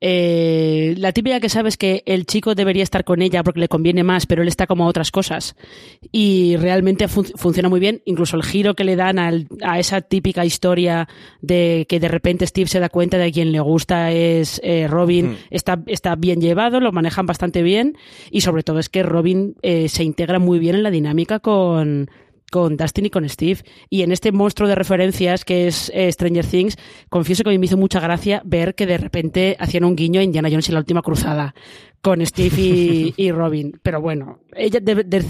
eh, 0.00 0.94
la 0.96 1.12
típica 1.12 1.40
que 1.40 1.48
sabes 1.48 1.76
que 1.76 2.02
el 2.06 2.24
chico 2.24 2.54
debería 2.54 2.82
estar 2.82 3.04
con 3.04 3.20
ella 3.20 3.42
porque 3.42 3.60
le 3.60 3.68
conviene 3.68 4.02
más, 4.02 4.26
pero 4.26 4.42
él 4.42 4.48
está 4.48 4.66
como 4.66 4.84
a 4.84 4.88
otras 4.88 5.10
cosas. 5.10 5.56
Y 6.10 6.56
realmente 6.56 7.08
funciona 7.08 7.68
muy 7.68 7.80
bien. 7.80 8.02
Incluso 8.06 8.36
el 8.36 8.42
giro 8.42 8.74
que 8.74 8.84
le 8.84 8.96
dan 8.96 9.18
a 9.18 9.78
esa 9.78 10.00
típica 10.00 10.44
historia 10.44 11.08
de 11.42 11.86
que 11.88 12.00
de 12.00 12.08
repente 12.08 12.46
Steve 12.46 12.68
se 12.68 12.80
da 12.80 12.88
cuenta 12.88 13.18
de 13.18 13.26
que 13.26 13.32
quien 13.32 13.52
le 13.52 13.60
gusta 13.60 14.10
es 14.10 14.60
eh, 14.64 14.86
Robin, 14.88 15.30
mm. 15.30 15.36
está, 15.50 15.82
está 15.86 16.16
bien 16.16 16.40
llevado, 16.40 16.80
lo 16.80 16.92
manejan 16.92 17.26
bastante 17.26 17.62
bien. 17.62 17.96
Y 18.30 18.40
sobre 18.40 18.62
todo 18.62 18.78
es 18.78 18.88
que 18.88 19.02
Robin 19.02 19.54
eh, 19.62 19.88
se 19.88 20.04
integra 20.04 20.38
muy 20.38 20.58
bien 20.58 20.76
en 20.76 20.82
la 20.82 20.90
dinámica 20.90 21.40
con 21.40 22.10
con 22.50 22.76
Dustin 22.76 23.06
y 23.06 23.10
con 23.10 23.28
Steve. 23.28 23.60
Y 23.88 24.02
en 24.02 24.12
este 24.12 24.32
monstruo 24.32 24.68
de 24.68 24.74
referencias 24.74 25.44
que 25.44 25.66
es 25.66 25.90
eh, 25.94 26.10
Stranger 26.12 26.44
Things, 26.44 26.76
confieso 27.08 27.42
que 27.42 27.50
a 27.50 27.52
mí 27.52 27.58
me 27.58 27.66
hizo 27.66 27.76
mucha 27.76 28.00
gracia 28.00 28.42
ver 28.44 28.74
que 28.74 28.86
de 28.86 28.98
repente 28.98 29.56
hacían 29.58 29.84
un 29.84 29.96
guiño 29.96 30.20
a 30.20 30.24
Indiana 30.24 30.48
Jones 30.50 30.68
y 30.68 30.72
la 30.72 30.80
última 30.80 31.02
cruzada 31.02 31.54
con 32.02 32.24
Steve 32.24 33.14
y, 33.16 33.32
Robin. 33.32 33.78
Pero 33.82 34.00
bueno, 34.00 34.40
ella, 34.54 34.80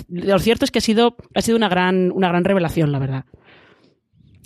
lo 0.09 0.39
cierto 0.39 0.65
es 0.65 0.71
que 0.71 0.79
ha 0.79 0.83
sido, 0.83 1.17
ha 1.35 1.43
sido 1.43 1.57
una 1.57 1.69
gran, 1.69 2.11
una 2.13 2.29
gran 2.29 2.45
revelación, 2.45 2.93
la 2.93 2.99
verdad. 2.99 3.25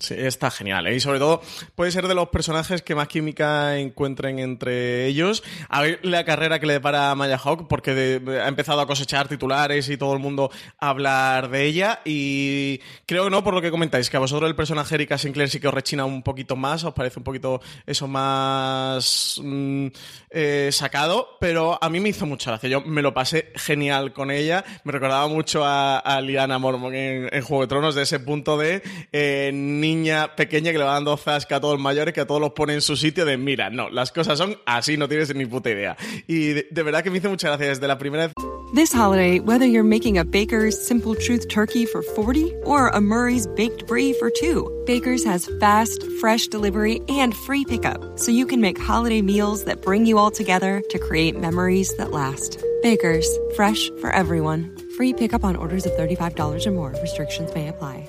Sí, 0.05 0.15
está 0.19 0.51
genial, 0.51 0.87
¿eh? 0.87 0.97
Y 0.97 1.01
sobre 1.01 1.19
todo 1.19 1.41
puede 1.75 1.91
ser 1.91 2.07
de 2.09 2.15
los 2.15 2.29
personajes 2.29 2.83
que 2.83 2.95
más 2.95 3.09
química 3.09 3.79
encuentren 3.79 4.39
entre 4.39 5.07
ellos. 5.07 5.43
A 5.71 5.81
ver 5.81 5.99
la 6.03 6.27
carrera 6.27 6.59
que 6.59 6.67
le 6.67 6.75
depara 6.75 7.11
a 7.11 7.15
Maya 7.15 7.39
Hawk, 7.39 7.67
porque 7.69 8.21
ha 8.43 8.49
empezado 8.49 8.83
a 8.83 8.87
cosechar 8.87 9.29
titulares 9.29 9.89
y 9.89 9.97
todo 9.97 10.13
el 10.13 10.19
mundo 10.19 10.51
a 10.79 10.91
hablar 10.91 11.49
de 11.49 11.65
ella. 11.65 12.01
Y 12.05 12.81
creo 13.07 13.25
que 13.25 13.31
no, 13.31 13.43
por 13.43 13.55
lo 13.55 13.63
que 13.63 13.71
comentáis, 13.71 14.11
que 14.11 14.19
a 14.19 14.21
vosotros 14.21 14.47
el 14.47 14.55
personaje 14.55 14.95
Erika 14.95 15.17
Sinclair 15.17 15.49
sí 15.49 15.59
que 15.59 15.69
os 15.69 15.75
rechina 15.75 16.05
un 16.05 16.23
poquito 16.23 16.55
más, 16.55 16.85
os 16.85 16.93
parece 16.93 17.21
un 17.21 17.25
poquito 17.25 17.63
eso 17.87 18.07
más 18.07 19.41
mm, 19.43 19.87
eh, 20.29 20.69
sacado, 20.71 21.39
pero 21.41 21.79
a 21.83 21.89
mí 21.89 21.99
me 21.99 22.11
hizo 22.11 22.27
mucha 22.27 22.51
gracia. 22.51 22.69
Yo 22.69 22.83
me 22.83 23.01
lo 23.01 23.15
pasé 23.15 23.53
genial 23.55 24.13
con 24.13 24.31
ella. 24.31 24.67
Me 24.85 24.93
recordaba 24.93 25.29
mucho 25.29 25.63
a, 25.65 26.21
Liana 26.21 26.59
Mormon 26.59 26.95
en, 26.95 27.43
Juego 27.43 27.63
de 27.63 27.69
Tronos, 27.69 27.95
de 27.95 28.03
ese 28.03 28.21
punto 28.21 28.59
de 28.59 28.83
eh, 29.13 29.51
niña 29.95 30.35
pequeña 30.37 30.73
que 30.73 30.79
le 30.79 30.85
va 30.85 30.95
dando 30.95 31.17
zasca 31.17 31.57
a 31.57 31.61
todos 31.61 31.75
los 31.75 31.83
mayores, 31.83 32.15
que 32.15 32.21
a 32.21 32.27
todos 32.27 32.41
los 32.41 32.53
pone 32.53 32.75
en 32.75 32.81
su 32.81 32.97
sitio 32.97 33.25
de 33.25 33.37
mira, 33.37 33.71
no, 33.71 33.89
las 33.91 34.13
cosas 34.13 34.39
son 34.39 34.57
así, 34.67 34.97
no 34.97 35.09
tienes 35.09 35.35
ni 35.35 35.47
puta 35.47 35.71
idea. 35.71 35.97
Y 36.27 36.49
de, 36.49 36.69
de 36.71 36.83
verdad 36.83 37.03
que 37.03 37.11
me 37.11 37.19
hizo 37.19 37.29
mucha 37.29 37.49
gracia 37.49 37.69
desde 37.69 37.87
la 37.87 37.99
primera 37.99 38.27
vez. 38.27 38.35
This 38.75 38.93
holiday, 38.93 39.39
whether 39.39 39.67
you're 39.67 39.85
making 39.85 40.19
a 40.19 40.25
Baker's 40.25 40.75
Simple 40.85 41.15
Truth 41.15 41.49
turkey 41.49 41.87
for 41.87 42.03
40 42.03 42.53
or 42.65 42.89
a 42.89 43.01
Murray's 43.01 43.47
Baked 43.47 43.87
Brie 43.87 44.13
for 44.15 44.31
2, 44.31 44.83
Baker's 44.85 45.25
has 45.25 45.49
fast, 45.61 46.03
fresh 46.21 46.49
delivery 46.49 47.01
and 47.09 47.37
free 47.37 47.65
pickup, 47.65 48.19
so 48.19 48.33
you 48.33 48.47
can 48.47 48.61
make 48.61 48.77
holiday 48.77 49.23
meals 49.23 49.65
that 49.65 49.81
bring 49.81 50.07
you 50.07 50.19
all 50.19 50.33
together 50.33 50.83
to 50.91 50.99
create 50.99 51.39
memories 51.39 51.97
that 51.99 52.11
last. 52.11 52.59
Baker's, 52.83 53.29
fresh 53.55 53.91
for 54.01 54.11
everyone. 54.11 54.77
Free 54.97 55.13
pickup 55.13 55.45
on 55.45 55.55
orders 55.55 55.87
of 55.87 55.93
$35 55.93 56.67
or 56.67 56.71
more. 56.73 56.91
Restrictions 57.01 57.55
may 57.55 57.69
apply. 57.69 58.09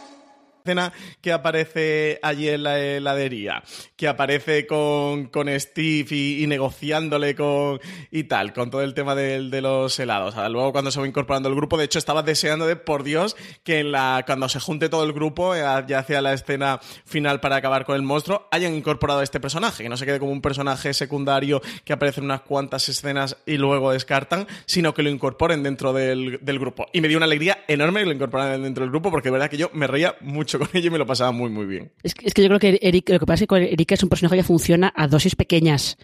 escena 0.61 0.93
que 1.21 1.31
aparece 1.31 2.19
allí 2.21 2.49
en 2.49 2.63
la 2.63 2.79
heladería, 2.79 3.63
que 3.95 4.07
aparece 4.07 4.67
con, 4.67 5.25
con 5.27 5.47
Steve 5.59 6.07
y, 6.11 6.45
negociándole 6.47 7.35
con 7.35 7.79
y 8.11 8.23
tal, 8.25 8.53
con 8.53 8.69
todo 8.69 8.81
el 8.81 8.93
tema 8.93 9.15
de, 9.15 9.61
los 9.61 9.99
helados. 9.99 10.35
luego 10.51 10.71
cuando 10.71 10.91
se 10.91 10.99
va 10.99 11.07
incorporando 11.07 11.49
el 11.49 11.55
grupo, 11.55 11.77
de 11.77 11.85
hecho 11.85 11.99
estaba 11.99 12.23
deseando 12.23 12.67
de 12.67 12.75
por 12.75 13.03
Dios 13.03 13.35
que 13.63 13.79
en 13.79 13.91
la, 13.91 14.23
cuando 14.25 14.49
se 14.49 14.59
junte 14.59 14.89
todo 14.89 15.03
el 15.03 15.13
grupo, 15.13 15.55
eh, 15.55 15.61
ya 15.87 15.99
hacia 15.99 16.21
la 16.21 16.33
escena 16.33 16.79
final 17.05 17.39
para 17.39 17.55
acabar 17.57 17.85
con 17.85 17.95
el 17.95 18.01
monstruo, 18.01 18.47
hayan 18.51 18.75
incorporado 18.75 19.19
a 19.19 19.23
este 19.23 19.39
personaje, 19.39 19.83
que 19.83 19.89
no 19.89 19.97
se 19.97 20.05
quede 20.05 20.19
como 20.19 20.31
un 20.31 20.41
personaje 20.41 20.93
secundario 20.93 21.61
que 21.83 21.93
aparece 21.93 22.19
en 22.19 22.25
unas 22.25 22.41
cuantas 22.41 22.87
escenas 22.89 23.37
y 23.45 23.57
luego 23.57 23.91
descartan, 23.91 24.47
sino 24.65 24.93
que 24.93 25.03
lo 25.03 25.09
incorporen 25.09 25.63
dentro 25.63 25.93
del, 25.93 26.39
del 26.41 26.59
grupo. 26.59 26.87
Y 26.93 27.01
me 27.01 27.07
dio 27.07 27.17
una 27.17 27.25
alegría 27.25 27.63
enorme 27.67 28.01
que 28.01 28.05
lo 28.07 28.13
incorporaran 28.13 28.63
dentro 28.63 28.83
del 28.83 28.91
grupo, 28.91 29.11
porque 29.11 29.29
de 29.29 29.33
verdad 29.33 29.49
que 29.49 29.57
yo 29.57 29.69
me 29.73 29.87
reía 29.87 30.15
mucho 30.21 30.50
mucho 30.51 30.59
con 30.59 30.69
ella 30.77 30.87
y 30.87 30.89
me 30.89 30.97
lo 30.97 31.05
pasaba 31.05 31.31
muy, 31.31 31.49
muy 31.49 31.65
bien. 31.65 31.91
Es, 32.03 32.13
que 32.13 32.41
yo 32.41 32.47
creo 32.47 32.59
que 32.59 32.79
Eric, 32.81 33.09
lo 33.09 33.19
que 33.19 33.25
pasa 33.25 33.43
es 33.43 33.47
que 33.47 33.73
Erika 33.73 33.95
es 33.95 34.03
un 34.03 34.09
personaje 34.09 34.37
que 34.37 34.43
funciona 34.43 34.91
a 34.95 35.07
dosis 35.07 35.35
pequeñas. 35.35 35.97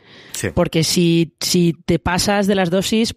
Porque 0.54 0.84
si, 0.84 1.36
si 1.40 1.74
te 1.86 2.00
pasas 2.00 2.48
de 2.48 2.56
las 2.56 2.70
dosis, 2.70 3.14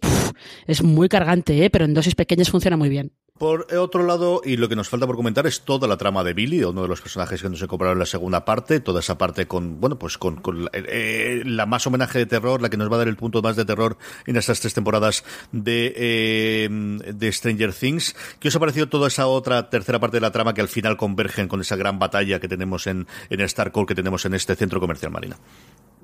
es 0.67 0.83
muy 0.83 1.09
cargante, 1.09 1.63
¿eh? 1.63 1.69
pero 1.69 1.85
en 1.85 1.93
dosis 1.93 2.15
pequeñas 2.15 2.49
funciona 2.49 2.77
muy 2.77 2.89
bien. 2.89 3.11
Por 3.41 3.65
otro 3.75 4.05
lado, 4.05 4.43
y 4.45 4.55
lo 4.55 4.69
que 4.69 4.75
nos 4.75 4.87
falta 4.87 5.07
por 5.07 5.15
comentar 5.15 5.47
es 5.47 5.61
toda 5.61 5.87
la 5.87 5.97
trama 5.97 6.23
de 6.23 6.33
Billy, 6.33 6.63
uno 6.63 6.83
de 6.83 6.87
los 6.87 7.01
personajes 7.01 7.41
que 7.41 7.49
nos 7.49 7.59
incorporaron 7.59 7.95
en 7.95 8.01
la 8.01 8.05
segunda 8.05 8.45
parte, 8.45 8.79
toda 8.81 8.99
esa 8.99 9.17
parte 9.17 9.47
con, 9.47 9.81
bueno, 9.81 9.97
pues 9.97 10.19
con, 10.19 10.39
eh, 10.73 11.41
la 11.43 11.65
más 11.65 11.87
homenaje 11.87 12.19
de 12.19 12.27
terror, 12.27 12.61
la 12.61 12.69
que 12.69 12.77
nos 12.77 12.91
va 12.91 12.97
a 12.97 12.99
dar 12.99 13.07
el 13.07 13.15
punto 13.15 13.41
más 13.41 13.55
de 13.55 13.65
terror 13.65 13.97
en 14.27 14.37
estas 14.37 14.59
tres 14.59 14.75
temporadas 14.75 15.23
de, 15.51 15.91
eh, 15.95 16.69
de 16.69 17.31
Stranger 17.31 17.73
Things. 17.73 18.15
¿Qué 18.39 18.49
os 18.49 18.55
ha 18.55 18.59
parecido 18.59 18.89
toda 18.89 19.07
esa 19.07 19.25
otra 19.25 19.71
tercera 19.71 19.99
parte 19.99 20.17
de 20.17 20.21
la 20.21 20.31
trama 20.31 20.53
que 20.53 20.61
al 20.61 20.67
final 20.67 20.95
convergen 20.95 21.47
con 21.47 21.61
esa 21.61 21.75
gran 21.75 21.97
batalla 21.97 22.39
que 22.39 22.47
tenemos 22.47 22.85
en, 22.85 23.07
en 23.31 23.49
Starcore, 23.49 23.87
que 23.87 23.95
tenemos 23.95 24.23
en 24.23 24.35
este 24.35 24.55
centro 24.55 24.79
comercial 24.79 25.11
marina? 25.11 25.37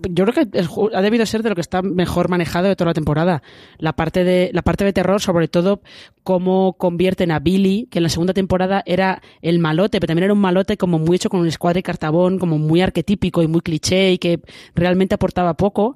Yo 0.09 0.25
creo 0.25 0.45
que 0.45 0.59
ha 0.93 1.01
debido 1.01 1.25
ser 1.25 1.43
de 1.43 1.49
lo 1.49 1.55
que 1.55 1.61
está 1.61 1.81
mejor 1.81 2.29
manejado 2.29 2.67
de 2.67 2.75
toda 2.75 2.89
la 2.89 2.93
temporada. 2.93 3.41
La 3.77 3.93
parte 3.93 4.23
de, 4.23 4.51
la 4.53 4.61
parte 4.61 4.85
de 4.85 4.93
terror, 4.93 5.21
sobre 5.21 5.47
todo, 5.47 5.81
cómo 6.23 6.73
convierten 6.73 7.31
a 7.31 7.39
Billy, 7.39 7.87
que 7.89 7.99
en 7.99 8.03
la 8.03 8.09
segunda 8.09 8.33
temporada 8.33 8.83
era 8.85 9.21
el 9.41 9.59
malote, 9.59 9.99
pero 9.99 10.07
también 10.07 10.25
era 10.25 10.33
un 10.33 10.39
malote 10.39 10.77
como 10.77 10.99
muy 10.99 11.15
hecho 11.15 11.29
con 11.29 11.39
un 11.39 11.47
escuadra 11.47 11.79
y 11.79 11.83
cartabón, 11.83 12.39
como 12.39 12.57
muy 12.57 12.81
arquetípico 12.81 13.41
y 13.43 13.47
muy 13.47 13.61
cliché 13.61 14.11
y 14.11 14.17
que 14.17 14.41
realmente 14.75 15.15
aportaba 15.15 15.55
poco. 15.55 15.95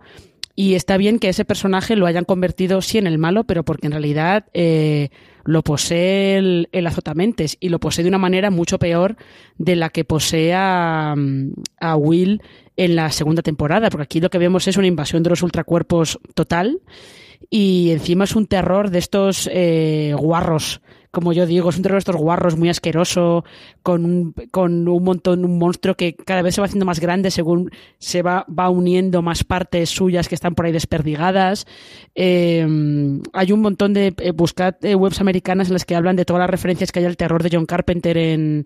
Y 0.55 0.75
está 0.75 0.97
bien 0.97 1.19
que 1.19 1.29
ese 1.29 1.45
personaje 1.45 1.95
lo 1.95 2.05
hayan 2.05 2.25
convertido, 2.25 2.81
sí, 2.81 2.97
en 2.97 3.07
el 3.07 3.17
malo, 3.17 3.45
pero 3.45 3.63
porque 3.63 3.87
en 3.87 3.93
realidad 3.93 4.45
eh, 4.53 5.09
lo 5.45 5.63
posee 5.63 6.37
el, 6.37 6.69
el, 6.71 6.87
y 7.59 7.69
lo 7.69 7.79
posee 7.79 8.03
de 8.03 8.09
una 8.09 8.17
manera 8.17 8.51
mucho 8.51 8.77
peor 8.77 9.15
de 9.57 9.75
la 9.75 9.89
que 9.89 10.03
posee 10.03 10.53
a, 10.53 11.15
a 11.79 11.95
Will 11.95 12.41
en 12.83 12.95
la 12.95 13.11
segunda 13.11 13.43
temporada, 13.43 13.91
porque 13.91 14.03
aquí 14.03 14.19
lo 14.19 14.31
que 14.31 14.39
vemos 14.39 14.67
es 14.67 14.75
una 14.75 14.87
invasión 14.87 15.21
de 15.21 15.29
los 15.29 15.43
ultracuerpos 15.43 16.19
total 16.33 16.79
y 17.47 17.91
encima 17.91 18.23
es 18.23 18.35
un 18.35 18.47
terror 18.47 18.89
de 18.89 18.97
estos 18.97 19.47
eh, 19.53 20.15
guarros, 20.17 20.81
como 21.11 21.31
yo 21.31 21.45
digo, 21.45 21.69
es 21.69 21.77
un 21.77 21.83
terror 21.83 21.97
de 21.97 21.99
estos 21.99 22.15
guarros 22.15 22.57
muy 22.57 22.69
asqueroso, 22.69 23.45
con 23.83 24.03
un, 24.03 24.33
con 24.49 24.87
un 24.87 25.03
montón, 25.03 25.45
un 25.45 25.59
monstruo 25.59 25.93
que 25.93 26.15
cada 26.15 26.41
vez 26.41 26.55
se 26.55 26.61
va 26.61 26.65
haciendo 26.65 26.87
más 26.87 26.99
grande 26.99 27.29
según 27.29 27.69
se 27.99 28.23
va, 28.23 28.47
va 28.47 28.69
uniendo 28.69 29.21
más 29.21 29.43
partes 29.43 29.91
suyas 29.91 30.27
que 30.27 30.33
están 30.33 30.55
por 30.55 30.65
ahí 30.65 30.71
desperdigadas. 30.71 31.67
Eh, 32.15 32.65
hay 33.33 33.51
un 33.51 33.61
montón 33.61 33.93
de, 33.93 34.15
eh, 34.17 34.31
buscad 34.31 34.73
webs 34.81 35.21
americanas 35.21 35.67
en 35.67 35.73
las 35.73 35.85
que 35.85 35.95
hablan 35.95 36.15
de 36.15 36.25
todas 36.25 36.39
las 36.39 36.49
referencias 36.49 36.91
que 36.91 36.99
hay 36.99 37.05
al 37.05 37.17
terror 37.17 37.43
de 37.43 37.49
John 37.51 37.67
Carpenter 37.67 38.17
en, 38.17 38.65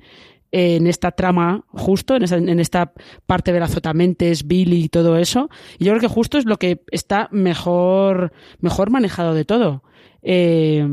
en 0.58 0.88
esta 0.88 1.12
trama, 1.12 1.66
justo, 1.68 2.16
en 2.16 2.60
esta, 2.62 2.94
parte 3.26 3.52
de 3.52 3.60
la 3.60 3.66
azotamentes, 3.66 4.48
Billy 4.48 4.86
y 4.86 4.90
todo 4.90 5.18
eso. 5.18 5.50
Y 5.78 5.84
yo 5.84 5.92
creo 5.92 6.00
que 6.00 6.08
justo 6.08 6.38
es 6.38 6.46
lo 6.46 6.56
que 6.56 6.82
está 6.92 7.28
mejor, 7.30 8.32
mejor 8.62 8.90
manejado 8.90 9.34
de 9.34 9.44
todo. 9.44 9.84
Eh, 10.22 10.88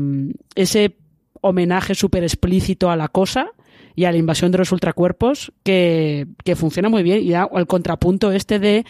ese 0.55 0.97
homenaje 1.39 1.95
súper 1.95 2.23
explícito 2.23 2.91
a 2.91 2.97
la 2.97 3.07
cosa 3.07 3.51
y 3.95 4.03
a 4.03 4.11
la 4.11 4.17
invasión 4.17 4.51
de 4.51 4.57
los 4.57 4.73
ultracuerpos 4.73 5.53
que, 5.63 6.27
que 6.43 6.57
funciona 6.57 6.89
muy 6.89 7.01
bien 7.01 7.23
y 7.23 7.29
da 7.29 7.47
el 7.55 7.65
contrapunto 7.65 8.33
este 8.33 8.59
de 8.59 8.85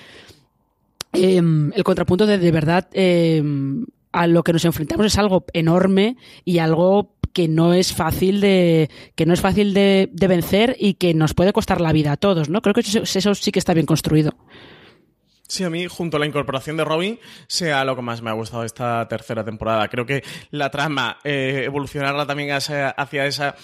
em, 1.12 1.72
el 1.74 1.84
contrapunto 1.84 2.26
de 2.26 2.40
de 2.40 2.52
verdad 2.52 2.88
em, 2.94 3.86
a 4.12 4.26
lo 4.28 4.44
que 4.44 4.54
nos 4.54 4.66
enfrentamos 4.66 5.06
es 5.06 5.18
algo 5.18 5.46
enorme 5.54 6.18
y 6.46 6.60
algo 6.60 7.13
que 7.34 7.48
no 7.48 7.74
es 7.74 7.94
fácil 7.94 8.40
de 8.42 8.90
que 9.16 9.26
no 9.26 9.34
es 9.34 9.42
fácil 9.42 9.74
de, 9.74 10.10
vencer 10.14 10.76
y 10.80 10.94
que 10.96 11.14
nos 11.14 11.34
puede 11.34 11.54
costar 11.54 11.82
la 11.82 11.92
vida 11.92 12.14
a 12.14 12.18
todos, 12.18 12.50
¿no? 12.50 12.62
Creo 12.62 12.74
que 12.74 12.82
eso, 12.82 13.36
sí 13.36 13.52
que 13.52 13.60
está 13.60 13.74
bien 13.74 13.86
construido. 13.86 14.38
Sí, 15.48 15.64
a 15.64 15.70
mí, 15.70 15.88
junto 15.88 16.18
a 16.18 16.20
la 16.20 16.26
incorporación 16.26 16.78
de 16.78 16.86
Robin, 16.86 17.20
sea 17.48 17.84
lo 17.84 17.96
que 17.96 18.02
más 18.02 18.22
me 18.22 18.30
ha 18.30 18.34
gustado 18.34 18.64
esta 18.64 19.08
tercera 19.08 19.44
temporada. 19.44 19.88
Creo 19.90 20.06
que 20.06 20.24
la 20.52 20.72
trama, 20.72 21.18
eh, 21.24 21.64
evolucionarla 21.66 22.26
también 22.26 22.52
hacia 22.52 23.26
esa 23.28 23.56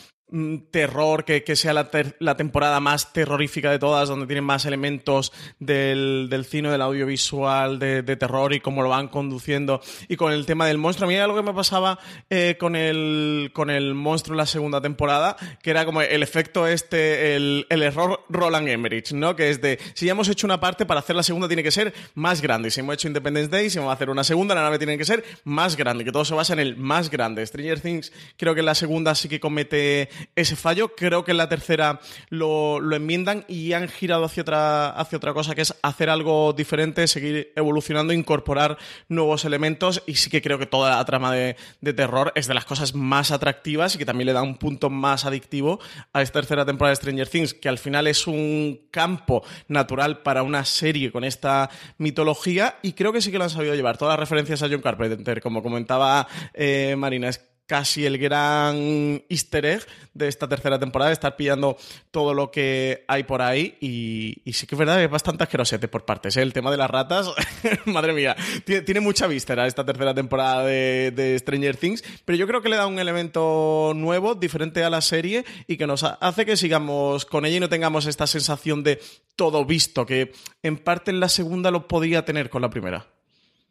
terror, 0.71 1.25
que, 1.25 1.43
que 1.43 1.55
sea 1.55 1.73
la, 1.73 1.89
la, 2.19 2.37
temporada 2.37 2.79
más 2.79 3.13
terrorífica 3.13 3.71
de 3.71 3.79
todas, 3.79 4.09
donde 4.09 4.27
tienen 4.27 4.43
más 4.43 4.65
elementos 4.65 5.33
del, 5.59 6.27
del 6.29 6.45
cine, 6.45 6.69
del 6.69 6.81
audiovisual, 6.81 7.79
de, 7.79 8.03
de, 8.03 8.15
terror 8.15 8.53
y 8.53 8.59
cómo 8.59 8.83
lo 8.83 8.89
van 8.89 9.07
conduciendo. 9.07 9.81
Y 10.07 10.17
con 10.17 10.31
el 10.31 10.45
tema 10.45 10.67
del 10.67 10.77
monstruo, 10.77 11.07
a 11.07 11.11
mí 11.11 11.17
algo 11.17 11.35
que 11.35 11.43
me 11.43 11.53
pasaba 11.53 11.99
eh, 12.29 12.57
con, 12.59 12.75
el, 12.75 13.51
con 13.53 13.69
el 13.69 13.95
monstruo 13.95 14.35
en 14.35 14.37
la 14.37 14.45
segunda 14.45 14.81
temporada, 14.81 15.35
que 15.63 15.71
era 15.71 15.85
como 15.85 16.01
el 16.01 16.21
efecto 16.21 16.67
este, 16.67 17.35
el, 17.35 17.65
el 17.69 17.81
error 17.81 18.23
Roland 18.29 18.67
Emmerich, 18.67 19.11
¿no? 19.13 19.35
Que 19.35 19.49
es 19.49 19.61
de, 19.61 19.79
si 19.95 20.05
ya 20.05 20.11
hemos 20.11 20.29
hecho 20.29 20.45
una 20.45 20.59
parte, 20.59 20.85
para 20.85 20.99
hacer 20.99 21.15
la 21.15 21.23
segunda 21.23 21.47
tiene 21.47 21.63
que 21.63 21.71
ser 21.71 21.93
más 22.13 22.41
grande. 22.41 22.69
Si 22.69 22.81
hemos 22.81 22.93
hecho 22.93 23.07
Independence 23.07 23.49
Day, 23.49 23.69
si 23.69 23.79
vamos 23.79 23.91
a 23.91 23.95
hacer 23.95 24.09
una 24.09 24.23
segunda, 24.23 24.53
la 24.53 24.61
nave 24.61 24.77
tiene 24.77 24.97
que 24.97 25.05
ser 25.05 25.23
más 25.43 25.75
grande, 25.75 26.05
que 26.05 26.11
todo 26.11 26.25
se 26.25 26.35
basa 26.35 26.53
en 26.53 26.59
el 26.59 26.77
más 26.77 27.09
grande. 27.09 27.45
Stranger 27.45 27.79
Things, 27.79 28.11
creo 28.37 28.53
que 28.53 28.59
en 28.59 28.67
la 28.67 28.75
segunda 28.75 29.15
sí 29.15 29.27
que 29.27 29.39
comete 29.39 30.09
ese 30.35 30.55
fallo. 30.55 30.95
Creo 30.95 31.23
que 31.23 31.31
en 31.31 31.37
la 31.37 31.49
tercera 31.49 31.99
lo, 32.29 32.79
enmiendan 32.93 33.45
y 33.47 33.73
han 33.73 33.87
girado 33.87 34.25
hacia 34.25 34.41
otra, 34.41 34.89
hacia 34.89 35.17
otra 35.17 35.33
cosa, 35.33 35.55
que 35.55 35.61
es 35.61 35.73
hacer 35.81 36.09
algo 36.09 36.53
diferente, 36.53 37.07
seguir 37.07 37.51
evolucionando, 37.55 38.13
incorporar 38.13 38.77
nuevos 39.07 39.45
elementos. 39.45 40.03
Y 40.05 40.15
sí 40.15 40.29
que 40.29 40.41
creo 40.41 40.59
que 40.59 40.65
toda 40.65 40.95
la 40.95 41.05
trama 41.05 41.33
de, 41.33 41.55
terror 41.95 42.31
es 42.35 42.47
de 42.47 42.53
las 42.53 42.65
cosas 42.65 42.95
más 42.95 43.31
atractivas 43.31 43.95
y 43.95 43.97
que 43.97 44.05
también 44.05 44.27
le 44.27 44.33
da 44.33 44.41
un 44.41 44.57
punto 44.57 44.89
más 44.89 45.25
adictivo 45.25 45.79
a 46.13 46.21
esta 46.21 46.39
tercera 46.39 46.65
temporada 46.65 46.91
de 46.91 46.95
Stranger 46.97 47.27
Things, 47.27 47.53
que 47.53 47.69
al 47.69 47.77
final 47.77 48.07
es 48.07 48.27
un 48.27 48.87
campo 48.91 49.43
natural 49.67 50.19
para 50.21 50.43
una 50.43 50.65
serie 50.65 51.11
con 51.11 51.23
esta 51.23 51.69
mitología. 51.97 52.77
Y 52.81 52.93
creo 52.93 53.11
que 53.13 53.21
sí 53.21 53.31
que 53.31 53.37
lo 53.37 53.45
han 53.45 53.49
sabido 53.49 53.75
llevar. 53.75 53.97
Todas 53.97 54.13
las 54.13 54.19
referencias 54.19 54.61
a 54.63 54.69
John 54.69 54.81
Carpenter, 54.81 55.41
como 55.41 55.63
comentaba 55.63 56.27
eh, 56.53 56.95
Marina, 56.97 57.29
es 57.29 57.49
casi 57.69 58.03
el 58.03 58.17
gran 58.17 59.23
easter 59.29 59.63
egg 59.63 59.85
de 60.15 60.27
esta 60.27 60.49
tercera 60.49 60.79
temporada, 60.79 61.09
de 61.09 61.13
estar 61.13 61.35
pillando 61.35 61.77
todo 62.09 62.33
lo 62.33 62.49
que 62.49 63.05
hay 63.07 63.23
por 63.25 63.43
ahí. 63.43 63.77
Y, 63.79 64.41
sí 64.51 64.65
que 64.65 64.73
es 64.73 64.79
verdad 64.79 64.97
que 64.97 65.03
es 65.03 65.11
bastante 65.11 65.43
asquerosete 65.43 65.87
por 65.87 66.03
partes. 66.03 66.35
¿eh? 66.35 66.41
El 66.41 66.51
tema 66.51 66.71
de 66.71 66.77
las 66.77 66.89
ratas, 66.89 67.27
madre 67.85 68.13
mía, 68.13 68.35
tiene, 68.65 69.01
mucha 69.01 69.27
vístera 69.27 69.67
esta 69.67 69.85
tercera 69.85 70.15
temporada 70.15 70.65
de, 70.65 71.37
Stranger 71.39 71.77
Things, 71.77 72.03
pero 72.25 72.39
yo 72.39 72.47
creo 72.47 72.63
que 72.63 72.69
le 72.69 72.75
da 72.75 72.87
un 72.87 72.97
elemento 72.97 73.93
nuevo, 73.95 74.33
diferente 74.33 74.83
a 74.83 74.89
la 74.89 75.01
serie 75.01 75.45
y 75.67 75.77
que 75.77 75.85
nos 75.85 76.03
hace 76.03 76.47
que 76.47 76.57
sigamos 76.57 77.25
con 77.25 77.45
ella 77.45 77.57
y 77.57 77.59
no 77.59 77.69
tengamos 77.69 78.07
esta 78.07 78.25
sensación 78.25 78.81
de 78.81 78.99
todo 79.35 79.63
visto, 79.63 80.07
que 80.07 80.31
en 80.63 80.77
parte 80.77 81.11
en 81.11 81.19
la 81.19 81.29
segunda 81.29 81.69
lo 81.69 81.87
podía 81.87 82.25
tener 82.25 82.49
con 82.49 82.63
la 82.63 82.71
primera. 82.71 83.05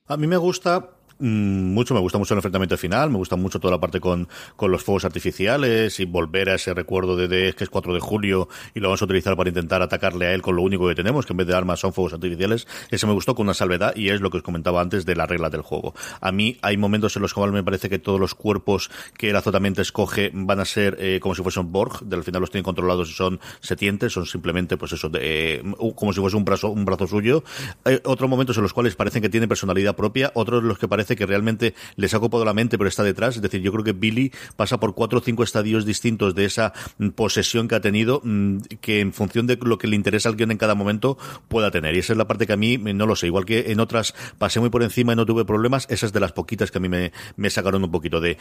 A 0.07 0.17
mí 0.17 0.29
me 0.29 0.37
gusta 0.37 0.98
mucho, 1.19 1.95
me 1.95 2.01
gusta 2.01 2.19
mucho 2.19 2.35
el 2.35 2.39
enfrentamiento 2.39 2.77
final, 2.77 3.11
me 3.11 3.19
gusta 3.19 3.37
mucho 3.37 3.59
toda 3.59 3.73
la 3.73 3.81
parte 3.81 4.01
con, 4.01 4.29
con 4.57 4.71
los 4.71 4.83
fuegos 4.83 5.05
artificiales 5.05 5.99
y 6.01 6.05
volver 6.05 6.51
a 6.51 6.55
ese 6.55 6.75
recuerdo 6.75 7.17
de, 7.17 7.29
de, 7.29 7.53
que 7.55 7.65
es 7.65 7.71
4 7.71 7.95
de 7.95 8.01
julio 8.01 8.49
y 8.75 8.81
lo 8.81 8.89
vamos 8.89 9.03
a 9.03 9.05
utilizar 9.05 9.37
para 9.37 9.49
intentar 9.49 9.83
atacarle 9.83 10.27
a 10.27 10.35
él 10.35 10.43
con 10.43 10.57
lo 10.57 10.63
único 10.63 10.89
que 10.89 10.95
tenemos, 10.95 11.27
que 11.27 11.33
en 11.33 11.39
vez 11.39 11.47
de 11.47 11.55
armas 11.55 11.81
son 11.81 11.93
fuegos 11.93 12.13
artificiales. 12.13 12.67
Eso 12.91 13.07
me 13.07 13.13
gustó 13.13 13.35
con 13.35 13.47
una 13.47 13.55
salvedad 13.55 13.95
y 13.97 14.11
es 14.11 14.21
lo 14.21 14.31
que 14.31 14.39
os 14.39 14.43
comentaba 14.43 14.81
antes 14.81 15.07
de 15.07 15.17
la 15.17 15.27
regla 15.27 15.51
del 15.51 15.63
juego. 15.63 15.95
A 16.21 16.33
mí 16.33 16.59
hay 16.63 16.77
momentos 16.77 17.17
en 17.17 17.23
los 17.23 17.35
cuales 17.35 17.55
me 17.55 17.65
parece 17.65 17.89
que 17.89 17.99
todos 17.99 18.21
los 18.21 18.35
cuerpos 18.35 18.91
que 19.17 19.31
el 19.31 19.37
azotamiento 19.37 19.83
escoge 19.83 20.31
van 20.33 20.61
a 20.61 20.65
ser 20.65 20.97
eh, 21.01 21.21
como 21.21 21.35
si 21.35 21.43
fuesen 21.43 21.73
Borg, 21.73 22.05
del 22.05 22.23
final 22.23 22.41
los 22.41 22.51
tienen 22.51 22.65
controlados 22.65 23.11
y 23.11 23.13
son 23.13 23.41
setientes, 23.61 24.13
son 24.13 24.27
simplemente 24.27 24.77
pues 24.77 24.93
eso, 24.93 25.09
de, 25.09 25.21
eh, 25.21 25.63
como 25.95 26.13
si 26.13 26.21
fuese 26.21 26.37
un 26.37 26.45
brazo, 26.45 26.71
un 26.71 26.85
brazo 26.85 27.07
suyo. 27.07 27.45
Hay 27.85 28.01
otros 28.05 28.29
momentos 28.29 28.57
en 28.57 28.63
los 28.63 28.73
cuales 28.73 28.97
parecen 28.97 29.23
que 29.23 29.29
tienen 29.29 29.49
personalidad 29.49 29.97
propia, 29.97 30.33
otros 30.35 30.63
en 30.63 30.69
los 30.69 30.79
que 30.79 30.89
que 31.17 31.27
realmente 31.27 31.75
les 31.97 32.15
ha 32.15 32.19
ocupado 32.19 32.45
la 32.45 32.55
mente, 32.55 32.79
pero 32.79 32.89
está 32.89 33.03
detrás. 33.03 33.37
Es 33.37 33.43
decir, 33.43 33.61
yo 33.61 33.73
creo 33.73 33.85
que 33.85 33.93
Billy 33.93 34.33
pasa 34.57 34.81
por 34.81 34.95
cuatro 34.95 35.19
o 35.19 35.23
cinco 35.23 35.43
estadios 35.43 35.85
distintos 35.85 36.35
de 36.35 36.45
esa 36.45 36.73
mm, 36.99 37.11
posesión 37.11 37.69
que 37.69 37.75
ha 37.75 37.81
tenido, 37.81 38.21
mm, 38.25 38.59
que 38.81 39.01
en 39.01 39.13
función 39.13 39.47
de 39.47 39.59
lo 39.61 39.79
que 39.79 39.87
le 39.87 39.97
interesa 39.97 40.29
a 40.29 40.31
alguien 40.31 40.51
en 40.51 40.59
cada 40.59 40.75
momento 40.75 41.19
pueda 41.49 41.71
tener. 41.71 41.95
Y 41.95 42.01
esa 42.01 42.13
es 42.13 42.17
la 42.17 42.27
parte 42.27 42.47
que 42.47 42.53
a 42.53 42.57
mí 42.57 42.79
mm, 42.79 42.97
no 42.97 43.07
lo 43.07 43.17
sé. 43.17 43.27
Igual 43.27 43.45
que 43.45 43.73
en 43.73 43.81
otras 43.81 44.15
pasé 44.39 44.61
muy 44.61 44.71
por 44.71 44.83
encima 44.83 45.13
y 45.13 45.17
no 45.17 45.27
tuve 45.27 45.45
problemas, 45.45 45.87
esa 45.91 46.07
es 46.07 46.13
de 46.13 46.21
las 46.21 46.33
poquitas 46.33 46.71
que 46.71 46.79
a 46.79 46.81
mí 46.81 46.89
me, 46.89 47.51
sacaron 47.51 47.85
un 47.85 47.91
poquito 47.91 48.21
de. 48.21 48.37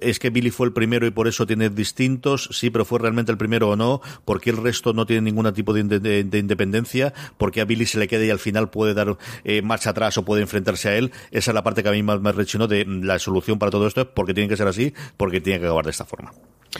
Es 0.00 0.18
que 0.18 0.30
Billy 0.30 0.50
fue 0.50 0.66
el 0.66 0.72
primero 0.72 1.06
y 1.06 1.10
por 1.10 1.28
eso 1.28 1.46
tiene 1.46 1.70
distintos, 1.70 2.48
sí, 2.52 2.70
pero 2.70 2.84
fue 2.84 2.98
realmente 2.98 3.30
el 3.32 3.38
primero 3.38 3.70
o 3.70 3.76
no, 3.76 4.00
porque 4.24 4.50
el 4.50 4.56
resto 4.56 4.92
no 4.92 5.06
tiene 5.06 5.22
ningún 5.22 5.52
tipo 5.52 5.72
de, 5.72 5.84
de, 5.84 6.38
independencia, 6.38 7.12
porque 7.38 7.60
a 7.60 7.64
Billy 7.64 7.86
se 7.86 7.98
le 7.98 8.08
queda 8.08 8.24
y 8.24 8.30
al 8.30 8.38
final 8.38 8.70
puede 8.70 8.94
dar 8.94 9.16
eh, 9.44 9.62
marcha 9.62 9.90
atrás 9.90 10.16
o 10.18 10.24
puede 10.24 10.42
enfrentarse 10.42 10.88
a 10.88 10.96
él. 10.96 11.12
Esa 11.30 11.50
es 11.50 11.54
la 11.54 11.62
parte 11.62 11.82
que 11.82 11.88
a 11.88 11.92
mí 11.92 12.02
más 12.06 12.20
me 12.20 12.32
rechino 12.32 12.66
de 12.66 12.84
la 12.86 13.18
solución 13.18 13.58
para 13.58 13.70
todo 13.70 13.86
esto 13.86 14.02
es 14.02 14.06
porque 14.06 14.34
tiene 14.34 14.48
que 14.48 14.56
ser 14.56 14.68
así, 14.68 14.94
porque 15.16 15.40
tiene 15.40 15.60
que 15.60 15.66
acabar 15.66 15.84
de 15.84 15.90
esta 15.90 16.04
forma. 16.04 16.32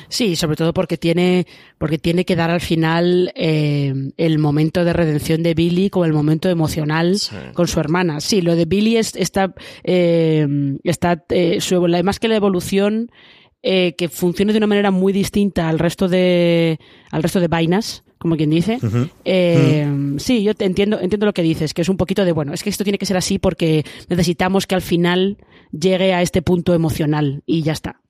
Sí, 0.08 0.36
sobre 0.36 0.56
todo 0.56 0.74
porque 0.74 0.98
tiene, 0.98 1.46
porque 1.78 1.98
tiene 1.98 2.24
que 2.24 2.36
dar 2.36 2.50
al 2.50 2.60
final 2.60 3.32
eh, 3.34 3.94
el 4.16 4.38
momento 4.38 4.84
de 4.84 4.92
redención 4.92 5.42
de 5.42 5.54
Billy 5.54 5.90
como 5.90 6.04
el 6.04 6.12
momento 6.12 6.48
emocional 6.48 7.16
con 7.54 7.66
su 7.66 7.80
hermana. 7.80 8.20
Sí, 8.20 8.42
lo 8.42 8.56
de 8.56 8.66
Billy 8.66 8.96
es, 8.96 9.16
está, 9.16 9.54
eh, 9.84 10.46
está 10.84 11.24
eh, 11.30 11.58
más 12.02 12.18
que 12.18 12.28
la 12.28 12.36
evolución 12.36 13.10
eh, 13.68 13.96
que 13.96 14.08
funcione 14.08 14.52
de 14.52 14.58
una 14.58 14.68
manera 14.68 14.92
muy 14.92 15.12
distinta 15.12 15.68
al 15.68 15.80
resto 15.80 16.06
de, 16.06 16.78
al 17.10 17.22
resto 17.22 17.40
de 17.40 17.48
vainas, 17.48 18.04
como 18.18 18.36
quien 18.36 18.50
dice. 18.50 18.78
Eh, 19.24 20.14
sí, 20.18 20.42
yo 20.42 20.54
te 20.54 20.64
entiendo, 20.64 21.00
entiendo 21.00 21.26
lo 21.26 21.34
que 21.34 21.42
dices, 21.42 21.74
que 21.74 21.82
es 21.82 21.88
un 21.88 21.96
poquito 21.96 22.24
de, 22.24 22.32
bueno, 22.32 22.52
es 22.52 22.62
que 22.62 22.70
esto 22.70 22.84
tiene 22.84 22.98
que 22.98 23.06
ser 23.06 23.16
así 23.16 23.38
porque 23.38 23.84
necesitamos 24.08 24.66
que 24.66 24.74
al 24.74 24.82
final 24.82 25.38
llegue 25.72 26.14
a 26.14 26.22
este 26.22 26.42
punto 26.42 26.74
emocional 26.74 27.42
y 27.46 27.62
ya 27.62 27.72
está. 27.72 28.00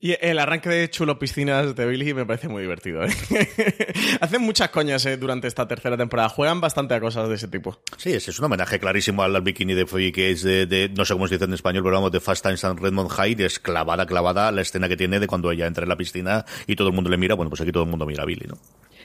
Y 0.00 0.14
el 0.20 0.38
arranque 0.38 0.68
de 0.68 0.88
chulo 0.90 1.18
piscinas 1.18 1.74
de 1.74 1.86
Billy 1.86 2.14
me 2.14 2.24
parece 2.24 2.46
muy 2.46 2.62
divertido. 2.62 3.04
¿eh? 3.04 3.10
Hacen 4.20 4.42
muchas 4.42 4.68
coñas 4.68 5.04
¿eh? 5.06 5.16
durante 5.16 5.48
esta 5.48 5.66
tercera 5.66 5.96
temporada. 5.96 6.28
Juegan 6.28 6.60
bastante 6.60 6.94
a 6.94 7.00
cosas 7.00 7.28
de 7.28 7.34
ese 7.34 7.48
tipo. 7.48 7.80
Sí, 7.96 8.12
es, 8.12 8.28
es 8.28 8.38
un 8.38 8.44
homenaje 8.44 8.78
clarísimo 8.78 9.24
al, 9.24 9.42
bikini 9.42 9.74
de 9.74 9.86
Foy, 9.86 10.12
que 10.12 10.30
es 10.30 10.44
de, 10.44 10.66
de, 10.66 10.88
no 10.88 11.04
sé 11.04 11.14
cómo 11.14 11.26
se 11.26 11.34
dice 11.34 11.46
en 11.46 11.54
español, 11.54 11.82
pero 11.82 11.96
vamos, 11.96 12.12
de 12.12 12.20
Fast 12.20 12.44
Times 12.44 12.62
and 12.64 12.78
Redmond 12.78 13.10
High. 13.10 13.42
Es 13.42 13.58
clavada, 13.58 14.06
clavada 14.06 14.52
la 14.52 14.60
escena 14.60 14.88
que 14.88 14.96
tiene 14.96 15.18
de 15.18 15.26
cuando 15.26 15.50
ella 15.50 15.66
entra 15.66 15.82
en 15.82 15.88
la 15.88 15.96
piscina 15.96 16.44
y 16.68 16.76
todo 16.76 16.88
el 16.88 16.94
mundo 16.94 17.10
le 17.10 17.16
mira. 17.16 17.34
Bueno, 17.34 17.50
pues 17.50 17.60
aquí 17.60 17.72
todo 17.72 17.82
el 17.82 17.90
mundo 17.90 18.06
mira 18.06 18.22
a 18.22 18.26
Billy, 18.26 18.46
¿no? 18.46 18.56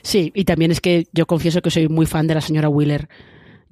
Sí, 0.02 0.30
y 0.32 0.44
también 0.44 0.70
es 0.70 0.80
que 0.80 1.08
yo 1.12 1.26
confieso 1.26 1.60
que 1.60 1.70
soy 1.70 1.88
muy 1.88 2.06
fan 2.06 2.28
de 2.28 2.34
la 2.34 2.40
señora 2.40 2.68
Wheeler. 2.68 3.08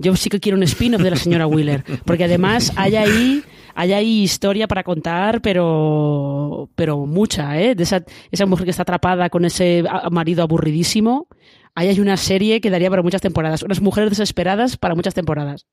Yo 0.03 0.17
sí 0.17 0.29
que 0.29 0.41
quiero 0.41 0.59
un 0.59 0.65
spin-off 0.65 1.01
de 1.01 1.11
la 1.11 1.17
señora 1.17 1.47
Wheeler, 1.47 1.85
porque 2.05 2.25
además 2.25 2.73
hay 2.77 2.97
ahí 2.97 3.43
hay 3.75 4.23
historia 4.23 4.69
para 4.69 4.83
contar, 4.83 5.41
pero, 5.41 6.69
pero 6.75 7.07
mucha, 7.07 7.61
¿eh? 7.61 7.75
De 7.75 7.85
esa, 7.85 8.05
esa 8.31 8.47
mujer 8.47 8.65
que 8.65 8.71
está 8.71 8.83
atrapada 8.83 9.31
con 9.31 9.45
ese 9.45 9.85
marido 10.11 10.43
aburridísimo. 10.43 11.29
Ahí 11.75 11.89
hay 11.89 12.01
una 12.01 12.17
serie 12.17 12.61
que 12.61 12.71
daría 12.71 12.91
para 12.91 13.03
muchas 13.03 13.23
temporadas. 13.23 13.63
Unas 13.63 13.81
mujeres 13.81 14.11
desesperadas 14.11 14.77
para 14.77 14.95
muchas 14.95 15.15
temporadas. 15.15 15.67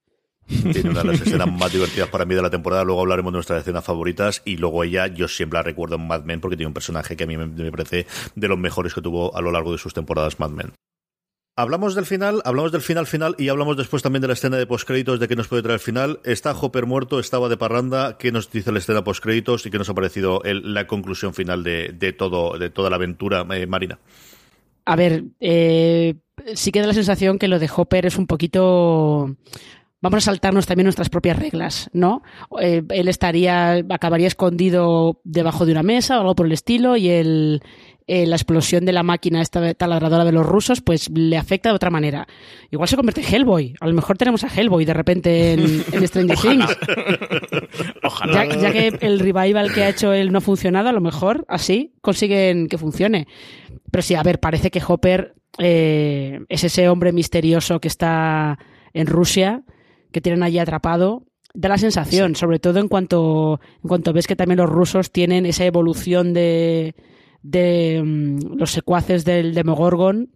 Tiene 0.48 0.90
una 0.90 1.02
de 1.02 1.08
las 1.08 1.22
escenas 1.22 1.52
más 1.52 1.72
divertidas 1.72 2.10
para 2.10 2.26
mí 2.26 2.36
de 2.36 2.42
la 2.42 2.50
temporada. 2.50 2.84
Luego 2.84 3.02
hablaremos 3.02 3.34
de 3.34 3.38
nuestras 3.38 3.62
escenas 3.62 3.84
favoritas. 3.84 4.42
Y 4.46 4.58
luego 4.58 4.84
ella, 4.84 5.08
yo 5.08 5.28
siempre 5.28 5.58
la 5.58 5.64
recuerdo 5.64 5.96
en 5.96 6.08
Mad 6.08 6.24
Men 6.24 6.40
porque 6.40 6.56
tiene 6.56 6.68
un 6.68 6.74
personaje 6.74 7.18
que 7.18 7.26
a 7.26 7.28
mí 7.28 7.36
me 7.38 7.72
parece 7.72 8.08
de 8.36 8.48
los 8.48 8.58
mejores 8.58 8.94
que 8.94 9.02
tuvo 9.02 9.36
a 9.36 9.42
lo 9.42 9.52
largo 9.52 9.74
de 9.74 9.78
sus 9.78 9.94
temporadas 9.94 10.40
Mad 10.40 10.52
Men. 10.52 10.72
Hablamos 11.60 11.94
del 11.94 12.06
final, 12.06 12.42
hablamos 12.46 12.72
del 12.72 12.80
final 12.80 13.06
final 13.06 13.36
y 13.38 13.50
hablamos 13.50 13.76
después 13.76 14.02
también 14.02 14.22
de 14.22 14.30
la 14.30 14.34
escena 14.34 14.56
de 14.56 14.66
postcréditos 14.66 15.20
de 15.20 15.28
qué 15.28 15.36
nos 15.36 15.50
puede 15.50 15.62
traer 15.62 15.74
el 15.74 15.82
final. 15.82 16.22
Está 16.24 16.54
Hopper 16.54 16.86
muerto, 16.86 17.20
estaba 17.20 17.50
de 17.50 17.58
parranda. 17.58 18.18
¿Qué 18.18 18.32
nos 18.32 18.50
dice 18.50 18.72
la 18.72 18.80
escena 18.80 19.04
postcréditos 19.04 19.66
y 19.66 19.70
qué 19.70 19.78
nos 19.78 19.90
ha 19.90 19.94
parecido 19.94 20.42
la 20.46 20.88
conclusión 20.88 21.34
final 21.34 21.66
de, 21.66 21.90
de, 21.94 22.14
todo, 22.14 22.58
de 22.58 22.70
toda 22.70 22.90
la 22.90 22.96
aventura 22.96 23.46
eh, 23.54 23.68
marina? 23.68 24.00
A 24.86 24.96
ver, 24.96 25.26
eh, 25.42 26.16
sí 26.56 26.72
que 26.72 26.80
da 26.80 26.88
la 26.88 26.94
sensación 26.94 27.38
que 27.38 27.50
lo 27.50 27.60
de 27.60 27.70
Hopper 27.76 28.06
es 28.06 28.18
un 28.18 28.26
poquito 28.26 29.36
vamos 30.02 30.18
a 30.20 30.32
saltarnos 30.32 30.66
también 30.66 30.86
nuestras 30.86 31.10
propias 31.10 31.38
reglas, 31.38 31.90
¿no? 31.92 32.22
Eh, 32.62 32.84
él 32.88 33.10
estaría, 33.10 33.84
acabaría 33.90 34.28
escondido 34.28 35.20
debajo 35.26 35.66
de 35.66 35.74
una 35.74 35.84
mesa 35.84 36.18
o 36.18 36.22
algo 36.22 36.36
por 36.36 36.46
el 36.46 36.54
estilo 36.54 36.96
y 36.96 37.10
el, 37.10 37.62
eh, 38.12 38.26
la 38.26 38.38
explosión 38.38 38.86
de 38.86 38.92
la 38.92 39.04
máquina 39.04 39.40
esta 39.40 39.76
taladradora 39.76 40.26
de 40.26 40.32
los 40.32 40.44
rusos, 40.44 40.82
pues 40.82 41.12
le 41.12 41.38
afecta 41.38 41.70
de 41.70 41.76
otra 41.76 41.92
manera. 41.92 42.28
Igual 42.72 42.90
se 42.90 42.96
convierte 42.96 43.22
en 43.22 43.36
Hellboy. 43.36 43.76
A 43.80 43.86
lo 43.86 43.94
mejor 43.94 44.18
tenemos 44.18 44.44
a 44.44 44.48
Hellboy 44.48 44.84
de 44.84 44.96
repente 44.96 45.54
en, 45.54 45.84
en 45.92 46.08
Stranger 46.08 46.38
Things. 46.42 46.66
Ojalá. 48.04 48.48
Ya, 48.48 48.56
ya, 48.56 48.72
que 48.72 48.98
el 49.02 49.20
revival 49.20 49.72
que 49.72 49.84
ha 49.84 49.90
hecho 49.90 50.12
él 50.12 50.32
no 50.32 50.40
ha 50.40 50.42
funcionado, 50.42 50.90
a 50.90 50.92
lo 50.92 51.02
mejor 51.02 51.46
así 51.48 51.94
consiguen 52.02 52.68
que 52.68 52.80
funcione. 52.80 53.28
Pero 53.92 54.02
sí, 54.02 54.16
a 54.16 54.24
ver, 54.24 54.40
parece 54.40 54.72
que 54.72 54.82
Hopper 54.88 55.36
eh, 55.60 56.40
es 56.50 56.64
ese 56.64 56.90
hombre 56.90 57.12
misterioso 57.12 57.80
que 57.80 57.90
está 57.90 58.58
en 58.92 59.06
Rusia, 59.06 59.62
que 60.12 60.20
tienen 60.20 60.42
allí 60.42 60.58
atrapado 60.58 61.28
da 61.54 61.70
la 61.70 61.78
sensación, 61.78 62.34
sí. 62.34 62.40
sobre 62.40 62.58
todo 62.58 62.80
en 62.80 62.88
cuanto, 62.88 63.60
en 63.84 63.88
cuanto 63.88 64.14
ves 64.14 64.26
que 64.26 64.36
también 64.36 64.58
los 64.58 64.70
rusos 64.70 65.12
tienen 65.12 65.46
esa 65.46 65.66
evolución 65.66 66.34
de, 66.34 66.96
de 67.42 68.00
um, 68.02 68.58
los 68.58 68.72
secuaces 68.72 69.26
del 69.26 69.54
Demogorgon. 69.54 70.30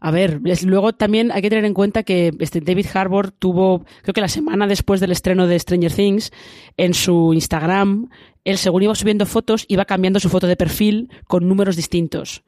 A 0.00 0.12
ver, 0.12 0.40
es, 0.44 0.62
luego 0.62 0.92
también 0.92 1.32
hay 1.32 1.42
que 1.42 1.50
tener 1.50 1.64
en 1.64 1.74
cuenta 1.74 2.04
que 2.04 2.32
este 2.38 2.60
David 2.60 2.86
Harbour 2.94 3.32
tuvo, 3.32 3.84
creo 4.02 4.14
que 4.14 4.20
la 4.20 4.28
semana 4.28 4.68
después 4.68 5.00
del 5.00 5.10
estreno 5.10 5.48
de 5.48 5.58
Stranger 5.58 5.92
Things, 5.92 6.30
en 6.76 6.94
su 6.94 7.34
Instagram, 7.34 8.08
él 8.44 8.58
según 8.58 8.84
iba 8.84 8.94
subiendo 8.94 9.26
fotos, 9.26 9.64
iba 9.68 9.84
cambiando 9.84 10.20
su 10.20 10.28
foto 10.28 10.46
de 10.46 10.56
perfil 10.56 11.10
con 11.26 11.48
números 11.48 11.74
distintos. 11.74 12.44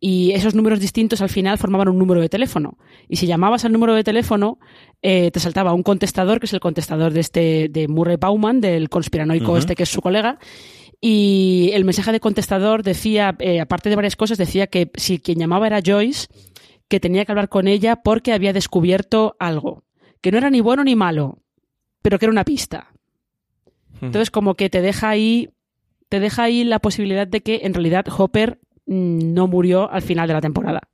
Y 0.00 0.32
esos 0.32 0.54
números 0.54 0.80
distintos 0.80 1.20
al 1.20 1.28
final 1.28 1.58
formaban 1.58 1.88
un 1.88 1.98
número 1.98 2.20
de 2.20 2.28
teléfono. 2.28 2.78
Y 3.08 3.16
si 3.16 3.26
llamabas 3.26 3.64
al 3.64 3.72
número 3.72 3.94
de 3.94 4.02
teléfono, 4.02 4.58
eh, 5.00 5.30
te 5.30 5.40
saltaba 5.40 5.72
un 5.72 5.82
contestador, 5.82 6.40
que 6.40 6.46
es 6.46 6.52
el 6.52 6.60
contestador 6.60 7.12
de 7.12 7.20
este, 7.20 7.68
de 7.70 7.86
Murray 7.88 8.16
Bauman, 8.16 8.60
del 8.60 8.88
conspiranoico 8.88 9.52
uh 9.52 9.54
-huh. 9.54 9.58
este 9.58 9.74
que 9.74 9.84
es 9.84 9.88
su 9.88 10.00
colega, 10.00 10.38
y 11.06 11.68
el 11.74 11.84
mensaje 11.84 12.12
de 12.12 12.20
contestador 12.20 12.82
decía, 12.82 13.36
eh, 13.38 13.60
aparte 13.60 13.90
de 13.90 13.96
varias 13.96 14.16
cosas, 14.16 14.38
decía 14.38 14.68
que 14.68 14.90
si 14.94 15.18
quien 15.18 15.38
llamaba 15.38 15.66
era 15.66 15.82
Joyce, 15.84 16.28
que 16.88 16.98
tenía 16.98 17.26
que 17.26 17.32
hablar 17.32 17.50
con 17.50 17.68
ella 17.68 17.96
porque 17.96 18.32
había 18.32 18.54
descubierto 18.54 19.36
algo, 19.38 19.84
que 20.22 20.32
no 20.32 20.38
era 20.38 20.48
ni 20.48 20.62
bueno 20.62 20.82
ni 20.82 20.96
malo, 20.96 21.42
pero 22.00 22.18
que 22.18 22.24
era 22.24 22.32
una 22.32 22.46
pista. 22.46 22.94
Entonces, 24.00 24.30
como 24.30 24.54
que 24.54 24.70
te 24.70 24.80
deja 24.80 25.10
ahí, 25.10 25.50
te 26.08 26.20
deja 26.20 26.44
ahí 26.44 26.64
la 26.64 26.78
posibilidad 26.78 27.26
de 27.26 27.42
que 27.42 27.60
en 27.64 27.74
realidad 27.74 28.06
Hopper 28.08 28.58
mmm, 28.86 29.34
no 29.34 29.46
murió 29.46 29.90
al 29.90 30.00
final 30.00 30.26
de 30.26 30.32
la 30.32 30.40
temporada. 30.40 30.88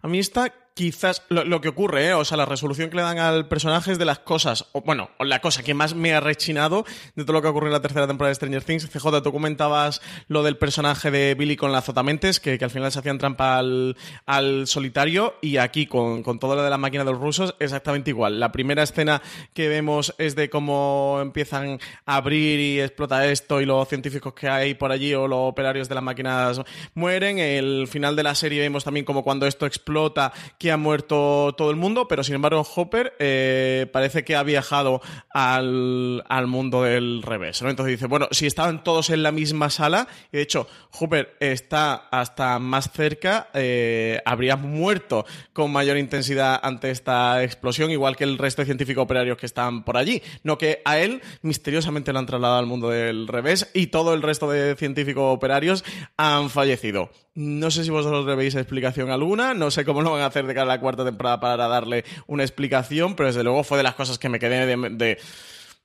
A 0.00 0.08
mí 0.08 0.18
está 0.18 0.52
quizás 0.80 1.22
lo, 1.28 1.60
que 1.60 1.68
ocurre, 1.68 2.06
¿eh? 2.06 2.14
o 2.14 2.24
sea, 2.24 2.38
la 2.38 2.46
resolución 2.46 2.88
que 2.88 2.96
le 2.96 3.02
dan 3.02 3.18
al 3.18 3.46
personaje 3.46 3.92
es 3.92 3.98
de 3.98 4.06
las 4.06 4.20
cosas, 4.20 4.64
o 4.72 4.80
bueno, 4.80 5.10
la 5.18 5.42
cosa 5.42 5.62
que 5.62 5.74
más 5.74 5.94
me 5.94 6.14
ha 6.14 6.20
rechinado 6.20 6.86
de 7.14 7.24
todo 7.24 7.34
lo 7.34 7.42
que 7.42 7.48
ocurre 7.48 7.66
en 7.66 7.74
la 7.74 7.82
tercera 7.82 8.06
temporada 8.06 8.30
de 8.30 8.36
Stranger 8.36 8.64
Things. 8.64 8.88
CJ, 8.88 9.20
tú 9.22 9.30
comentabas 9.30 10.00
lo 10.28 10.42
del 10.42 10.56
personaje 10.56 11.10
de 11.10 11.34
Billy 11.34 11.56
con 11.56 11.70
la 11.70 11.78
azotamentes, 11.78 12.40
que, 12.40 12.58
que 12.58 12.64
al 12.64 12.70
final 12.70 12.90
se 12.90 12.98
hacían 12.98 13.18
trampa 13.18 13.58
al, 13.58 13.94
al 14.24 14.66
solitario, 14.66 15.34
y 15.42 15.58
aquí 15.58 15.84
con, 15.84 16.22
con, 16.22 16.38
todo 16.38 16.56
lo 16.56 16.62
de 16.62 16.70
la 16.70 16.78
máquina 16.78 17.04
de 17.04 17.10
los 17.10 17.20
rusos, 17.20 17.54
exactamente 17.58 18.08
igual. 18.08 18.40
La 18.40 18.50
primera 18.50 18.82
escena 18.82 19.20
que 19.52 19.68
vemos 19.68 20.14
es 20.16 20.34
de 20.34 20.48
cómo 20.48 21.18
empiezan 21.20 21.78
a 22.06 22.16
abrir 22.16 22.58
y 22.58 22.80
explota 22.80 23.26
esto, 23.26 23.60
y 23.60 23.66
los 23.66 23.86
científicos 23.86 24.32
que 24.32 24.48
hay 24.48 24.72
por 24.72 24.92
allí 24.92 25.12
o 25.12 25.28
los 25.28 25.40
operarios 25.40 25.90
de 25.90 25.96
las 25.96 26.04
máquinas 26.04 26.58
mueren. 26.94 27.38
El 27.38 27.86
final 27.86 28.16
de 28.16 28.22
la 28.22 28.34
serie 28.34 28.60
vemos 28.60 28.82
también 28.82 29.04
como 29.04 29.22
cuando 29.22 29.46
esto 29.46 29.66
explota, 29.66 30.32
que 30.58 30.69
ha 30.70 30.76
muerto 30.76 31.54
todo 31.56 31.70
el 31.70 31.76
mundo, 31.76 32.08
pero 32.08 32.24
sin 32.24 32.34
embargo 32.34 32.66
Hopper 32.74 33.14
eh, 33.18 33.86
parece 33.92 34.24
que 34.24 34.36
ha 34.36 34.42
viajado 34.42 35.00
al, 35.30 36.24
al, 36.28 36.46
mundo 36.46 36.82
del 36.82 37.22
revés. 37.22 37.62
Entonces 37.62 37.96
dice, 37.96 38.06
bueno, 38.06 38.28
si 38.30 38.46
estaban 38.46 38.84
todos 38.84 39.10
en 39.10 39.22
la 39.22 39.32
misma 39.32 39.70
sala, 39.70 40.08
y 40.32 40.38
de 40.38 40.42
hecho 40.42 40.66
Hopper 40.98 41.36
está 41.40 41.94
hasta 42.10 42.58
más 42.58 42.90
cerca, 42.92 43.48
eh, 43.54 44.20
habría 44.24 44.56
muerto 44.56 45.24
con 45.52 45.72
mayor 45.72 45.96
intensidad 45.96 46.60
ante 46.62 46.90
esta 46.90 47.42
explosión, 47.42 47.90
igual 47.90 48.16
que 48.16 48.24
el 48.24 48.38
resto 48.38 48.62
de 48.62 48.66
científicos 48.66 49.04
operarios 49.04 49.36
que 49.36 49.46
están 49.46 49.84
por 49.84 49.96
allí. 49.96 50.22
No 50.42 50.58
que 50.58 50.82
a 50.84 50.98
él 50.98 51.22
misteriosamente 51.42 52.12
lo 52.12 52.18
han 52.18 52.26
trasladado 52.26 52.58
al 52.58 52.66
mundo 52.66 52.90
del 52.90 53.28
revés 53.28 53.70
y 53.74 53.88
todo 53.88 54.14
el 54.14 54.22
resto 54.22 54.50
de 54.50 54.76
científicos 54.76 55.34
operarios 55.34 55.84
han 56.16 56.50
fallecido. 56.50 57.10
No 57.34 57.70
sé 57.70 57.84
si 57.84 57.90
vosotros 57.90 58.26
le 58.26 58.34
veis 58.34 58.54
explicación 58.54 59.10
alguna, 59.10 59.54
no 59.54 59.70
sé 59.70 59.84
cómo 59.84 60.02
lo 60.02 60.10
van 60.10 60.22
a 60.22 60.26
hacer 60.26 60.46
de 60.46 60.54
a 60.60 60.64
la 60.64 60.80
cuarta 60.80 61.04
temporada 61.04 61.40
para 61.40 61.68
darle 61.68 62.04
una 62.26 62.42
explicación, 62.42 63.16
pero 63.16 63.28
desde 63.28 63.44
luego 63.44 63.64
fue 63.64 63.78
de 63.78 63.84
las 63.84 63.94
cosas 63.94 64.18
que 64.18 64.28
me 64.28 64.38
quedé 64.38 64.66
de, 64.66 65.18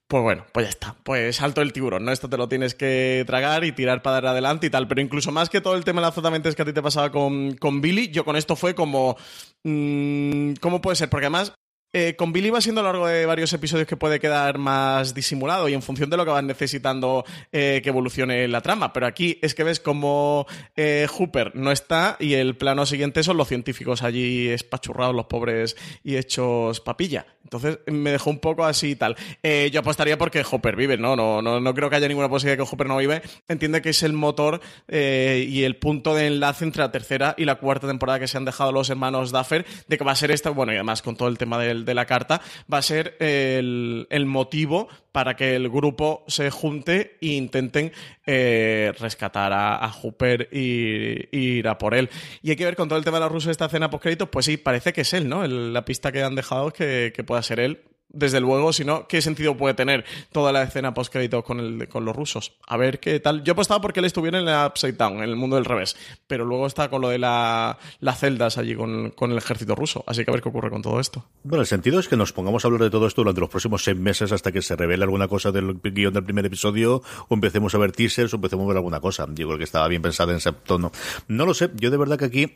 pues 0.08 0.22
bueno, 0.22 0.46
pues 0.52 0.68
ya 0.68 0.70
está. 0.70 0.96
Pues 1.04 1.38
salto 1.38 1.62
el 1.62 1.74
tiburón, 1.74 2.06
¿no? 2.06 2.12
Esto 2.12 2.30
te 2.30 2.38
lo 2.38 2.48
tienes 2.48 2.76
que 2.76 3.24
tragar 3.26 3.64
y 3.64 3.72
tirar 3.72 4.04
para 4.04 4.16
dar 4.16 4.28
adelante 4.28 4.68
y 4.68 4.70
tal. 4.70 4.88
Pero 4.88 5.02
incluso 5.02 5.32
más 5.32 5.50
que 5.50 5.62
todo 5.62 5.76
el 5.76 5.84
tema 5.84 6.00
de 6.00 6.06
las 6.06 6.12
azotamientos 6.12 6.56
que 6.56 6.62
a 6.62 6.66
ti 6.66 6.74
te 6.74 6.82
pasaba 6.84 7.12
con, 7.12 7.56
con 7.56 7.82
Billy, 7.82 8.10
yo 8.10 8.24
con 8.24 8.36
esto 8.36 8.56
fue 8.56 8.76
como. 8.76 9.18
Mmm, 9.64 10.54
¿Cómo 10.62 10.82
puede 10.82 10.96
ser? 10.96 11.10
Porque 11.10 11.26
además 11.26 11.54
eh, 11.98 12.18
con 12.18 12.34
Billy 12.34 12.50
va 12.50 12.60
siendo 12.60 12.82
a 12.82 12.84
lo 12.84 12.92
largo 12.92 13.08
de 13.08 13.26
varios 13.26 13.54
episodios 13.54 13.88
que 13.88 13.96
puede 13.96 14.20
quedar 14.20 14.58
más 14.58 15.14
disimulado 15.14 15.70
y 15.70 15.74
en 15.74 15.82
función 15.82 16.10
de 16.10 16.18
lo 16.18 16.26
que 16.26 16.32
van 16.32 16.46
necesitando 16.46 17.24
eh, 17.54 17.80
que 17.82 17.88
evolucione 17.88 18.50
la 18.50 18.60
trama. 18.60 18.92
Pero 18.92 19.08
aquí 19.08 19.40
es 19.42 19.56
que 19.56 19.64
ves 19.64 19.80
como 19.80 20.46
eh, 20.76 21.08
Hooper 21.10 21.56
no 21.56 21.72
está 21.72 22.18
y 22.20 22.34
el 22.34 22.58
plano 22.58 22.86
siguiente 22.86 23.24
son 23.24 23.38
los 23.38 23.48
científicos 23.48 24.04
allí 24.04 24.50
espachurrados, 24.50 25.16
los 25.16 25.28
pobres 25.28 25.78
y 26.04 26.18
hechos 26.18 26.82
papilla. 26.82 27.26
Entonces 27.46 27.78
me 27.86 28.12
dejó 28.12 28.32
un 28.32 28.40
poco 28.40 28.66
así 28.66 28.92
y 28.92 28.96
tal. 28.96 29.16
Eh, 29.44 29.70
yo 29.72 29.82
apostaría 29.82 30.18
porque 30.18 30.44
Hopper 30.50 30.76
vive, 30.76 30.98
¿no? 30.98 31.16
No, 31.16 31.44
no, 31.44 31.60
no 31.60 31.74
creo 31.76 31.92
que 31.92 31.96
haya 31.96 32.08
ninguna 32.08 32.28
posibilidad 32.28 32.58
de 32.58 32.66
que 32.66 32.70
Hopper 32.74 32.88
no 32.88 32.98
vive. 32.98 33.22
Entiende 33.48 33.84
que 33.84 33.90
es 33.90 34.02
el 34.02 34.14
motor 34.14 34.62
eh, 34.88 35.46
y 35.48 35.64
el 35.64 35.76
punto 35.76 36.16
de 36.16 36.26
enlace 36.26 36.66
entre 36.66 36.82
la 36.82 36.92
tercera 36.92 37.36
y 37.38 37.46
la 37.46 37.56
cuarta 37.56 37.88
temporada 37.88 38.20
que 38.20 38.28
se 38.28 38.38
han 38.38 38.46
dejado 38.46 38.72
los 38.72 38.90
hermanos 38.90 39.32
Duffer, 39.32 39.64
de 39.88 39.98
que 39.98 40.04
va 40.04 40.14
a 40.14 40.16
ser 40.16 40.32
esta, 40.32 40.50
bueno, 40.50 40.74
y 40.74 40.76
además 40.76 41.04
con 41.04 41.16
todo 41.16 41.28
el 41.28 41.38
tema 41.38 41.60
del, 41.60 41.85
de 41.86 41.94
la 41.94 42.06
carta, 42.06 42.42
va 42.72 42.80
a 42.80 42.82
ser 42.82 43.16
el, 43.20 44.08
el 44.10 44.26
motivo 44.26 44.88
para 45.12 45.36
que 45.36 45.56
el 45.56 45.70
grupo 45.70 46.26
se 46.28 46.50
junte 46.52 47.18
e 47.22 47.28
intenten 47.28 47.94
eh, 48.26 48.92
rescatar 49.00 49.54
a, 49.54 49.78
a 49.78 49.90
Hooper 49.90 50.50
y, 50.52 51.30
ir 51.32 51.68
a 51.68 51.78
por 51.78 51.94
él. 51.94 52.10
Y 52.42 52.50
hay 52.50 52.56
que 52.56 52.66
ver 52.66 52.76
con 52.76 52.90
todo 52.90 53.00
el 53.00 53.06
tema 53.06 53.18
de 53.18 53.22
la 53.22 53.30
rusa 53.30 53.48
de 53.48 53.54
esta 53.54 53.68
escena 53.68 53.90
post 53.90 54.04
créditos, 54.04 54.30
pues 54.30 54.46
sí, 54.46 54.58
parece 54.58 54.92
que 54.92 55.02
es 55.02 55.14
él, 55.14 55.30
¿no? 55.30 55.48
La 55.48 55.86
pista 55.86 56.12
que 56.12 56.22
han 56.22 56.36
dejado 56.36 56.68
es 56.68 56.74
que 57.14 57.24
pueda 57.26 57.42
ser 57.42 57.62
él. 57.62 57.80
Desde 58.10 58.40
luego, 58.40 58.72
si 58.72 58.86
no, 58.86 59.08
¿qué 59.08 59.22
sentido 59.22 59.58
puede 59.58 59.74
tener 59.74 60.06
toda 60.32 60.52
la 60.52 60.64
escena 60.64 60.94
post-créditos 60.94 61.44
con, 61.44 61.86
con 61.88 62.06
los 62.06 62.16
rusos? 62.16 62.54
A 62.68 62.78
ver 62.78 63.00
qué 63.00 63.20
tal. 63.20 63.44
Yo 63.44 63.54
apostaba 63.54 63.82
porque 63.82 64.00
él 64.00 64.06
estuviera 64.06 64.40
en 64.40 64.46
la 64.46 64.68
Upside 64.68 64.94
Down, 64.94 65.18
en 65.18 65.24
el 65.24 65.36
mundo 65.36 65.56
del 65.56 65.66
revés, 65.66 65.96
pero 66.28 66.46
luego 66.46 66.68
está 66.68 66.90
con 66.90 67.02
lo 67.02 67.10
de 67.10 67.20
las 67.20 67.78
celdas 68.20 68.58
allí 68.58 68.76
con, 68.76 69.14
el 69.32 69.38
ejército 69.38 69.76
ruso, 69.76 70.04
así 70.08 70.24
que 70.24 70.32
a 70.32 70.34
ver 70.34 70.42
qué 70.42 70.50
ocurre 70.50 70.70
con 70.70 70.82
todo 70.82 71.00
esto. 71.00 71.26
Bueno, 71.44 71.62
el 71.62 71.68
sentido 71.68 72.00
es 72.00 72.08
que 72.08 72.16
nos 72.16 72.32
pongamos 72.32 72.64
a 72.64 72.68
hablar 72.68 72.84
de 72.84 72.90
todo 72.90 73.08
esto 73.08 73.22
durante 73.22 73.42
los 73.42 73.50
próximos 73.50 73.84
seis 73.84 73.98
meses 73.98 74.32
hasta 74.32 74.52
que 74.52 74.62
se 74.62 74.76
revele 74.76 75.04
alguna 75.04 75.28
cosa 75.28 75.52
del 75.52 75.80
guion 75.82 76.14
del 76.14 76.24
primer 76.24 76.46
episodio, 76.46 77.02
o 77.28 77.34
empecemos 77.34 77.76
a 77.76 77.78
ver 77.78 77.92
teasers, 77.92 78.34
o 78.34 78.38
empecemos 78.38 78.66
a 78.66 78.68
ver 78.68 78.78
alguna 78.78 79.00
cosa. 79.00 79.28
Creo 79.34 79.58
que 79.58 79.64
estaba 79.64 79.88
bien 79.88 80.02
pensada 80.02 80.32
en 80.32 80.38
ese 80.38 80.52
tono. 80.52 80.92
No 81.28 81.46
lo 81.46 81.54
sé, 81.54 81.70
yo 81.76 81.92
de 81.92 81.98
verdad 81.98 82.18
que 82.18 82.26
aquí 82.26 82.54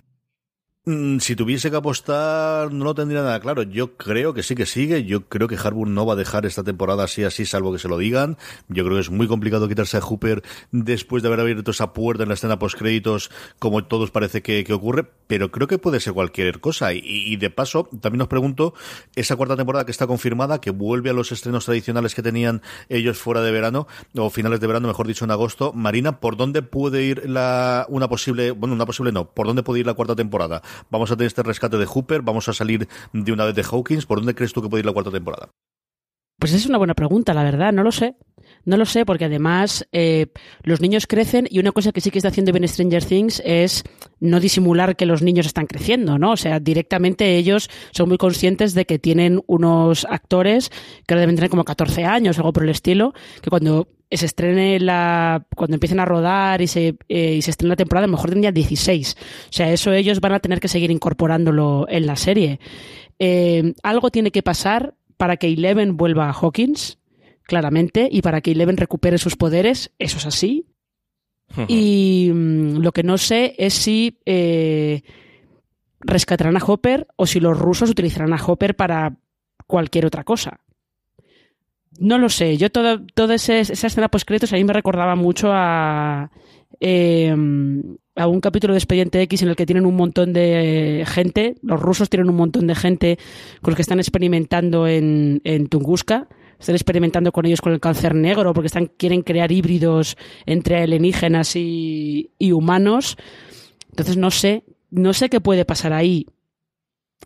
si 1.20 1.36
tuviese 1.36 1.70
que 1.70 1.78
apostar, 1.78 2.74
no 2.74 2.96
tendría 2.96 3.22
nada 3.22 3.40
claro. 3.40 3.64
Yo 3.64 3.96
creo 3.96 4.34
que 4.34 4.44
sí 4.44 4.56
que 4.56 4.66
sigue. 4.66 5.04
Yo 5.04 5.28
creo 5.28 5.48
que 5.48 5.56
Harbour 5.56 5.88
no 5.88 6.06
va 6.06 6.14
a 6.14 6.16
dejar 6.16 6.46
esta 6.46 6.64
temporada 6.64 7.04
así, 7.04 7.24
así, 7.24 7.46
salvo 7.46 7.72
que 7.72 7.80
se 7.80 7.88
lo 7.88 7.98
digan. 7.98 8.38
Yo 8.70 8.84
creo 8.84 8.96
que 8.96 9.02
es 9.02 9.12
muy 9.12 9.28
complicado 9.28 9.68
quitarse 9.68 9.98
a 9.98 10.02
Hooper 10.02 10.42
después 10.72 11.22
de 11.22 11.28
haber 11.28 11.42
abierto 11.42 11.72
esa 11.72 11.94
puerta 11.94 12.24
en 12.24 12.30
la 12.30 12.36
escena 12.36 12.58
post-créditos, 12.58 13.30
como 13.60 13.84
todos 13.86 14.10
parece 14.10 14.42
que, 14.42 14.66
ocurre. 14.74 15.06
Pero 15.28 15.52
creo 15.52 15.68
que 15.68 15.78
puede 15.78 16.00
ser 16.00 16.14
cualquier 16.14 16.60
cosa. 16.60 16.94
Y, 16.94 17.36
de 17.36 17.50
paso, 17.50 17.88
también 18.02 18.22
os 18.22 18.28
pregunto, 18.28 18.74
esa 19.16 19.36
cuarta 19.36 19.56
temporada 19.56 19.86
que 19.86 19.92
está 19.92 20.08
confirmada, 20.08 20.60
que 20.60 20.72
vuelve 20.72 21.12
a 21.12 21.14
los 21.14 21.32
estrenos 21.32 21.66
tradicionales 21.66 22.16
que 22.16 22.24
tenían 22.24 22.62
ellos 22.88 23.18
fuera 23.18 23.42
de 23.42 23.52
verano, 23.52 23.88
o 24.16 24.30
finales 24.30 24.60
de 24.60 24.68
verano, 24.68 24.88
mejor 24.88 25.08
dicho, 25.08 25.26
en 25.26 25.32
agosto. 25.32 25.72
Marina, 25.74 26.20
¿por 26.20 26.36
dónde 26.36 26.64
puede 26.64 27.04
ir 27.04 27.30
la, 27.30 27.86
una 27.90 28.08
posible, 28.08 28.52
bueno, 28.52 28.74
una 28.74 28.86
posible 28.86 29.12
no, 29.12 29.30
¿por 29.30 29.46
dónde 29.46 29.62
puede 29.62 29.82
ir 29.82 29.86
la 29.86 29.94
cuarta 29.94 30.16
temporada? 30.16 30.64
Vamos 30.90 31.12
a 31.12 31.16
tener 31.16 31.28
este 31.28 31.44
rescate 31.44 31.78
de 31.78 31.86
Hooper, 31.86 32.22
vamos 32.22 32.48
a 32.50 32.54
salir 32.54 32.88
de 33.14 33.32
una 33.32 33.46
vez 33.46 33.56
de 33.56 33.64
Hawkins. 33.64 34.06
¿Por 34.06 34.20
dónde 34.20 34.36
crees 34.36 34.54
tú 34.54 34.62
que 34.62 34.70
puede 34.70 34.82
ir 34.82 34.86
la 34.86 34.94
cuarta 34.94 35.12
temporada? 35.12 35.50
Pues 36.40 36.54
es 36.54 36.66
una 36.66 36.78
buena 36.78 36.96
pregunta, 36.96 37.34
la 37.34 37.44
verdad, 37.44 37.74
no 37.74 37.84
lo 37.84 37.92
sé. 37.92 38.16
No 38.66 38.78
lo 38.78 38.86
sé, 38.86 39.06
porque 39.06 39.26
además 39.26 39.88
eh, 39.92 40.28
los 40.64 40.82
niños 40.82 41.08
crecen 41.08 41.48
y 41.50 41.60
una 41.60 41.72
cosa 41.72 41.92
que 41.92 42.02
sí 42.02 42.12
que 42.12 42.20
está 42.20 42.30
haciendo 42.30 42.52
bien 42.52 42.68
Stranger 42.68 43.04
Things 43.04 43.42
es 43.46 43.84
no 44.20 44.40
disimular 44.40 44.96
que 44.96 45.06
los 45.06 45.22
niños 45.22 45.46
están 45.46 45.66
creciendo, 45.66 46.18
¿no? 46.18 46.32
O 46.32 46.38
sea, 46.38 46.60
directamente 46.60 47.38
ellos 47.38 47.70
son 47.92 48.10
muy 48.10 48.18
conscientes 48.18 48.74
de 48.74 48.86
que 48.86 49.00
tienen 49.00 49.42
unos 49.48 50.06
actores 50.10 50.72
que 51.08 51.16
deben 51.16 51.36
tener 51.36 51.50
como 51.50 51.64
14 51.64 52.06
años 52.06 52.38
algo 52.38 52.54
por 52.54 52.64
el 52.64 52.70
estilo, 52.70 53.14
que 53.42 53.50
cuando 53.50 53.88
se 54.12 54.26
estrene 54.26 54.80
la. 54.80 55.46
cuando 55.56 55.76
empiecen 55.76 56.00
a 56.00 56.06
rodar 56.06 56.62
y 56.62 56.68
se, 56.68 56.96
eh, 57.08 57.36
y 57.36 57.42
se 57.42 57.52
estrene 57.52 57.70
la 57.70 57.76
temporada, 57.76 58.08
mejor 58.08 58.30
tendría 58.30 58.52
16. 58.52 59.16
O 59.20 59.52
sea, 59.52 59.72
eso 59.72 59.94
ellos 59.94 60.20
van 60.20 60.34
a 60.34 60.40
tener 60.40 60.60
que 60.60 60.68
seguir 60.68 60.92
incorporándolo 60.92 61.86
en 61.90 62.06
la 62.06 62.16
serie. 62.16 62.60
Eh, 63.20 63.74
algo 63.84 64.10
tiene 64.12 64.32
que 64.32 64.42
pasar 64.42 64.96
para 65.20 65.36
que 65.36 65.48
Eleven 65.48 65.98
vuelva 65.98 66.30
a 66.30 66.32
Hawkins, 66.32 66.98
claramente, 67.44 68.08
y 68.10 68.22
para 68.22 68.40
que 68.40 68.52
Eleven 68.52 68.78
recupere 68.78 69.18
sus 69.18 69.36
poderes, 69.36 69.92
eso 70.00 70.18
es 70.18 70.26
así. 70.26 70.66
y 71.68 72.32
mm, 72.34 72.78
lo 72.78 72.94
que 72.94 73.04
no 73.04 73.18
sé 73.18 73.54
es 73.58 73.74
si 73.74 74.18
eh, 74.26 75.02
rescatarán 76.00 76.56
a 76.56 76.64
Hopper 76.64 77.06
o 77.18 77.26
si 77.26 77.42
los 77.42 77.60
rusos 77.60 77.90
utilizarán 77.90 78.32
a 78.32 78.42
Hopper 78.42 78.78
para 78.78 79.18
cualquier 79.68 80.06
otra 80.06 80.24
cosa. 80.24 80.62
No 82.00 82.18
lo 82.18 82.30
sé. 82.30 82.56
Yo 82.56 82.70
toda, 82.72 83.06
toda 83.14 83.36
esa, 83.36 83.58
escena 83.58 84.08
post-créditos 84.08 84.54
a 84.54 84.56
mí 84.56 84.64
me 84.64 84.72
recordaba 84.72 85.18
mucho 85.18 85.50
a, 85.52 86.32
em, 86.80 87.98
a 88.20 88.28
un 88.28 88.42
capítulo 88.42 88.74
de 88.74 88.80
Expediente 88.80 89.22
X 89.22 89.44
en 89.44 89.50
el 89.50 89.56
que 89.56 89.66
tienen 89.66 89.86
un 89.86 89.96
montón 89.96 90.34
de 90.34 91.06
gente, 91.08 91.56
los 91.62 91.80
rusos 91.80 92.10
tienen 92.10 92.30
un 92.30 92.36
montón 92.36 92.68
de 92.68 92.76
gente 92.76 93.18
con 93.62 93.72
los 93.72 93.76
que 93.78 93.82
están 93.82 94.00
experimentando 94.00 94.88
en, 94.88 95.40
en 95.46 95.68
Tunguska. 95.68 96.28
Están 96.60 96.76
experimentando 96.76 97.32
con 97.32 97.46
ellos 97.46 97.62
con 97.62 97.72
el 97.72 97.80
cáncer 97.80 98.14
negro 98.14 98.54
porque 98.54 98.68
están, 98.68 98.88
quieren 98.88 99.22
crear 99.22 99.50
híbridos 99.54 100.18
entre 100.46 100.84
alienígenas 100.84 101.56
y, 101.56 102.32
y 102.38 102.52
humanos. 102.52 103.16
Entonces 103.90 104.18
no 104.18 104.32
sé, 104.32 104.64
no 104.92 105.14
sé 105.14 105.30
qué 105.30 105.40
puede 105.40 105.64
pasar 105.64 105.94
ahí. 105.94 106.26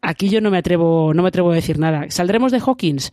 Aquí 0.02 0.28
yo 0.28 0.42
no 0.42 0.52
me 0.52 0.58
atrevo, 0.58 1.14
no 1.14 1.22
me 1.22 1.30
atrevo 1.30 1.52
a 1.52 1.56
decir 1.56 1.80
nada. 1.80 2.06
¿Saldremos 2.10 2.52
de 2.52 2.60
Hawkins? 2.60 3.12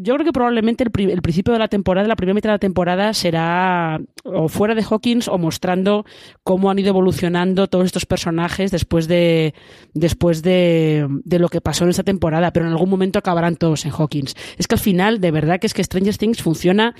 Yo 0.00 0.14
creo 0.14 0.24
que 0.24 0.32
probablemente 0.32 0.82
el, 0.82 0.90
principio 0.90 1.52
de 1.52 1.58
la 1.58 1.68
temporada, 1.68 2.08
la 2.08 2.16
primera 2.16 2.34
mitad 2.34 2.48
de 2.48 2.54
la 2.54 2.58
temporada, 2.58 3.14
será 3.14 4.00
o 4.24 4.48
fuera 4.48 4.74
de 4.74 4.82
Hawkins 4.82 5.28
o 5.28 5.38
mostrando 5.38 6.04
cómo 6.42 6.70
han 6.70 6.78
ido 6.78 6.88
evolucionando 6.88 7.68
todos 7.68 7.84
estos 7.84 8.06
personajes 8.06 8.70
después 8.70 9.06
de 9.06 9.54
después 9.92 10.42
de, 10.42 11.06
de 11.24 11.38
lo 11.38 11.48
que 11.48 11.60
pasó 11.60 11.84
en 11.84 11.90
esta 11.90 12.02
temporada. 12.02 12.52
Pero 12.52 12.66
en 12.66 12.72
algún 12.72 12.90
momento 12.90 13.18
acabarán 13.18 13.56
todos 13.56 13.84
en 13.84 13.92
Hawkins. 13.92 14.34
Es 14.58 14.66
que 14.66 14.74
al 14.74 14.80
final, 14.80 15.20
de 15.20 15.30
verdad 15.30 15.60
que 15.60 15.68
es 15.68 15.74
que 15.74 15.84
Stranger 15.84 16.16
Things 16.16 16.42
funciona 16.42 16.94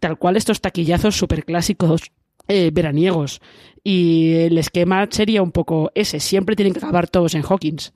tal 0.00 0.18
cual 0.18 0.36
estos 0.36 0.60
taquillazos 0.60 1.16
super 1.16 1.44
clásicos 1.44 2.02
eh, 2.48 2.70
veraniegos. 2.72 3.40
Y 3.82 4.34
el 4.34 4.58
esquema 4.58 5.06
sería 5.10 5.42
un 5.42 5.52
poco 5.52 5.90
ese. 5.94 6.20
Siempre 6.20 6.56
tienen 6.56 6.72
que 6.72 6.78
acabar 6.78 7.08
todos 7.08 7.34
en 7.34 7.42
Hawkins. 7.48 7.92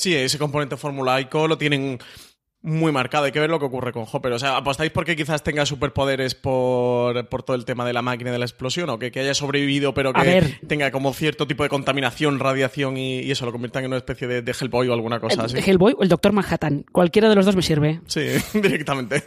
Sí, 0.00 0.14
ese 0.14 0.38
componente 0.38 0.78
formulaico 0.78 1.46
lo 1.46 1.58
tienen 1.58 1.98
muy 2.62 2.92
marcado. 2.92 3.24
Hay 3.24 3.32
que 3.32 3.40
ver 3.40 3.50
lo 3.50 3.58
que 3.58 3.64
ocurre 3.64 3.92
con 3.92 4.04
Hopper. 4.10 4.32
O 4.32 4.38
sea, 4.38 4.56
¿apostáis 4.56 4.90
porque 4.90 5.16
quizás 5.16 5.42
tenga 5.42 5.64
superpoderes 5.64 6.34
por, 6.34 7.26
por 7.28 7.42
todo 7.42 7.56
el 7.56 7.64
tema 7.64 7.86
de 7.86 7.92
la 7.92 8.02
máquina 8.02 8.30
de 8.32 8.38
la 8.38 8.44
explosión? 8.44 8.90
¿O 8.90 8.98
que, 8.98 9.10
haya 9.20 9.34
sobrevivido 9.34 9.94
pero 9.94 10.12
que 10.12 10.58
tenga 10.66 10.90
como 10.90 11.12
cierto 11.12 11.46
tipo 11.46 11.62
de 11.62 11.68
contaminación, 11.68 12.38
radiación 12.38 12.96
y, 12.96 13.30
eso 13.30 13.46
lo 13.46 13.52
conviertan 13.52 13.84
en 13.84 13.88
una 13.88 13.96
especie 13.96 14.26
de, 14.26 14.50
Hellboy 14.52 14.88
o 14.88 14.92
alguna 14.92 15.20
cosa 15.20 15.44
así? 15.44 15.58
Hellboy 15.58 15.94
o 15.96 16.02
el 16.02 16.08
Doctor 16.08 16.32
Manhattan. 16.32 16.84
Cualquiera 16.92 17.28
de 17.28 17.34
los 17.34 17.46
dos 17.46 17.56
me 17.56 17.62
sirve. 17.62 18.00
Sí, 18.06 18.26
directamente. 18.54 19.22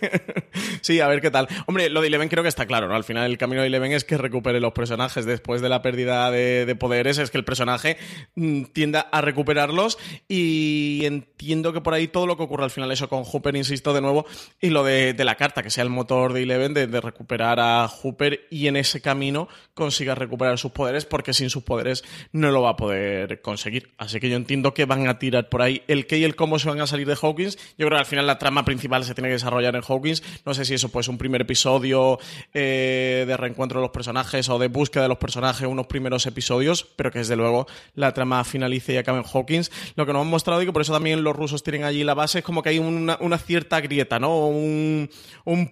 sí, 0.81 0.99
a 0.99 1.07
ver 1.07 1.21
qué 1.21 1.31
tal. 1.31 1.47
Hombre, 1.65 1.89
lo 1.89 2.01
de 2.01 2.07
Eleven 2.07 2.29
creo 2.29 2.43
que 2.43 2.49
está 2.49 2.65
claro, 2.65 2.87
¿no? 2.87 2.95
Al 2.95 3.03
final 3.03 3.29
el 3.29 3.37
camino 3.37 3.61
de 3.61 3.67
Eleven 3.67 3.93
es 3.93 4.03
que 4.03 4.17
recupere 4.17 4.59
los 4.59 4.73
personajes 4.73 5.25
después 5.25 5.61
de 5.61 5.69
la 5.69 5.81
pérdida 5.81 6.29
de, 6.29 6.65
de 6.65 6.75
poderes. 6.75 7.17
Es 7.17 7.31
que 7.31 7.37
el 7.37 7.45
personaje 7.45 7.97
mm, 8.35 8.65
tienda 8.65 8.99
a 8.99 9.21
recuperarlos 9.21 9.97
y 10.27 11.01
entiendo 11.05 11.73
que 11.73 11.81
por 11.81 11.93
ahí 11.93 12.07
todo 12.07 12.27
lo 12.27 12.37
que 12.37 12.43
ocurre 12.43 12.65
al 12.65 12.71
final 12.71 12.91
eso 12.91 13.09
con 13.09 13.22
Hooper, 13.23 13.55
insisto 13.55 13.93
de 13.93 14.01
nuevo, 14.01 14.25
y 14.61 14.69
lo 14.69 14.83
de, 14.83 15.15
la 15.23 15.35
carta, 15.35 15.63
que 15.63 15.69
sea 15.69 15.83
el 15.83 15.89
motor 15.89 16.33
de 16.33 16.43
Eleven 16.43 16.73
de, 16.73 17.01
recuperar 17.01 17.59
a 17.59 17.87
Hooper 17.87 18.47
y 18.49 18.67
en 18.67 18.77
ese 18.77 19.01
camino 19.01 19.47
consiga 19.73 20.15
recuperar 20.15 20.57
sus 20.57 20.71
poderes, 20.71 21.05
porque 21.05 21.33
sin 21.33 21.49
sus 21.49 21.63
poderes 21.63 22.03
no 22.31 22.51
lo 22.51 22.61
va 22.61 22.71
a 22.71 22.75
poder 22.75 23.41
conseguir. 23.41 23.91
Así 23.97 24.19
que 24.19 24.29
yo 24.29 24.35
entiendo 24.35 24.73
que 24.73 24.85
van 24.85 25.07
a 25.07 25.19
tirar 25.19 25.49
por 25.49 25.61
ahí 25.61 25.83
el 25.87 26.07
qué 26.07 26.17
y 26.17 26.23
el 26.23 26.35
cómo 26.35 26.59
se 26.59 26.69
van 26.69 26.81
a 26.81 26.87
salir 26.87 27.07
de 27.07 27.17
Hawkins. 27.19 27.57
Yo 27.77 27.87
creo 27.87 27.97
que 27.97 27.97
al 27.97 28.05
final 28.05 28.27
la 28.27 28.39
trama 28.39 28.65
principal 28.65 29.03
se 29.03 29.13
tiene 29.13 29.29
que 29.29 29.33
desarrollar 29.33 29.75
en 29.75 29.83
Hawkins. 29.87 30.23
No 30.45 30.53
sé 30.53 30.65
si 30.65 30.73
eso 30.73 30.89
pues 30.89 31.07
un 31.07 31.17
primer 31.17 31.41
episodio 31.41 32.19
eh, 32.53 33.25
de 33.27 33.37
reencuentro 33.37 33.79
de 33.79 33.85
los 33.85 33.91
personajes 33.91 34.49
o 34.49 34.59
de 34.59 34.67
búsqueda 34.67 35.03
de 35.03 35.09
los 35.09 35.17
personajes, 35.17 35.67
unos 35.67 35.87
primeros 35.87 36.25
episodios, 36.25 36.87
pero 36.95 37.11
que 37.11 37.19
desde 37.19 37.35
luego 37.35 37.67
la 37.95 38.13
trama 38.13 38.43
finalice 38.43 38.93
y 38.93 38.97
acabe 38.97 39.19
en 39.19 39.25
Hawkins. 39.25 39.71
Lo 39.95 40.05
que 40.05 40.13
nos 40.13 40.21
han 40.21 40.29
mostrado 40.29 40.61
y 40.61 40.65
que 40.65 40.73
por 40.73 40.81
eso 40.81 40.93
también 40.93 41.23
los 41.23 41.35
rusos 41.35 41.63
tienen 41.63 41.83
allí 41.83 42.03
la 42.03 42.13
base 42.13 42.39
es 42.39 42.45
como 42.45 42.61
que 42.61 42.69
hay 42.69 42.79
una, 42.79 43.12
una, 43.21 43.37
cierta 43.37 43.81
grieta, 43.81 44.19
¿no? 44.19 44.47
Un, 44.47 45.09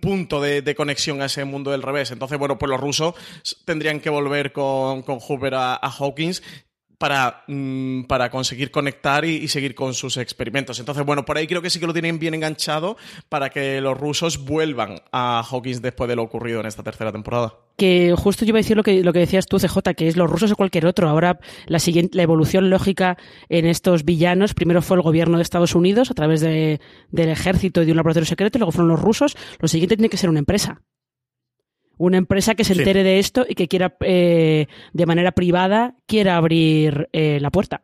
punto 0.01 0.41
de, 0.41 0.75
conexión 0.75 1.21
a 1.21 1.25
ese 1.25 1.45
mundo 1.45 1.71
del 1.71 1.81
revés. 1.81 2.11
Entonces, 2.11 2.37
bueno, 2.37 2.57
pues 2.57 2.69
los 2.69 2.79
rusos 2.79 3.15
tendrían 3.65 3.99
que 3.99 4.09
volver 4.09 4.51
con, 4.51 5.01
con 5.03 5.19
Hoover 5.19 5.55
a, 5.55 5.75
Hawkins 5.75 6.41
para, 7.01 7.43
mm, 7.47 8.03
para, 8.03 8.29
conseguir 8.29 8.69
conectar 8.69 9.25
y, 9.25 9.47
seguir 9.47 9.73
con 9.73 9.95
sus 9.95 10.17
experimentos. 10.17 10.79
Entonces, 10.79 11.03
bueno, 11.03 11.25
por 11.25 11.35
ahí 11.35 11.47
creo 11.47 11.59
que 11.59 11.71
sí 11.71 11.79
que 11.79 11.87
lo 11.87 11.93
tienen 11.93 12.19
bien 12.19 12.35
enganchado 12.35 12.95
para 13.27 13.49
que 13.49 13.81
los 13.81 13.97
rusos 13.97 14.45
vuelvan 14.45 15.01
a 15.11 15.41
Hawkins 15.41 15.81
después 15.81 16.07
de 16.07 16.15
lo 16.15 16.21
ocurrido 16.21 16.59
en 16.59 16.67
esta 16.67 16.83
tercera 16.83 17.11
temporada 17.11 17.55
que 17.77 18.13
justo 18.15 18.45
yo 18.45 18.49
iba 18.49 18.59
a 18.59 18.61
decir 18.61 18.77
lo 18.77 18.83
que, 18.83 19.03
lo 19.03 19.11
que 19.11 19.17
decías 19.17 19.47
tú, 19.47 19.57
CJ, 19.57 19.95
que 19.95 20.07
es 20.07 20.15
los 20.15 20.29
rusos 20.29 20.51
o 20.51 20.55
cualquier 20.55 20.85
otro. 20.85 21.09
Ahora 21.09 21.39
la, 21.65 21.79
siguiente, 21.79 22.15
la 22.15 22.21
evolución 22.21 22.69
lógica 22.69 23.17
en 23.49 23.65
estos 23.65 24.05
villanos, 24.05 24.53
primero 24.53 24.83
fue 24.83 24.97
el 24.97 25.01
gobierno 25.01 25.37
de 25.37 25.43
Estados 25.43 25.73
Unidos 25.73 26.11
a 26.11 26.13
través 26.13 26.41
de, 26.41 26.79
del 27.09 27.29
ejército 27.29 27.81
y 27.81 27.85
de 27.85 27.91
un 27.91 27.97
laboratorio 27.97 28.27
secreto, 28.27 28.57
y 28.57 28.59
luego 28.59 28.71
fueron 28.71 28.89
los 28.89 29.01
rusos. 29.01 29.35
Lo 29.59 29.67
siguiente 29.67 29.97
tiene 29.97 30.09
que 30.09 30.17
ser 30.17 30.29
una 30.29 30.37
empresa. 30.37 30.83
Una 32.01 32.17
empresa 32.17 32.55
que 32.55 32.63
se 32.63 32.73
entere 32.73 33.03
de 33.03 33.19
esto 33.19 33.45
y 33.47 33.53
que 33.53 33.67
quiera, 33.67 33.95
eh, 33.99 34.65
de 34.91 35.05
manera 35.05 35.33
privada, 35.33 35.95
quiera 36.07 36.35
abrir 36.35 37.09
eh, 37.13 37.39
la 37.39 37.51
puerta. 37.51 37.79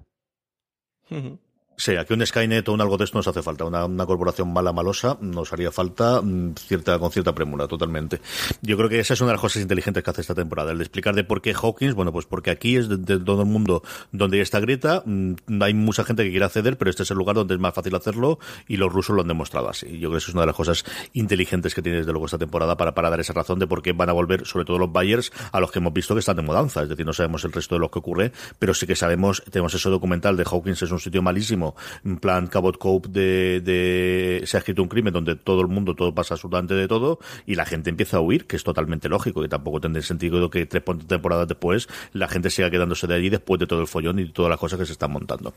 Sí, 1.80 1.96
aquí 1.96 2.12
un 2.16 2.26
Skynet 2.26 2.68
o 2.70 2.74
un 2.74 2.82
algo 2.82 2.98
de 2.98 3.04
esto 3.04 3.20
nos 3.20 3.28
hace 3.28 3.44
falta. 3.44 3.64
Una, 3.64 4.06
corporación 4.08 4.52
mala, 4.52 4.74
malosa, 4.74 5.16
nos 5.22 5.54
haría 5.54 5.72
falta 5.72 6.24
mm, 6.24 6.56
cierta, 6.56 6.98
con 6.98 7.12
cierta 7.12 7.36
premura, 7.36 7.68
totalmente. 7.68 8.20
Yo 8.64 8.78
creo 8.78 8.90
que 8.90 8.98
esa 8.98 9.14
es 9.14 9.22
una 9.22 9.28
de 9.28 9.34
las 9.34 9.42
cosas 9.42 9.62
inteligentes 9.62 10.04
que 10.04 10.10
hace 10.10 10.22
esta 10.22 10.34
temporada, 10.34 10.72
el 10.72 10.80
de 10.80 10.86
explicar 10.86 11.14
de 11.14 11.24
por 11.24 11.40
qué 11.40 11.54
Hawkins, 11.54 11.94
bueno, 11.94 12.12
pues 12.12 12.26
porque 12.26 12.50
aquí 12.50 12.78
es 12.78 12.90
de, 12.90 13.20
todo 13.20 13.44
el 13.44 13.48
mundo 13.48 13.84
donde 14.12 14.42
está 14.42 14.60
Greta, 14.60 15.04
mm, 15.06 15.36
hay 15.62 15.76
mucha 15.76 16.04
gente 16.04 16.24
que 16.24 16.32
quiere 16.32 16.46
acceder, 16.46 16.80
pero 16.80 16.90
este 16.90 17.04
es 17.04 17.12
el 17.12 17.18
lugar 17.18 17.36
donde 17.36 17.54
es 17.54 17.60
más 17.60 17.76
fácil 17.76 17.94
hacerlo 17.94 18.40
y 18.68 18.78
los 18.78 18.92
rusos 18.92 19.16
lo 19.16 19.22
han 19.22 19.28
demostrado 19.28 19.70
así. 19.70 20.00
Yo 20.00 20.10
creo 20.10 20.14
que 20.14 20.18
eso 20.18 20.32
es 20.32 20.34
una 20.34 20.42
de 20.42 20.48
las 20.48 20.56
cosas 20.56 20.84
inteligentes 21.14 21.76
que 21.76 21.84
tiene 21.84 22.00
desde 22.00 22.12
luego 22.12 22.26
esta 22.26 22.40
temporada 22.40 22.76
para, 22.76 22.96
para 22.96 23.12
dar 23.12 23.20
esa 23.20 23.34
razón 23.34 23.60
de 23.60 23.68
por 23.68 23.84
qué 23.84 23.94
van 23.94 24.10
a 24.10 24.14
volver, 24.14 24.48
sobre 24.48 24.66
todo 24.66 24.80
los 24.80 24.92
Bayers, 24.92 25.32
a 25.52 25.60
los 25.60 25.72
que 25.72 25.78
hemos 25.78 25.94
visto 25.94 26.16
que 26.16 26.22
están 26.22 26.38
de 26.38 26.42
mudanza. 26.42 26.82
Es 26.82 26.90
decir, 26.90 27.06
no 27.06 27.14
sabemos 27.14 27.46
el 27.46 27.52
resto 27.52 27.76
de 27.76 27.82
lo 27.82 27.92
que 27.92 28.00
ocurre, 28.00 28.32
pero 28.58 28.74
sí 28.74 28.88
que 28.88 28.96
sabemos, 28.96 29.44
tenemos 29.52 29.76
ese 29.76 29.90
documental 29.90 30.36
de 30.38 30.44
Hawkins 30.44 30.82
es 30.82 30.92
un 30.92 31.00
sitio 31.00 31.22
malísimo 31.22 31.67
en 32.04 32.18
plan 32.18 32.48
Cabot 32.48 32.78
Cope 32.78 33.10
de, 33.10 33.62
de 33.62 34.44
Se 34.46 34.58
ha 34.58 34.60
escrito 34.60 34.82
un 34.82 34.90
crimen 34.90 35.14
donde 35.14 35.36
todo 35.36 35.62
el 35.62 35.68
mundo, 35.68 35.96
todo 35.96 36.14
pasa 36.14 36.36
absolutamente 36.36 36.74
de 36.74 36.88
todo 36.88 37.20
y 37.46 37.56
la 37.56 37.66
gente 37.66 37.90
empieza 37.90 38.18
a 38.18 38.22
huir, 38.22 38.46
que 38.48 38.56
es 38.56 38.64
totalmente 38.64 39.10
lógico, 39.10 39.42
que 39.42 39.50
tampoco 39.50 39.82
tendría 39.82 40.04
sentido 40.04 40.50
que 40.50 40.66
tres 40.66 40.84
temporadas 41.08 41.48
después 41.48 41.88
la 42.14 42.28
gente 42.28 42.50
siga 42.50 42.70
quedándose 42.70 43.08
de 43.08 43.16
allí 43.16 43.30
después 43.30 43.60
de 43.60 43.68
todo 43.68 43.82
el 43.82 43.88
follón 43.88 44.20
y 44.20 44.32
todas 44.32 44.50
las 44.50 44.60
cosas 44.60 44.80
que 44.80 44.86
se 44.86 44.94
están 44.94 45.12
montando. 45.12 45.54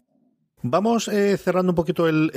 Vamos 0.63 1.09
eh, 1.09 1.39
cerrando 1.39 1.73
un 1.73 1.77
poquito 1.77 2.07
el, 2.07 2.31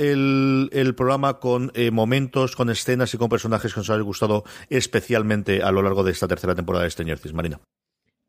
el, 0.72 0.94
programa 0.94 1.40
con 1.40 1.70
eh, 1.74 1.90
momentos, 1.90 2.56
con 2.56 2.70
escenas 2.70 3.12
y 3.12 3.18
con 3.18 3.28
personajes 3.28 3.74
que 3.74 3.80
nos 3.80 3.90
han 3.90 4.02
gustado 4.02 4.44
especialmente 4.70 5.62
a 5.62 5.70
lo 5.70 5.82
largo 5.82 6.02
de 6.04 6.12
esta 6.12 6.26
tercera 6.26 6.54
temporada 6.54 6.84
de 6.84 6.90
Stranger 6.90 7.18
Things, 7.18 7.34
Marina. 7.34 7.60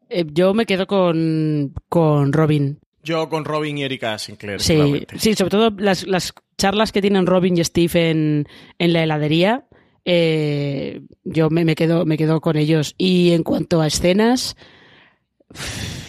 Eh, 0.09 0.25
yo 0.33 0.53
me 0.53 0.65
quedo 0.65 0.85
con, 0.85 1.73
con 1.87 2.33
Robin. 2.33 2.79
Yo 3.05 3.29
con 3.29 3.45
Robin 3.45 3.77
y 3.77 3.83
Erika 3.83 4.17
Sinclair. 4.17 4.59
Sí, 4.59 5.05
sí 5.17 5.35
sobre 5.35 5.51
todo 5.51 5.69
las, 5.77 6.05
las, 6.05 6.33
charlas 6.57 6.91
que 6.91 7.01
tienen 7.01 7.25
Robin 7.25 7.57
y 7.57 7.63
Steve 7.63 8.09
en, 8.09 8.47
en 8.79 8.93
la 8.93 9.03
heladería. 9.03 9.65
yo 10.05 11.49
me, 11.49 11.65
me, 11.65 11.75
quedo, 11.75 12.05
me 12.05 12.17
quedo 12.17 12.41
con 12.41 12.57
ellos. 12.57 12.95
Y 12.97 13.31
en 13.31 13.43
cuanto 13.43 13.79
a 13.79 13.87
escenas, 13.87 14.57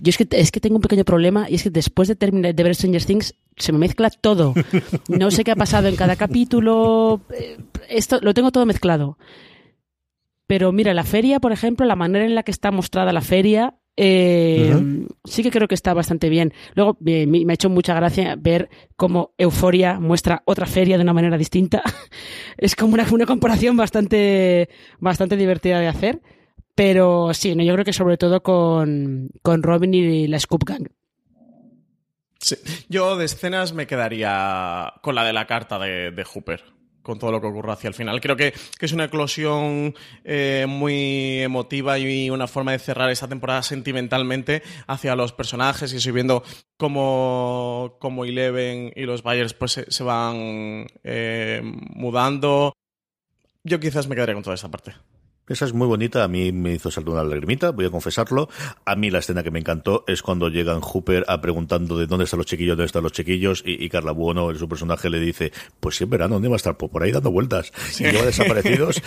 yo 0.01 0.11
es 0.11 0.17
que, 0.17 0.27
es 0.31 0.51
que 0.51 0.61
tengo 0.61 0.77
un 0.77 0.83
pequeño 0.83 1.05
problema 1.05 1.47
y 1.49 1.57
es 1.57 1.63
que 1.63 1.71
después 1.71 2.09
de 2.09 2.17
terminar 2.17 2.55
de 2.55 2.63
ver 2.63 2.75
Stranger 2.75 3.05
Things 3.05 3.35
se 3.57 3.73
me 3.73 3.79
mezcla 3.79 4.11
todo. 4.11 4.55
No 5.09 5.31
sé 5.31 5.45
qué 5.45 5.53
ha 5.53 5.57
pasado 5.57 5.89
en 5.89 5.97
cada 5.97 6.17
capítulo. 6.17 7.21
Eh, 7.39 7.59
esto 7.89 8.21
lo 8.23 8.35
tengo 8.35 8.51
todo 8.53 8.67
mezclado. 8.67 9.19
Pero 10.47 10.73
mira, 10.73 10.95
la 10.95 11.05
feria, 11.05 11.41
por 11.41 11.53
ejemplo, 11.53 11.87
la 11.87 11.97
manera 11.97 12.25
en 12.25 12.35
la 12.35 12.43
que 12.43 12.53
está 12.53 12.71
mostrada 12.71 13.13
la 13.13 13.21
feria, 13.21 13.75
eh, 13.97 15.07
sí 15.25 15.43
que 15.43 15.51
creo 15.51 15.69
que 15.69 15.75
está 15.75 15.95
bastante 15.95 16.29
bien. 16.29 16.53
Luego 16.75 16.97
me, 17.01 17.27
me, 17.27 17.45
ha 17.49 17.55
hecho 17.55 17.71
mucha 17.71 17.95
gracia 17.95 18.37
ver 18.39 18.69
cómo 18.97 19.33
Euforia 19.39 19.99
muestra 19.99 20.43
otra 20.45 20.67
feria 20.67 20.97
de 20.97 21.03
una 21.03 21.15
manera 21.15 21.39
distinta. 21.39 21.83
es 22.59 22.77
como 22.77 22.95
una, 22.95 23.07
una 23.11 23.27
comparación 23.27 23.77
bastante, 23.77 24.69
bastante 24.99 25.37
divertida 25.37 25.81
de 25.81 25.89
hacer. 25.89 26.21
Pero 26.75 27.33
sí, 27.33 27.55
no, 27.55 27.63
yo 27.63 27.73
creo 27.73 27.87
que 27.87 27.95
sobre 27.95 28.19
todo 28.19 28.43
con, 28.43 29.31
con 29.43 29.63
Robin 29.63 29.95
y 29.95 30.27
la 30.27 30.39
Scoop 30.39 30.65
Gang. 30.65 30.89
Sí. 32.39 32.57
Yo 32.91 33.17
de 33.17 33.25
escenas 33.25 33.73
me 33.73 33.87
quedaría 33.87 34.93
con 35.03 35.15
la 35.15 35.25
de 35.25 35.33
la 35.33 35.47
carta 35.47 35.79
de, 35.79 36.11
de 36.11 36.25
Hooper 36.25 36.76
con 37.07 37.21
todo 37.21 37.31
lo 37.31 37.41
que 37.41 37.47
ocurre 37.47 37.71
hacia 37.71 37.87
el 37.87 37.95
final. 37.95 38.21
Creo 38.21 38.37
que, 38.37 38.53
que 38.53 38.87
es 38.87 38.93
una 38.93 39.05
eclosión 39.05 39.95
eh, 40.25 40.67
muy 40.69 41.41
emotiva 41.41 42.01
y 42.01 42.31
una 42.31 42.49
forma 42.49 42.73
de 42.73 42.81
cerrar 42.81 43.11
esta 43.11 43.29
temporada 43.29 43.63
sentimentalmente 43.63 44.65
hacia 44.89 45.15
los 45.15 45.33
personajes 45.33 45.93
y 45.93 45.99
estoy 45.99 46.11
viendo 46.11 46.43
cómo, 46.77 47.97
cómo 48.01 48.25
Eleven 48.25 48.93
y 48.97 49.03
los 49.03 49.23
Bayers 49.23 49.55
pues, 49.55 49.71
se, 49.71 49.91
se 49.91 50.03
van 50.03 50.89
eh, 51.05 51.61
mudando. 51.63 52.73
Yo 53.63 53.79
quizás 53.79 54.09
me 54.09 54.17
quedaría 54.17 54.35
con 54.35 54.43
toda 54.43 54.55
esta 54.55 54.69
parte. 54.69 54.95
Esa 55.49 55.65
es 55.65 55.73
muy 55.73 55.87
bonita, 55.87 56.25
a 56.25 56.29
mí 56.29 56.51
me 56.51 56.75
hizo 56.75 56.91
saltar 56.91 57.15
una 57.15 57.23
lagrimita, 57.23 57.71
voy 57.71 57.85
a 57.85 57.91
confesarlo. 57.91 58.49
A 58.85 58.97
mí 58.97 59.11
la 59.11 59.21
escena 59.21 59.45
que 59.45 59.53
me 59.53 59.61
encantó 59.61 60.03
es 60.09 60.21
cuando 60.21 60.49
llegan 60.49 60.81
Hooper 60.81 61.25
a 61.29 61.41
preguntando 61.41 61.97
de 61.97 62.09
dónde 62.09 62.25
están 62.25 62.39
los 62.39 62.47
chiquillos, 62.47 62.77
dónde 62.77 62.87
están 62.87 63.05
los 63.05 63.13
chiquillos, 63.13 63.63
y, 63.65 63.89
Carla 63.89 64.11
Bueno, 64.11 64.53
su 64.57 64.69
personaje, 64.69 65.09
le 65.09 65.21
dice, 65.21 65.53
pues 65.79 65.95
sí, 65.95 66.03
en 66.03 66.11
verano, 66.11 66.35
¿dónde 66.35 66.49
va 66.49 66.57
a 66.57 66.57
estar? 66.57 66.77
Pues 66.77 66.91
por 66.91 67.05
ahí 67.05 67.13
dando 67.13 67.31
vueltas. 67.31 67.73
Y 68.01 68.11
lleva 68.11 68.23
desaparecidos. 68.27 69.01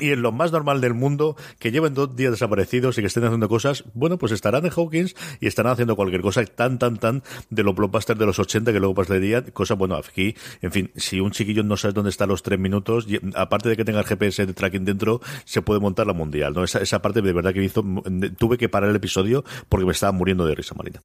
y 0.00 0.10
en 0.10 0.20
lo 0.20 0.32
más 0.32 0.50
normal 0.50 0.80
del 0.80 0.94
mundo, 0.94 1.36
que 1.60 1.70
lleven 1.70 1.94
dos 1.94 2.16
días 2.16 2.32
desaparecidos 2.32 2.98
y 2.98 3.02
que 3.02 3.06
estén 3.06 3.22
haciendo 3.22 3.48
cosas, 3.48 3.84
bueno, 3.94 4.18
pues 4.18 4.32
estarán 4.32 4.66
en 4.66 4.72
Hawkins 4.72 5.14
y 5.40 5.46
estarán 5.46 5.74
haciendo 5.74 5.94
cualquier 5.94 6.22
cosa 6.22 6.44
tan, 6.44 6.80
tan, 6.80 6.96
tan 6.96 7.22
de 7.50 7.62
lo 7.62 7.74
blockbuster 7.74 8.18
de 8.18 8.26
los 8.26 8.40
80 8.40 8.72
que 8.72 8.80
luego 8.80 8.96
pasaría, 8.96 9.44
cosa, 9.44 9.74
bueno, 9.74 9.94
aquí, 9.94 10.34
en 10.60 10.72
fin, 10.72 10.90
si 10.96 11.20
un 11.20 11.30
chiquillo 11.30 11.62
no 11.62 11.76
sabe 11.76 11.94
dónde 11.94 12.10
está 12.10 12.26
los 12.26 12.42
tres 12.42 12.58
minutos, 12.58 13.06
aparte 13.36 13.68
de 13.68 13.76
que 13.76 13.84
tenga 13.84 14.00
el 14.00 14.06
GPS 14.06 14.44
de 14.44 14.54
tracking 14.54 14.84
dentro, 14.84 15.20
se 15.44 15.62
puede 15.68 15.80
montar 15.80 16.06
la 16.06 16.14
mundial, 16.14 16.54
¿no? 16.54 16.64
Esa, 16.64 16.80
esa 16.80 17.02
parte 17.02 17.20
de 17.20 17.30
verdad 17.30 17.52
que 17.52 17.60
me 17.60 17.66
hizo, 17.66 17.84
tuve 18.38 18.56
que 18.56 18.70
parar 18.70 18.88
el 18.88 18.96
episodio 18.96 19.44
porque 19.68 19.84
me 19.84 19.92
estaba 19.92 20.12
muriendo 20.12 20.46
de 20.46 20.54
risa, 20.54 20.74
Marina. 20.74 21.02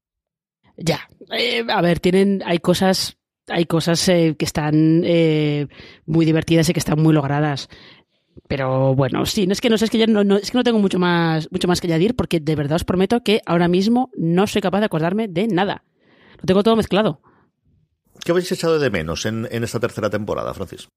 Ya, 0.78 1.06
eh, 1.36 1.62
a 1.68 1.82
ver, 1.82 2.00
tienen, 2.00 2.42
hay 2.46 2.60
cosas, 2.60 3.18
hay 3.46 3.66
cosas 3.66 4.08
eh, 4.08 4.36
que 4.38 4.46
están 4.46 5.02
eh, 5.04 5.68
muy 6.06 6.24
divertidas 6.24 6.66
y 6.70 6.72
que 6.72 6.78
están 6.78 6.98
muy 6.98 7.12
logradas. 7.12 7.68
Pero 8.48 8.94
bueno, 8.94 9.26
sí, 9.26 9.46
no 9.46 9.52
es 9.52 9.60
que 9.60 9.68
no 9.68 9.76
sé, 9.76 9.84
es 9.84 9.90
que 9.90 9.98
ya 9.98 10.06
no, 10.06 10.24
no, 10.24 10.38
es 10.38 10.50
que 10.50 10.56
no 10.56 10.64
tengo 10.64 10.78
mucho 10.78 10.98
más, 10.98 11.46
mucho 11.52 11.68
más 11.68 11.82
que 11.82 11.86
añadir 11.86 12.16
porque 12.16 12.40
de 12.40 12.56
verdad 12.56 12.76
os 12.76 12.84
prometo 12.84 13.22
que 13.22 13.42
ahora 13.44 13.68
mismo 13.68 14.10
no 14.16 14.46
soy 14.46 14.62
capaz 14.62 14.80
de 14.80 14.86
acordarme 14.86 15.28
de 15.28 15.46
nada. 15.46 15.84
Lo 16.38 16.46
tengo 16.46 16.62
todo 16.62 16.74
mezclado. 16.74 17.20
¿Qué 18.24 18.32
habéis 18.32 18.50
echado 18.50 18.78
de 18.78 18.88
menos 18.88 19.26
en, 19.26 19.46
en 19.50 19.62
esta 19.62 19.78
tercera 19.78 20.08
temporada, 20.08 20.54
Francis? 20.54 20.88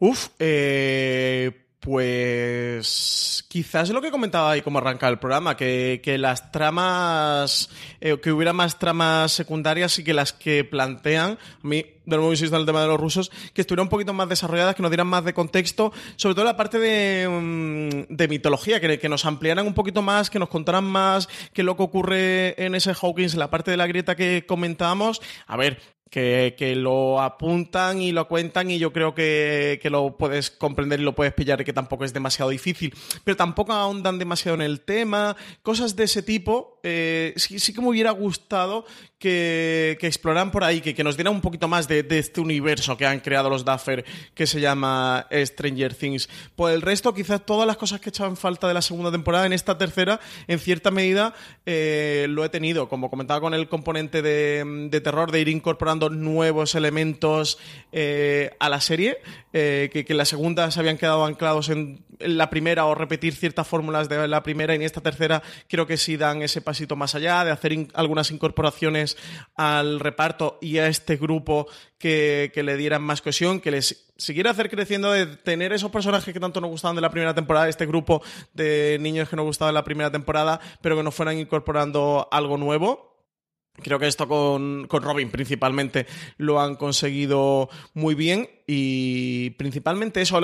Uf, 0.00 0.30
eh, 0.40 1.63
pues 1.84 3.44
quizás 3.48 3.90
lo 3.90 4.00
que 4.00 4.10
comentaba 4.10 4.52
ahí 4.52 4.62
como 4.62 4.78
arranca 4.78 5.06
el 5.06 5.18
programa, 5.18 5.54
que, 5.54 6.00
que 6.02 6.16
las 6.16 6.50
tramas, 6.50 7.68
eh, 8.00 8.18
que 8.22 8.32
hubiera 8.32 8.54
más 8.54 8.78
tramas 8.78 9.32
secundarias 9.32 9.98
y 9.98 10.04
que 10.04 10.14
las 10.14 10.32
que 10.32 10.64
plantean, 10.64 11.32
a 11.32 11.66
mí, 11.66 11.84
de 12.06 12.16
nuevo 12.16 12.30
insisto 12.32 12.56
en 12.56 12.60
el 12.60 12.66
tema 12.66 12.80
de 12.80 12.88
los 12.88 12.98
rusos, 12.98 13.30
que 13.52 13.60
estuvieran 13.60 13.84
un 13.84 13.90
poquito 13.90 14.14
más 14.14 14.30
desarrolladas, 14.30 14.74
que 14.74 14.80
nos 14.80 14.90
dieran 14.90 15.08
más 15.08 15.26
de 15.26 15.34
contexto, 15.34 15.92
sobre 16.16 16.34
todo 16.34 16.46
la 16.46 16.56
parte 16.56 16.78
de, 16.78 17.28
mm, 17.28 18.14
de 18.14 18.28
mitología, 18.28 18.80
que, 18.80 18.98
que, 18.98 19.08
nos 19.10 19.26
ampliaran 19.26 19.66
un 19.66 19.74
poquito 19.74 20.00
más, 20.00 20.30
que 20.30 20.38
nos 20.38 20.48
contaran 20.48 20.84
más 20.84 21.28
qué 21.52 21.60
es 21.60 21.66
lo 21.66 21.76
que 21.76 21.82
ocurre 21.82 22.64
en 22.64 22.74
ese 22.74 22.94
Hawkins, 22.94 23.34
la 23.34 23.50
parte 23.50 23.70
de 23.70 23.76
la 23.76 23.86
grieta 23.86 24.16
que 24.16 24.46
comentábamos. 24.46 25.20
A 25.46 25.58
ver, 25.58 25.82
que, 26.14 26.54
que, 26.56 26.76
lo 26.76 27.20
apuntan 27.20 28.00
y 28.00 28.12
lo 28.12 28.28
cuentan 28.28 28.70
y 28.70 28.78
yo 28.78 28.92
creo 28.92 29.16
que, 29.16 29.80
que, 29.82 29.90
lo 29.90 30.16
puedes 30.16 30.52
comprender 30.52 31.00
y 31.00 31.02
lo 31.02 31.16
puedes 31.16 31.34
pillar 31.34 31.60
y 31.60 31.64
que 31.64 31.72
tampoco 31.72 32.04
es 32.04 32.12
demasiado 32.12 32.52
difícil, 32.52 32.94
pero 33.24 33.36
tampoco 33.36 33.72
ahondan 33.72 34.20
demasiado 34.20 34.54
en 34.54 34.62
el 34.62 34.82
tema, 34.82 35.36
cosas 35.64 35.96
de 35.96 36.04
ese 36.04 36.22
tipo, 36.22 36.73
eh, 36.86 37.32
sí, 37.36 37.58
sí, 37.58 37.72
que 37.72 37.80
me 37.80 37.88
hubiera 37.88 38.10
gustado 38.10 38.84
que, 39.18 39.96
que 39.98 40.06
exploraran 40.06 40.50
por 40.50 40.64
ahí, 40.64 40.82
que, 40.82 40.94
que, 40.94 41.02
nos 41.02 41.16
dieran 41.16 41.32
un 41.32 41.40
poquito 41.40 41.66
más 41.66 41.88
de, 41.88 42.02
de, 42.02 42.18
este 42.18 42.42
universo 42.42 42.98
que 42.98 43.06
han 43.06 43.20
creado 43.20 43.48
los 43.48 43.64
Duffer 43.64 44.04
que 44.34 44.46
se 44.46 44.60
llama 44.60 45.26
Stranger 45.32 45.94
Things. 45.94 46.28
Por 46.54 46.72
el 46.72 46.82
resto, 46.82 47.14
quizás 47.14 47.46
todas 47.46 47.66
las 47.66 47.78
cosas 47.78 48.02
que 48.02 48.10
echaban 48.10 48.36
falta 48.36 48.68
de 48.68 48.74
la 48.74 48.82
segunda 48.82 49.10
temporada, 49.10 49.46
en 49.46 49.54
esta 49.54 49.78
tercera, 49.78 50.20
en 50.46 50.58
cierta 50.58 50.90
medida, 50.90 51.32
eh, 51.64 52.26
lo 52.28 52.44
he 52.44 52.50
tenido, 52.50 52.86
como 52.90 53.08
comentaba 53.08 53.40
con 53.40 53.54
el 53.54 53.66
componente 53.66 54.20
de, 54.20 54.88
de 54.90 55.00
terror, 55.00 55.32
de 55.32 55.40
ir 55.40 55.48
incorporando 55.48 56.10
nuevos 56.10 56.74
elementos 56.74 57.58
eh, 57.92 58.50
a 58.60 58.68
la 58.68 58.82
serie, 58.82 59.16
que, 59.52 59.90
que, 59.90 60.04
en 60.06 60.18
la 60.18 60.26
segunda 60.26 60.70
se 60.70 60.80
habían 60.80 60.98
quedado 60.98 61.24
anclados 61.24 61.70
en, 61.70 62.04
la 62.18 62.50
primera 62.50 62.86
o 62.86 62.94
repetir 62.94 63.34
ciertas 63.34 63.66
fórmulas 63.66 64.08
de 64.08 64.28
la 64.28 64.42
primera 64.42 64.74
y 64.74 64.76
en 64.76 64.82
esta 64.82 65.00
tercera 65.00 65.42
creo 65.68 65.86
que 65.86 65.96
sí 65.96 66.16
dan 66.16 66.42
ese 66.42 66.60
pasito 66.74 66.96
más 66.96 67.14
allá, 67.14 67.44
de 67.44 67.52
hacer 67.52 67.86
algunas 67.94 68.32
incorporaciones 68.32 69.16
al 69.54 70.00
reparto 70.00 70.58
y 70.60 70.78
a 70.78 70.88
este 70.88 71.16
grupo 71.16 71.68
que, 71.98 72.50
que, 72.52 72.64
le 72.64 72.76
dieran 72.76 73.00
más 73.00 73.22
cohesión, 73.22 73.60
que 73.60 73.70
les 73.70 74.12
siguiera 74.16 74.50
hacer 74.50 74.68
creciendo, 74.68 75.12
de 75.12 75.26
tener 75.26 75.72
esos 75.72 75.92
personajes 75.92 76.34
que 76.34 76.40
tanto 76.40 76.60
nos 76.60 76.70
gustaban 76.70 76.96
de 76.96 77.02
la 77.02 77.10
primera 77.10 77.32
temporada, 77.32 77.68
este 77.68 77.86
grupo 77.86 78.22
de 78.54 78.98
niños 79.00 79.28
que 79.28 79.36
nos 79.36 79.44
gustaban 79.44 79.72
de 79.72 79.78
la 79.78 79.84
primera 79.84 80.10
temporada, 80.10 80.58
pero 80.82 80.96
que 80.96 81.04
nos 81.04 81.14
fueran 81.14 81.38
incorporando 81.38 82.26
algo 82.32 82.58
nuevo. 82.58 83.14
Creo 83.80 84.00
que 84.00 84.08
esto 84.08 84.26
con, 84.26 84.88
con, 84.88 85.04
Robin 85.04 85.30
principalmente 85.30 86.06
lo 86.38 86.60
han 86.60 86.74
conseguido 86.74 87.68
muy 87.92 88.16
bien 88.16 88.48
y 88.66 89.50
principalmente 89.50 90.22
eso, 90.22 90.40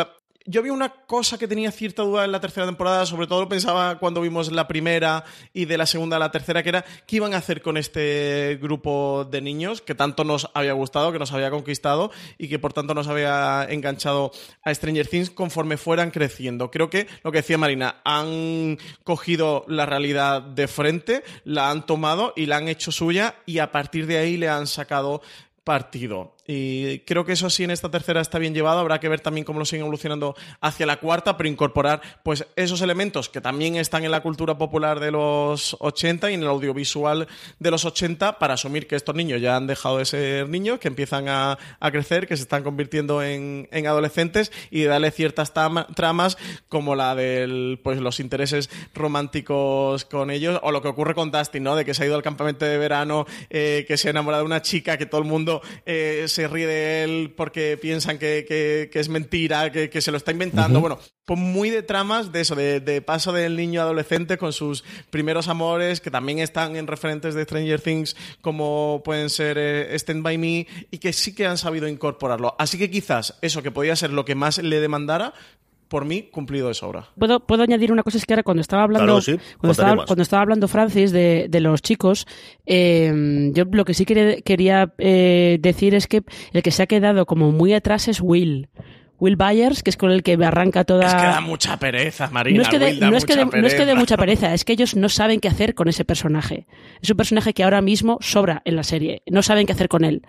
yo 0.46 0.62
vi 0.62 0.70
una 0.70 0.88
cosa 0.88 1.38
que 1.38 1.46
tenía 1.46 1.70
cierta 1.70 2.02
duda 2.02 2.24
en 2.24 2.32
la 2.32 2.40
tercera 2.40 2.66
temporada, 2.66 3.04
sobre 3.06 3.26
todo 3.26 3.42
lo 3.42 3.48
pensaba 3.48 3.98
cuando 3.98 4.20
vimos 4.20 4.50
la 4.50 4.66
primera 4.66 5.24
y 5.52 5.66
de 5.66 5.76
la 5.76 5.86
segunda 5.86 6.16
a 6.16 6.18
la 6.18 6.30
tercera, 6.30 6.62
que 6.62 6.70
era 6.70 6.84
qué 7.06 7.16
iban 7.16 7.34
a 7.34 7.38
hacer 7.38 7.62
con 7.62 7.76
este 7.76 8.58
grupo 8.60 9.28
de 9.30 9.40
niños 9.40 9.82
que 9.82 9.94
tanto 9.94 10.24
nos 10.24 10.50
había 10.54 10.72
gustado, 10.72 11.12
que 11.12 11.18
nos 11.18 11.32
había 11.32 11.50
conquistado 11.50 12.10
y 12.38 12.48
que 12.48 12.58
por 12.58 12.72
tanto 12.72 12.94
nos 12.94 13.08
había 13.08 13.66
enganchado 13.68 14.32
a 14.62 14.74
Stranger 14.74 15.06
Things 15.06 15.30
conforme 15.30 15.76
fueran 15.76 16.10
creciendo. 16.10 16.70
Creo 16.70 16.88
que 16.88 17.06
lo 17.22 17.32
que 17.32 17.38
decía 17.38 17.58
Marina, 17.58 18.00
han 18.04 18.78
cogido 19.04 19.64
la 19.68 19.86
realidad 19.86 20.42
de 20.42 20.68
frente, 20.68 21.22
la 21.44 21.70
han 21.70 21.84
tomado 21.84 22.32
y 22.34 22.46
la 22.46 22.56
han 22.56 22.68
hecho 22.68 22.92
suya 22.92 23.36
y 23.46 23.58
a 23.58 23.72
partir 23.72 24.06
de 24.06 24.18
ahí 24.18 24.36
le 24.36 24.48
han 24.48 24.66
sacado 24.66 25.20
partido. 25.64 26.34
Y 26.52 26.98
creo 27.06 27.24
que 27.24 27.34
eso 27.34 27.48
sí 27.48 27.62
en 27.62 27.70
esta 27.70 27.92
tercera 27.92 28.20
está 28.20 28.40
bien 28.40 28.52
llevado. 28.52 28.80
Habrá 28.80 28.98
que 28.98 29.08
ver 29.08 29.20
también 29.20 29.44
cómo 29.44 29.60
lo 29.60 29.64
siguen 29.64 29.82
evolucionando 29.82 30.34
hacia 30.60 30.84
la 30.84 30.96
cuarta, 30.96 31.36
pero 31.36 31.48
incorporar 31.48 32.02
pues 32.24 32.44
esos 32.56 32.82
elementos 32.82 33.28
que 33.28 33.40
también 33.40 33.76
están 33.76 34.04
en 34.04 34.10
la 34.10 34.20
cultura 34.20 34.58
popular 34.58 34.98
de 34.98 35.12
los 35.12 35.76
80 35.78 36.28
y 36.28 36.34
en 36.34 36.42
el 36.42 36.48
audiovisual 36.48 37.28
de 37.60 37.70
los 37.70 37.84
80 37.84 38.40
para 38.40 38.54
asumir 38.54 38.88
que 38.88 38.96
estos 38.96 39.14
niños 39.14 39.40
ya 39.40 39.54
han 39.54 39.68
dejado 39.68 39.98
de 39.98 40.04
ser 40.06 40.48
niños, 40.48 40.80
que 40.80 40.88
empiezan 40.88 41.28
a, 41.28 41.56
crecer, 41.92 42.26
que 42.26 42.36
se 42.36 42.42
están 42.42 42.64
convirtiendo 42.64 43.22
en, 43.22 43.68
adolescentes 43.86 44.50
y 44.72 44.82
darle 44.82 45.12
ciertas 45.12 45.52
tramas 45.52 46.36
como 46.68 46.96
la 46.96 47.14
de 47.14 47.78
pues 47.84 48.00
los 48.00 48.18
intereses 48.18 48.70
románticos 48.92 50.04
con 50.04 50.32
ellos 50.32 50.58
o 50.64 50.72
lo 50.72 50.82
que 50.82 50.88
ocurre 50.88 51.14
con 51.14 51.30
Dustin, 51.30 51.62
¿no? 51.62 51.76
De 51.76 51.84
que 51.84 51.94
se 51.94 52.02
ha 52.02 52.06
ido 52.06 52.16
al 52.16 52.22
campamento 52.22 52.64
de 52.64 52.76
verano, 52.76 53.24
eh, 53.50 53.84
que 53.86 53.96
se 53.96 54.08
ha 54.08 54.10
enamorado 54.10 54.42
de 54.42 54.46
una 54.46 54.62
chica, 54.62 54.98
que 54.98 55.06
todo 55.06 55.20
el 55.20 55.28
mundo 55.28 55.62
eh, 55.86 56.24
se 56.26 56.39
ríe 56.48 56.66
de 56.66 57.04
él 57.04 57.34
porque 57.36 57.78
piensan 57.80 58.18
que, 58.18 58.90
es 58.92 59.08
mentira, 59.08 59.70
que, 59.70 60.00
se 60.00 60.10
lo 60.10 60.16
está 60.16 60.32
inventando. 60.32 60.80
Bueno, 60.80 60.98
pues 61.24 61.38
muy 61.38 61.70
de 61.70 61.82
tramas 61.82 62.32
de 62.32 62.40
eso, 62.40 62.54
de, 62.54 63.02
paso 63.02 63.32
del 63.32 63.56
niño 63.56 63.80
adolescente 63.80 64.38
con 64.38 64.52
sus 64.52 64.82
primeros 65.10 65.48
amores, 65.48 66.00
que 66.00 66.10
también 66.10 66.38
están 66.38 66.76
en 66.76 66.86
referentes 66.86 67.34
de 67.34 67.44
Stranger 67.44 67.80
Things, 67.80 68.16
como 68.40 69.02
pueden 69.04 69.30
ser 69.30 69.56
eh, 69.58 69.94
Stand 69.94 70.22
By 70.22 70.38
Me, 70.38 70.66
y 70.90 70.98
que 70.98 71.12
sí 71.12 71.34
que 71.34 71.46
han 71.46 71.58
sabido 71.58 71.88
incorporarlo. 71.88 72.56
Así 72.58 72.78
que 72.78 72.90
quizás 72.90 73.38
eso 73.42 73.62
que 73.62 73.70
podía 73.70 73.96
ser 73.96 74.12
lo 74.12 74.24
que 74.24 74.34
más 74.34 74.58
le 74.58 74.80
demandara, 74.80 75.34
por 75.90 76.04
mí, 76.04 76.22
cumplido 76.30 76.68
de 76.68 76.74
sobra. 76.74 77.08
¿Puedo, 77.18 77.40
puedo 77.40 77.64
añadir 77.64 77.90
una 77.90 78.04
cosa? 78.04 78.16
Es 78.16 78.24
que 78.24 78.32
ahora 78.32 78.44
cuando 78.44 78.60
estaba 78.60 78.84
hablando, 78.84 79.20
cuando, 79.58 80.22
estaba, 80.22 80.42
hablando 80.42 80.68
Francis 80.68 81.10
de, 81.10 81.48
los 81.60 81.82
chicos, 81.82 82.28
eh, 82.64 83.50
yo 83.52 83.64
lo 83.64 83.84
que 83.84 83.92
sí 83.92 84.06
quería, 84.06 84.94
eh, 84.98 85.58
decir 85.60 85.96
es 85.96 86.06
que 86.06 86.22
el 86.52 86.62
que 86.62 86.70
se 86.70 86.84
ha 86.84 86.86
quedado 86.86 87.26
como 87.26 87.50
muy 87.50 87.74
atrás 87.74 88.06
es 88.06 88.20
Will. 88.20 88.68
Will 89.20 89.36
Byers, 89.36 89.82
que 89.82 89.90
es 89.90 89.96
con 89.96 90.10
el 90.10 90.22
que 90.22 90.36
me 90.36 90.46
arranca 90.46 90.84
toda. 90.84 91.06
Es 91.06 91.14
que 91.14 91.22
da 91.22 91.40
mucha 91.40 91.78
pereza, 91.78 92.28
Marina. 92.30 92.56
No 92.56 92.62
es 92.62 92.68
que, 92.68 92.78
de, 92.78 92.94
no 92.94 93.16
es 93.16 93.24
que, 93.74 93.84
de, 93.84 93.94
mucha 93.94 94.16
pereza, 94.16 94.54
es 94.54 94.64
que 94.64 94.72
ellos 94.72 94.96
no 94.96 95.08
saben 95.08 95.40
qué 95.40 95.48
hacer 95.48 95.74
con 95.74 95.88
ese 95.88 96.04
personaje. 96.04 96.66
Es 97.02 97.10
un 97.10 97.16
personaje 97.16 97.52
que 97.52 97.62
ahora 97.62 97.82
mismo 97.82 98.18
sobra 98.20 98.62
en 98.64 98.76
la 98.76 98.82
serie. 98.82 99.22
No 99.26 99.42
saben 99.42 99.66
qué 99.66 99.72
hacer 99.72 99.88
con 99.88 100.04
él. 100.04 100.22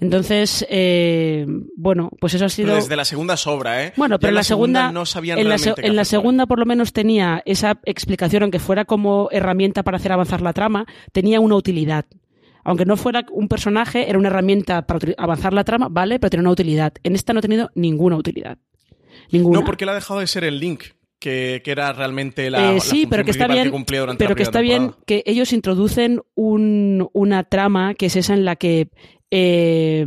Entonces, 0.00 0.66
eh, 0.68 1.46
bueno, 1.76 2.10
pues 2.20 2.34
eso 2.34 2.44
ha 2.44 2.48
sido. 2.48 2.74
desde 2.74 2.96
la 2.96 3.04
segunda 3.04 3.36
sobra, 3.36 3.84
¿eh? 3.84 3.92
Bueno, 3.96 4.18
pero 4.18 4.30
en 4.30 4.34
la, 4.34 4.42
segunda, 4.42 4.90
no 4.90 5.06
sabían 5.06 5.38
en 5.38 5.48
la, 5.48 5.56
en 5.76 5.96
la 5.96 6.04
segunda 6.04 6.46
por 6.46 6.58
lo 6.58 6.66
menos 6.66 6.92
tenía 6.92 7.42
esa 7.46 7.78
explicación, 7.84 8.42
aunque 8.42 8.58
fuera 8.58 8.84
como 8.84 9.28
herramienta 9.30 9.84
para 9.84 9.98
hacer 9.98 10.12
avanzar 10.12 10.40
la 10.40 10.52
trama, 10.52 10.86
tenía 11.12 11.40
una 11.40 11.54
utilidad 11.54 12.04
aunque 12.64 12.84
no 12.86 12.96
fuera 12.96 13.24
un 13.30 13.48
personaje, 13.48 14.08
era 14.08 14.18
una 14.18 14.28
herramienta 14.28 14.86
para 14.86 14.98
avanzar 15.18 15.52
la 15.52 15.64
trama, 15.64 15.88
vale, 15.90 16.18
pero 16.18 16.30
tenía 16.30 16.42
una 16.42 16.50
utilidad. 16.50 16.94
En 17.02 17.14
esta 17.14 17.32
no 17.32 17.38
ha 17.38 17.42
tenido 17.42 17.70
ninguna 17.74 18.16
utilidad. 18.16 18.58
Ninguna. 19.30 19.60
No, 19.60 19.64
porque 19.64 19.84
él 19.84 19.90
ha 19.90 19.94
dejado 19.94 20.20
de 20.20 20.26
ser 20.26 20.44
el 20.44 20.58
link. 20.58 20.84
Que, 21.20 21.62
era 21.64 21.90
realmente 21.94 22.50
la, 22.50 22.74
eh, 22.74 22.80
sí, 22.80 23.06
pero 23.08 23.24
que 23.24 23.30
está 23.30 23.46
bien, 23.46 23.72
que 23.72 24.16
pero 24.18 24.36
que 24.36 24.42
está 24.42 24.60
bien 24.60 24.92
que 25.06 25.22
ellos 25.24 25.54
introducen 25.54 26.20
una 26.34 27.44
trama 27.44 27.94
que 27.94 28.06
es 28.06 28.16
esa 28.16 28.34
en 28.34 28.44
la 28.44 28.56
que 28.56 28.90
eh, 29.30 30.04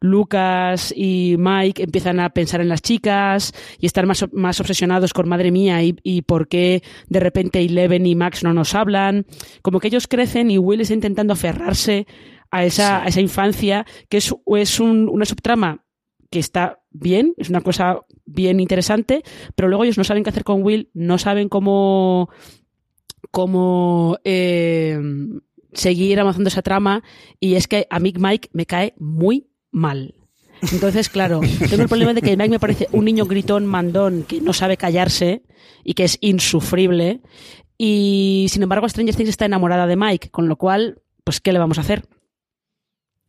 Lucas 0.00 0.94
y 0.96 1.36
Mike 1.38 1.82
empiezan 1.82 2.20
a 2.20 2.30
pensar 2.30 2.60
en 2.60 2.68
las 2.68 2.82
chicas 2.82 3.52
y 3.78 3.86
estar 3.86 4.06
más, 4.06 4.24
más 4.32 4.60
obsesionados 4.60 5.12
con 5.12 5.28
madre 5.28 5.50
mía 5.50 5.82
y, 5.82 6.22
por 6.22 6.48
qué 6.48 6.82
de 7.08 7.20
repente 7.20 7.60
Eleven 7.60 8.06
y 8.06 8.14
Max 8.14 8.42
no 8.42 8.54
nos 8.54 8.74
hablan. 8.74 9.26
Como 9.62 9.78
que 9.78 9.88
ellos 9.88 10.08
crecen 10.08 10.50
y 10.50 10.58
Will 10.58 10.80
está 10.80 10.94
intentando 10.94 11.34
aferrarse 11.34 12.06
a 12.50 12.64
esa, 12.64 13.04
esa 13.04 13.20
infancia, 13.20 13.86
que 14.08 14.16
es, 14.16 14.34
es 14.56 14.80
una 14.80 15.24
subtrama 15.24 15.84
que 16.30 16.38
está 16.38 16.80
bien, 16.90 17.34
es 17.36 17.50
una 17.50 17.60
cosa 17.60 18.00
bien 18.24 18.60
interesante, 18.60 19.22
pero 19.54 19.68
luego 19.68 19.84
ellos 19.84 19.98
no 19.98 20.04
saben 20.04 20.22
qué 20.22 20.30
hacer 20.30 20.44
con 20.44 20.62
Will, 20.62 20.90
no 20.94 21.18
saben 21.18 21.48
cómo, 21.48 22.30
cómo 23.30 24.18
eh, 24.24 24.98
seguir 25.72 26.20
avanzando 26.20 26.48
esa 26.48 26.62
trama. 26.62 27.02
Y 27.38 27.54
es 27.54 27.68
que 27.68 27.86
a 27.90 28.00
Mick 28.00 28.18
Mike 28.18 28.50
me 28.52 28.66
cae 28.66 28.94
muy 28.98 29.49
mal. 29.70 30.14
Entonces, 30.72 31.08
claro, 31.08 31.40
tengo 31.70 31.82
el 31.82 31.88
problema 31.88 32.12
de 32.12 32.20
que 32.20 32.36
Mike 32.36 32.50
me 32.50 32.60
parece 32.60 32.88
un 32.92 33.06
niño 33.06 33.24
gritón, 33.24 33.66
mandón, 33.66 34.24
que 34.24 34.40
no 34.40 34.52
sabe 34.52 34.76
callarse 34.76 35.42
y 35.84 35.94
que 35.94 36.04
es 36.04 36.18
insufrible. 36.20 37.20
Y 37.78 38.46
sin 38.50 38.62
embargo, 38.62 38.88
Stranger 38.88 39.14
Things 39.14 39.30
está 39.30 39.46
enamorada 39.46 39.86
de 39.86 39.96
Mike, 39.96 40.30
con 40.30 40.48
lo 40.48 40.56
cual, 40.56 41.00
pues, 41.24 41.40
¿qué 41.40 41.52
le 41.52 41.58
vamos 41.58 41.78
a 41.78 41.80
hacer? 41.80 42.04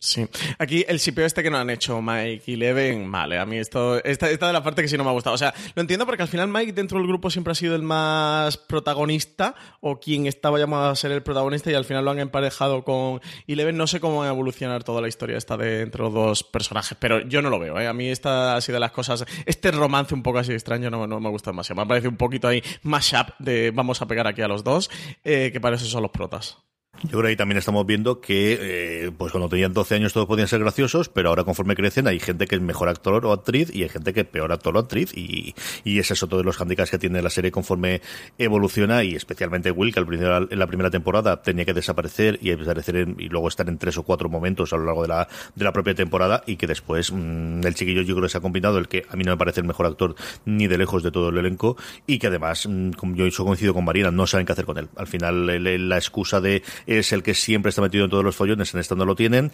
Sí. 0.04 0.28
Aquí 0.58 0.84
el 0.88 0.99
sipeo 0.99 1.28
este 1.28 1.43
que 1.43 1.52
no 1.52 1.60
han 1.60 1.70
hecho 1.70 2.02
Mike 2.02 2.41
y 2.47 2.56
Leven, 2.56 3.12
vale, 3.12 3.38
a 3.38 3.45
mí 3.45 3.58
esto, 3.58 4.04
esta, 4.04 4.32
esta 4.32 4.47
de 4.47 4.54
la 4.54 4.64
parte 4.64 4.82
que 4.82 4.88
sí 4.88 4.97
no 4.97 5.04
me 5.04 5.12
ha 5.12 5.14
gustado. 5.14 5.36
O 5.36 5.38
sea, 5.38 5.54
lo 5.76 5.82
entiendo 5.82 6.08
porque 6.08 6.24
al 6.24 6.28
final 6.28 6.47
Mike 6.47 6.74
dentro 6.74 6.97
del 6.97 7.08
grupo 7.08 7.30
siempre 7.30 7.52
ha 7.52 7.56
sido 7.56 7.76
el 7.76 7.84
más 7.84 8.58
protagonista 8.58 9.54
o 9.80 9.99
quien 9.99 10.26
estaba 10.26 10.58
llamado 10.58 10.89
a 10.89 10.95
ser 10.95 11.12
el 11.12 11.22
protagonista 11.22 11.70
y 11.70 11.76
al 11.76 11.86
final 11.86 12.04
lo 12.04 12.10
han 12.10 12.18
emparejado 12.18 12.84
con 12.84 13.22
Eleven. 13.45 13.78
No 13.78 13.86
sé 13.86 13.99
cómo 13.99 14.22
va 14.22 14.26
a 14.26 14.30
evolucionar 14.30 14.84
toda 14.84 15.02
la 15.02 15.08
historia 15.08 15.38
esta 15.38 15.56
de 15.56 15.82
entre 15.82 16.02
los 16.02 16.12
dos 16.12 16.43
personajes, 16.43 16.97
pero 16.99 17.22
yo 17.28 17.43
no 17.43 17.52
lo 17.52 17.60
veo, 17.60 17.80
¿eh? 17.80 17.88
A 17.88 17.93
mí 17.93 18.10
esta 18.10 18.60
sido 18.60 18.78
de 18.78 18.80
las 18.80 18.91
cosas, 18.91 19.24
este 19.45 19.70
romance 19.70 20.16
un 20.16 20.24
poco 20.24 20.39
así 20.39 20.52
extraño 20.52 20.89
no, 20.89 21.20
me 21.20 21.30
gusta 21.30 21.52
demasiado. 21.52 21.76
Me 21.76 21.84
ha 21.84 21.88
parecido 21.88 22.10
un 22.10 22.18
poquito 22.18 22.47
ahí 22.47 22.64
mashup 22.82 23.38
de 23.38 23.70
vamos 23.70 24.02
a 24.02 24.08
pegar 24.08 24.26
aquí 24.26 24.41
a 24.41 24.47
los 24.47 24.64
dos, 24.64 24.89
eh, 25.24 25.52
que 25.54 25.62
para 25.62 25.76
eso 25.76 25.86
son 25.86 26.02
los 26.02 26.12
protas. 26.12 26.58
Yo 27.04 27.12
creo 27.12 27.24
que 27.24 27.28
ahí 27.30 27.36
también 27.36 27.58
estamos 27.58 27.86
viendo 27.86 28.22
que, 28.22 28.58
eh, 28.62 29.12
pues 29.18 29.32
cuando 29.32 29.50
tenían 29.50 29.74
12 29.74 29.96
años 29.96 30.14
todos 30.14 30.28
podían 30.28 30.48
ser 30.48 30.60
graciosos, 30.60 31.10
pero 31.10 31.30
ahora 31.30 31.46
conforme 31.46 31.74
crecen 31.76 32.06
hay 32.06 32.20
gente 32.20 32.46
que 32.46 32.56
es 32.56 32.62
mejor 32.62 32.89
actor 32.89 33.26
o 33.26 33.32
actriz 33.32 33.74
y 33.74 33.84
hay 33.84 33.89
gente 33.89 34.14
que 34.14 34.20
es 34.20 34.28
peor 34.28 34.52
actor 34.52 34.76
o 34.76 34.80
actriz 34.80 35.12
y, 35.16 35.56
y 35.84 36.00
ese 36.00 36.14
es 36.14 36.22
otro 36.22 36.38
de 36.38 36.44
los 36.44 36.60
handicaps 36.62 36.92
que 36.92 37.00
tiene 37.00 37.22
la 37.22 37.32
serie 37.32 37.50
conforme 37.50 38.02
evoluciona 38.38 39.04
y 39.04 39.16
especialmente 39.16 39.72
Will, 39.72 39.94
que 39.94 40.00
al 40.00 40.06
principio 40.06 40.48
en 40.52 40.60
la 40.60 40.68
primera 40.68 40.92
temporada 40.92 41.42
tenía 41.42 41.66
que 41.66 41.74
desaparecer 41.74 42.38
y 42.42 42.50
desaparecer 42.52 43.16
y 43.18 43.30
luego 43.30 43.48
estar 43.48 43.68
en 43.68 43.80
tres 43.80 43.98
o 43.98 44.04
cuatro 44.04 44.30
momentos 44.30 44.72
a 44.72 44.78
lo 44.78 44.86
largo 44.86 45.02
de 45.02 45.08
la, 45.08 45.28
de 45.56 45.64
la 45.64 45.74
propia 45.74 45.96
temporada 45.96 46.44
y 46.46 46.58
que 46.58 46.68
después 46.68 47.12
mm, 47.12 47.66
el 47.66 47.74
chiquillo 47.74 48.02
yo 48.04 48.16
creo 48.16 48.28
que 48.28 48.30
se 48.30 48.38
ha 48.38 48.42
combinado 48.42 48.78
el 48.78 48.88
que 48.88 49.06
a 49.10 49.16
mí 49.16 49.24
no 49.24 49.32
me 49.32 49.38
parece 49.38 49.62
el 49.62 49.68
mejor 49.68 49.88
actor 49.88 50.14
ni 50.46 50.68
de 50.68 50.78
lejos 50.78 51.02
de 51.02 51.12
todo 51.12 51.30
el 51.30 51.38
elenco 51.38 51.78
y 52.06 52.20
que 52.20 52.28
además, 52.28 52.68
mm, 52.70 52.92
como 52.92 53.16
yo 53.16 53.26
coincido 53.44 53.74
con 53.74 53.86
Marina, 53.86 54.12
no 54.12 54.28
saben 54.28 54.46
qué 54.46 54.52
hacer 54.52 54.66
con 54.66 54.78
él. 54.78 54.89
Al 54.96 55.08
final 55.08 55.89
la 55.89 55.98
excusa 55.98 56.42
de 56.42 56.62
es 56.88 57.12
el 57.12 57.24
que 57.24 57.34
siempre 57.34 57.70
está 57.70 57.82
metido 57.82 58.06
en 58.06 58.10
todos 58.10 58.24
los 58.24 58.36
follones, 58.36 58.74
en 58.74 58.80
esta 58.80 58.96
no 58.96 59.06
lo 59.06 59.16
tienen. 59.16 59.52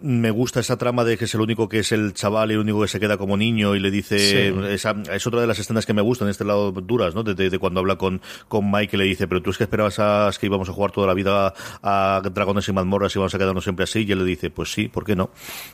Me 0.00 0.30
gusta 0.30 0.60
esa 0.60 0.76
trama 0.76 1.04
de 1.04 1.16
que 1.16 1.24
es 1.24 1.34
el 1.34 1.40
único 1.40 1.68
que 1.68 1.80
es 1.80 1.92
el 1.92 2.14
chaval 2.14 2.50
y 2.50 2.54
el 2.54 2.60
único 2.60 2.80
que 2.82 2.88
se 2.88 3.00
queda 3.00 3.16
como 3.16 3.36
niño 3.36 3.74
y 3.76 3.80
le 3.80 3.90
dice, 3.90 4.54
esa, 4.72 4.96
es 5.12 5.26
otra 5.26 5.40
de 5.40 5.46
las 5.46 5.58
escenas 5.58 5.86
que 5.86 5.92
me 5.92 6.02
gustan, 6.02 6.28
en 6.28 6.30
este 6.30 6.44
lado 6.44 6.72
duras, 6.72 7.14
¿no? 7.14 7.22
De, 7.22 7.58
cuando 7.58 7.80
habla 7.80 7.96
con, 7.96 8.20
con 8.48 8.70
Mike 8.70 8.96
y 8.96 8.98
le 8.98 9.04
dice, 9.04 9.28
pero 9.28 9.42
tú 9.42 9.50
es 9.50 9.58
que 9.58 9.64
esperabas 9.64 9.98
a, 9.98 10.30
que 10.38 10.46
íbamos 10.46 10.68
a 10.68 10.72
jugar 10.72 10.92
toda 10.92 11.06
la 11.06 11.14
vida 11.14 11.52
a, 11.82 12.22
Dragones 12.32 12.68
y 12.68 12.72
mazmorras 12.72 13.14
y 13.14 13.18
vamos 13.18 13.34
a 13.34 13.38
quedarnos 13.38 13.64
siempre 13.64 13.84
así, 13.84 14.04
y 14.06 14.12
él 14.12 14.18
le 14.18 14.24
dice, 14.24 14.50
pues 14.50 14.72
sí, 14.72 14.88
¿por 14.88 15.04
qué 15.04 15.16
no? 15.16 15.30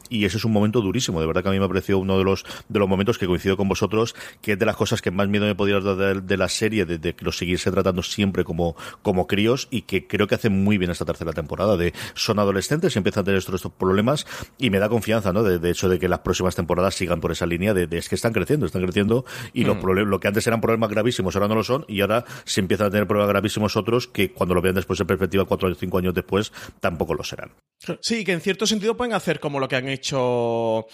Y 0.08 0.24
ese 0.24 0.38
es 0.38 0.44
un 0.44 0.52
momento 0.52 0.80
durísimo, 0.80 1.20
de 1.20 1.26
verdad 1.26 1.42
que 1.42 1.48
a 1.48 1.52
mí 1.52 1.60
me 1.60 1.68
pareció 1.68 1.98
uno 1.98 2.18
de 2.18 2.24
los, 2.24 2.44
de 2.68 2.78
los 2.78 2.88
momentos 2.88 3.18
que 3.18 3.26
coincido 3.26 3.56
con 3.56 3.68
vosotros, 3.68 4.14
que 4.40 4.52
es 4.52 4.58
de 4.58 4.66
las 4.66 4.76
cosas 4.76 5.02
que 5.02 5.10
más 5.10 5.28
miedo 5.28 5.46
me 5.46 5.54
podía 5.54 5.80
dar 5.80 6.22
de, 6.22 6.36
la 6.36 6.48
serie, 6.48 6.84
de, 6.84 6.98
de, 6.98 7.14
que 7.14 7.24
los 7.24 7.36
siguiese 7.36 7.70
tratando 7.70 8.02
siempre 8.02 8.44
como, 8.44 8.76
como 9.02 9.26
críos 9.26 9.68
y 9.70 9.82
que 9.82 10.06
creo 10.06 10.26
que 10.26 10.34
hace 10.34 10.50
muy 10.50 10.78
bien 10.78 10.85
esta 10.90 11.04
tercera 11.04 11.32
temporada 11.32 11.76
de 11.76 11.92
son 12.14 12.38
adolescentes 12.38 12.94
y 12.94 12.98
empiezan 12.98 13.22
a 13.22 13.24
tener 13.24 13.38
estos, 13.38 13.62
problemas 13.78 14.26
y 14.58 14.70
me 14.70 14.78
da 14.78 14.88
confianza, 14.88 15.32
¿no? 15.32 15.42
De, 15.42 15.70
hecho 15.70 15.88
de 15.88 15.98
que 15.98 16.08
las 16.08 16.20
próximas 16.20 16.54
temporadas 16.54 16.94
sigan 16.94 17.20
por 17.20 17.32
esa 17.32 17.46
línea 17.46 17.74
de, 17.74 17.88
es 17.96 18.08
que 18.08 18.14
están 18.14 18.32
creciendo, 18.32 18.66
están 18.66 18.82
creciendo 18.82 19.24
y 19.52 19.64
los 19.64 19.76
mm. 19.76 19.86
lo 19.86 20.20
que 20.20 20.28
antes 20.28 20.46
eran 20.46 20.60
problemas 20.60 20.90
gravísimos 20.90 21.34
ahora 21.34 21.48
no 21.48 21.54
lo 21.54 21.64
son 21.64 21.84
y 21.88 22.00
ahora 22.00 22.24
se 22.44 22.60
empiezan 22.60 22.88
a 22.88 22.90
tener 22.90 23.06
problemas 23.06 23.28
gravísimos 23.28 23.76
otros 23.76 24.06
que 24.06 24.32
cuando 24.32 24.54
lo 24.54 24.62
vean 24.62 24.74
después 24.74 25.00
en 25.00 25.06
perspectiva 25.06 25.44
cuatro 25.44 25.68
o 25.68 25.74
cinco 25.74 25.98
años 25.98 26.14
después 26.14 26.52
tampoco 26.80 27.14
lo 27.14 27.24
serán. 27.24 27.52
Sí, 28.00 28.24
que 28.24 28.32
en 28.32 28.40
cierto 28.40 28.66
sentido 28.66 28.96
pueden 28.96 29.14
hacer 29.14 29.38
como 29.38 29.60
lo 29.60 29.68
que 29.68 29.76
han 29.76 29.88
hecho 29.88 30.86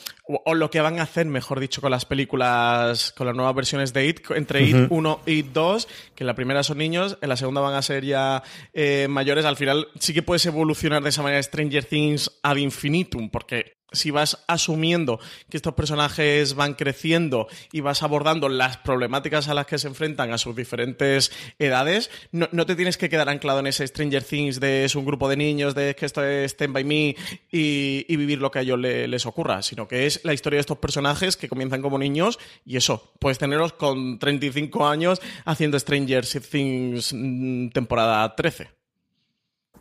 o, 0.44 0.54
lo 0.54 0.70
que 0.70 0.80
van 0.80 0.98
a 0.98 1.02
hacer, 1.02 1.26
mejor 1.26 1.60
dicho, 1.60 1.80
con 1.80 1.90
las 1.90 2.04
películas, 2.04 3.12
con 3.12 3.26
las 3.26 3.36
nuevas 3.36 3.54
versiones 3.54 3.92
de 3.92 4.06
IT, 4.06 4.30
entre 4.30 4.62
IT 4.62 4.86
1 4.90 5.20
y 5.26 5.32
IT 5.32 5.52
2, 5.52 5.88
que 6.14 6.24
en 6.24 6.26
la 6.26 6.34
primera 6.34 6.62
son 6.62 6.78
niños, 6.78 7.18
en 7.20 7.28
la 7.28 7.36
segunda 7.36 7.60
van 7.60 7.74
a 7.74 7.82
ser 7.82 8.04
ya 8.04 8.42
eh, 8.72 9.06
mayores. 9.08 9.44
Al 9.44 9.56
final 9.56 9.81
sí 9.98 10.14
que 10.14 10.22
puedes 10.22 10.46
evolucionar 10.46 11.02
de 11.02 11.10
esa 11.10 11.22
manera 11.22 11.42
Stranger 11.42 11.84
Things 11.84 12.30
ad 12.42 12.56
infinitum, 12.56 13.30
porque 13.30 13.82
si 13.92 14.10
vas 14.10 14.42
asumiendo 14.46 15.20
que 15.48 15.56
estos 15.56 15.74
personajes 15.74 16.54
van 16.54 16.74
creciendo 16.74 17.48
y 17.72 17.80
vas 17.80 18.02
abordando 18.02 18.48
las 18.48 18.78
problemáticas 18.78 19.48
a 19.48 19.54
las 19.54 19.66
que 19.66 19.78
se 19.78 19.88
enfrentan 19.88 20.32
a 20.32 20.38
sus 20.38 20.56
diferentes 20.56 21.32
edades, 21.58 22.10
no, 22.32 22.48
te 22.66 22.76
tienes 22.76 22.96
que 22.96 23.08
quedar 23.08 23.28
anclado 23.28 23.60
en 23.60 23.66
ese 23.66 23.86
Stranger 23.86 24.24
Things 24.24 24.60
de 24.60 24.84
es 24.84 24.94
un 24.94 25.04
grupo 25.04 25.28
de 25.28 25.36
niños, 25.36 25.74
de 25.74 25.94
que 25.94 26.06
esto 26.06 26.24
es 26.24 26.52
Stand 26.52 26.72
By 26.72 26.84
Me 26.84 27.16
y, 27.50 28.16
vivir 28.22 28.38
lo 28.38 28.50
que 28.50 28.60
a 28.60 28.62
ellos 28.62 28.78
les 28.78 29.26
ocurra, 29.26 29.62
sino 29.62 29.88
que 29.88 30.06
es 30.06 30.20
la 30.24 30.32
historia 30.32 30.58
de 30.58 30.62
estos 30.62 30.78
personajes 30.78 31.36
que 31.36 31.48
comienzan 31.48 31.82
como 31.82 31.98
niños 31.98 32.38
y 32.64 32.76
eso, 32.76 33.12
puedes 33.18 33.38
tenerlos 33.38 33.72
con 33.72 34.18
35 34.18 34.86
años 34.86 35.20
haciendo 35.44 35.78
Stranger 35.78 36.24
Things 36.26 37.12
mm, 37.12 37.68
temporada 37.70 38.34
13. 38.36 38.81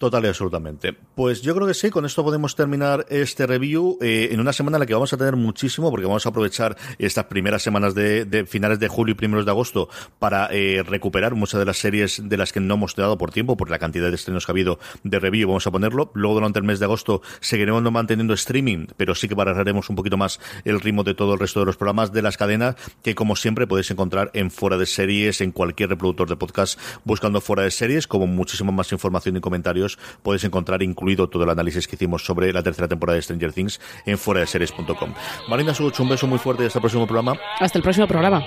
Total 0.01 0.25
y 0.25 0.29
absolutamente. 0.29 0.95
Pues 1.13 1.43
yo 1.43 1.53
creo 1.53 1.67
que 1.67 1.75
sí, 1.75 1.91
con 1.91 2.07
esto 2.07 2.23
podemos 2.23 2.55
terminar 2.55 3.05
este 3.09 3.45
review 3.45 3.99
eh, 4.01 4.29
en 4.31 4.39
una 4.39 4.51
semana 4.51 4.77
en 4.77 4.79
la 4.79 4.87
que 4.87 4.95
vamos 4.95 5.13
a 5.13 5.17
tener 5.17 5.35
muchísimo, 5.35 5.91
porque 5.91 6.07
vamos 6.07 6.25
a 6.25 6.29
aprovechar 6.29 6.75
estas 6.97 7.25
primeras 7.25 7.61
semanas 7.61 7.93
de, 7.93 8.47
finales 8.49 8.79
de 8.79 8.87
julio 8.87 9.11
y 9.11 9.15
primeros 9.15 9.45
de 9.45 9.51
agosto 9.51 9.89
para 10.17 10.49
eh, 10.51 10.81
recuperar 10.81 11.35
muchas 11.35 11.59
de 11.59 11.65
las 11.65 11.77
series 11.77 12.19
de 12.27 12.35
las 12.35 12.51
que 12.51 12.59
no 12.59 12.73
hemos 12.73 12.95
dado 12.95 13.19
por 13.19 13.31
tiempo, 13.31 13.55
por 13.57 13.69
la 13.69 13.77
cantidad 13.77 14.09
de 14.09 14.15
estrenos 14.15 14.47
que 14.47 14.51
ha 14.51 14.53
habido 14.53 14.79
de 15.03 15.19
review, 15.19 15.47
vamos 15.47 15.67
a 15.67 15.71
ponerlo. 15.71 16.09
Luego 16.15 16.33
durante 16.33 16.57
el 16.57 16.65
mes 16.65 16.79
de 16.79 16.85
agosto 16.85 17.21
seguiremos 17.39 17.83
manteniendo 17.83 18.33
streaming, 18.33 18.87
pero 18.97 19.13
sí 19.13 19.27
que 19.27 19.35
pararemos 19.35 19.87
un 19.91 19.95
poquito 19.95 20.17
más 20.17 20.39
el 20.65 20.81
ritmo 20.81 21.03
de 21.03 21.13
todo 21.13 21.35
el 21.35 21.39
resto 21.39 21.59
de 21.59 21.67
los 21.67 21.77
programas 21.77 22.11
de 22.11 22.23
las 22.23 22.37
cadenas, 22.37 22.75
que 23.03 23.13
como 23.13 23.35
siempre 23.35 23.67
podéis 23.67 23.91
encontrar 23.91 24.31
en 24.33 24.49
Fuera 24.49 24.79
de 24.79 24.87
Series, 24.87 25.41
en 25.41 25.51
cualquier 25.51 25.89
reproductor 25.89 26.27
de 26.27 26.37
podcast, 26.37 26.79
buscando 27.03 27.39
Fuera 27.39 27.61
de 27.61 27.69
Series, 27.69 28.07
como 28.07 28.25
muchísima 28.25 28.71
más 28.71 28.91
información 28.91 29.37
y 29.37 29.41
comentarios 29.41 29.90
podéis 30.23 30.43
encontrar 30.43 30.83
incluido 30.83 31.29
todo 31.29 31.43
el 31.43 31.49
análisis 31.49 31.87
que 31.87 31.95
hicimos 31.95 32.25
sobre 32.25 32.51
la 32.53 32.63
tercera 32.63 32.87
temporada 32.87 33.15
de 33.15 33.21
Stranger 33.21 33.53
Things 33.53 33.79
en 34.05 34.17
fuera 34.17 34.41
de 34.41 34.47
series.com. 34.47 35.13
Marina 35.49 35.73
Such, 35.73 35.99
un 35.99 36.09
beso 36.09 36.27
muy 36.27 36.39
fuerte 36.39 36.63
y 36.63 36.67
hasta 36.67 36.79
el 36.79 36.81
próximo 36.81 37.05
programa. 37.05 37.39
Hasta 37.59 37.77
el 37.77 37.83
próximo 37.83 38.07
programa. 38.07 38.43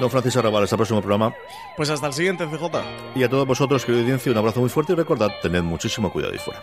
Don 0.00 0.10
Francisco 0.10 0.38
Arrabal, 0.38 0.62
hasta 0.62 0.76
el 0.76 0.78
próximo 0.78 1.00
programa. 1.00 1.34
Pues 1.76 1.90
hasta 1.90 2.06
el 2.06 2.12
siguiente, 2.12 2.46
CJ. 2.46 3.16
Y 3.16 3.24
a 3.24 3.28
todos 3.28 3.46
vosotros, 3.46 3.84
querido 3.84 4.02
audiencia, 4.02 4.30
un 4.30 4.38
abrazo 4.38 4.60
muy 4.60 4.68
fuerte 4.68 4.92
y 4.92 4.96
recordad, 4.96 5.30
tened 5.42 5.62
muchísimo 5.62 6.12
cuidado 6.12 6.34
y 6.34 6.38
fuera. 6.38 6.62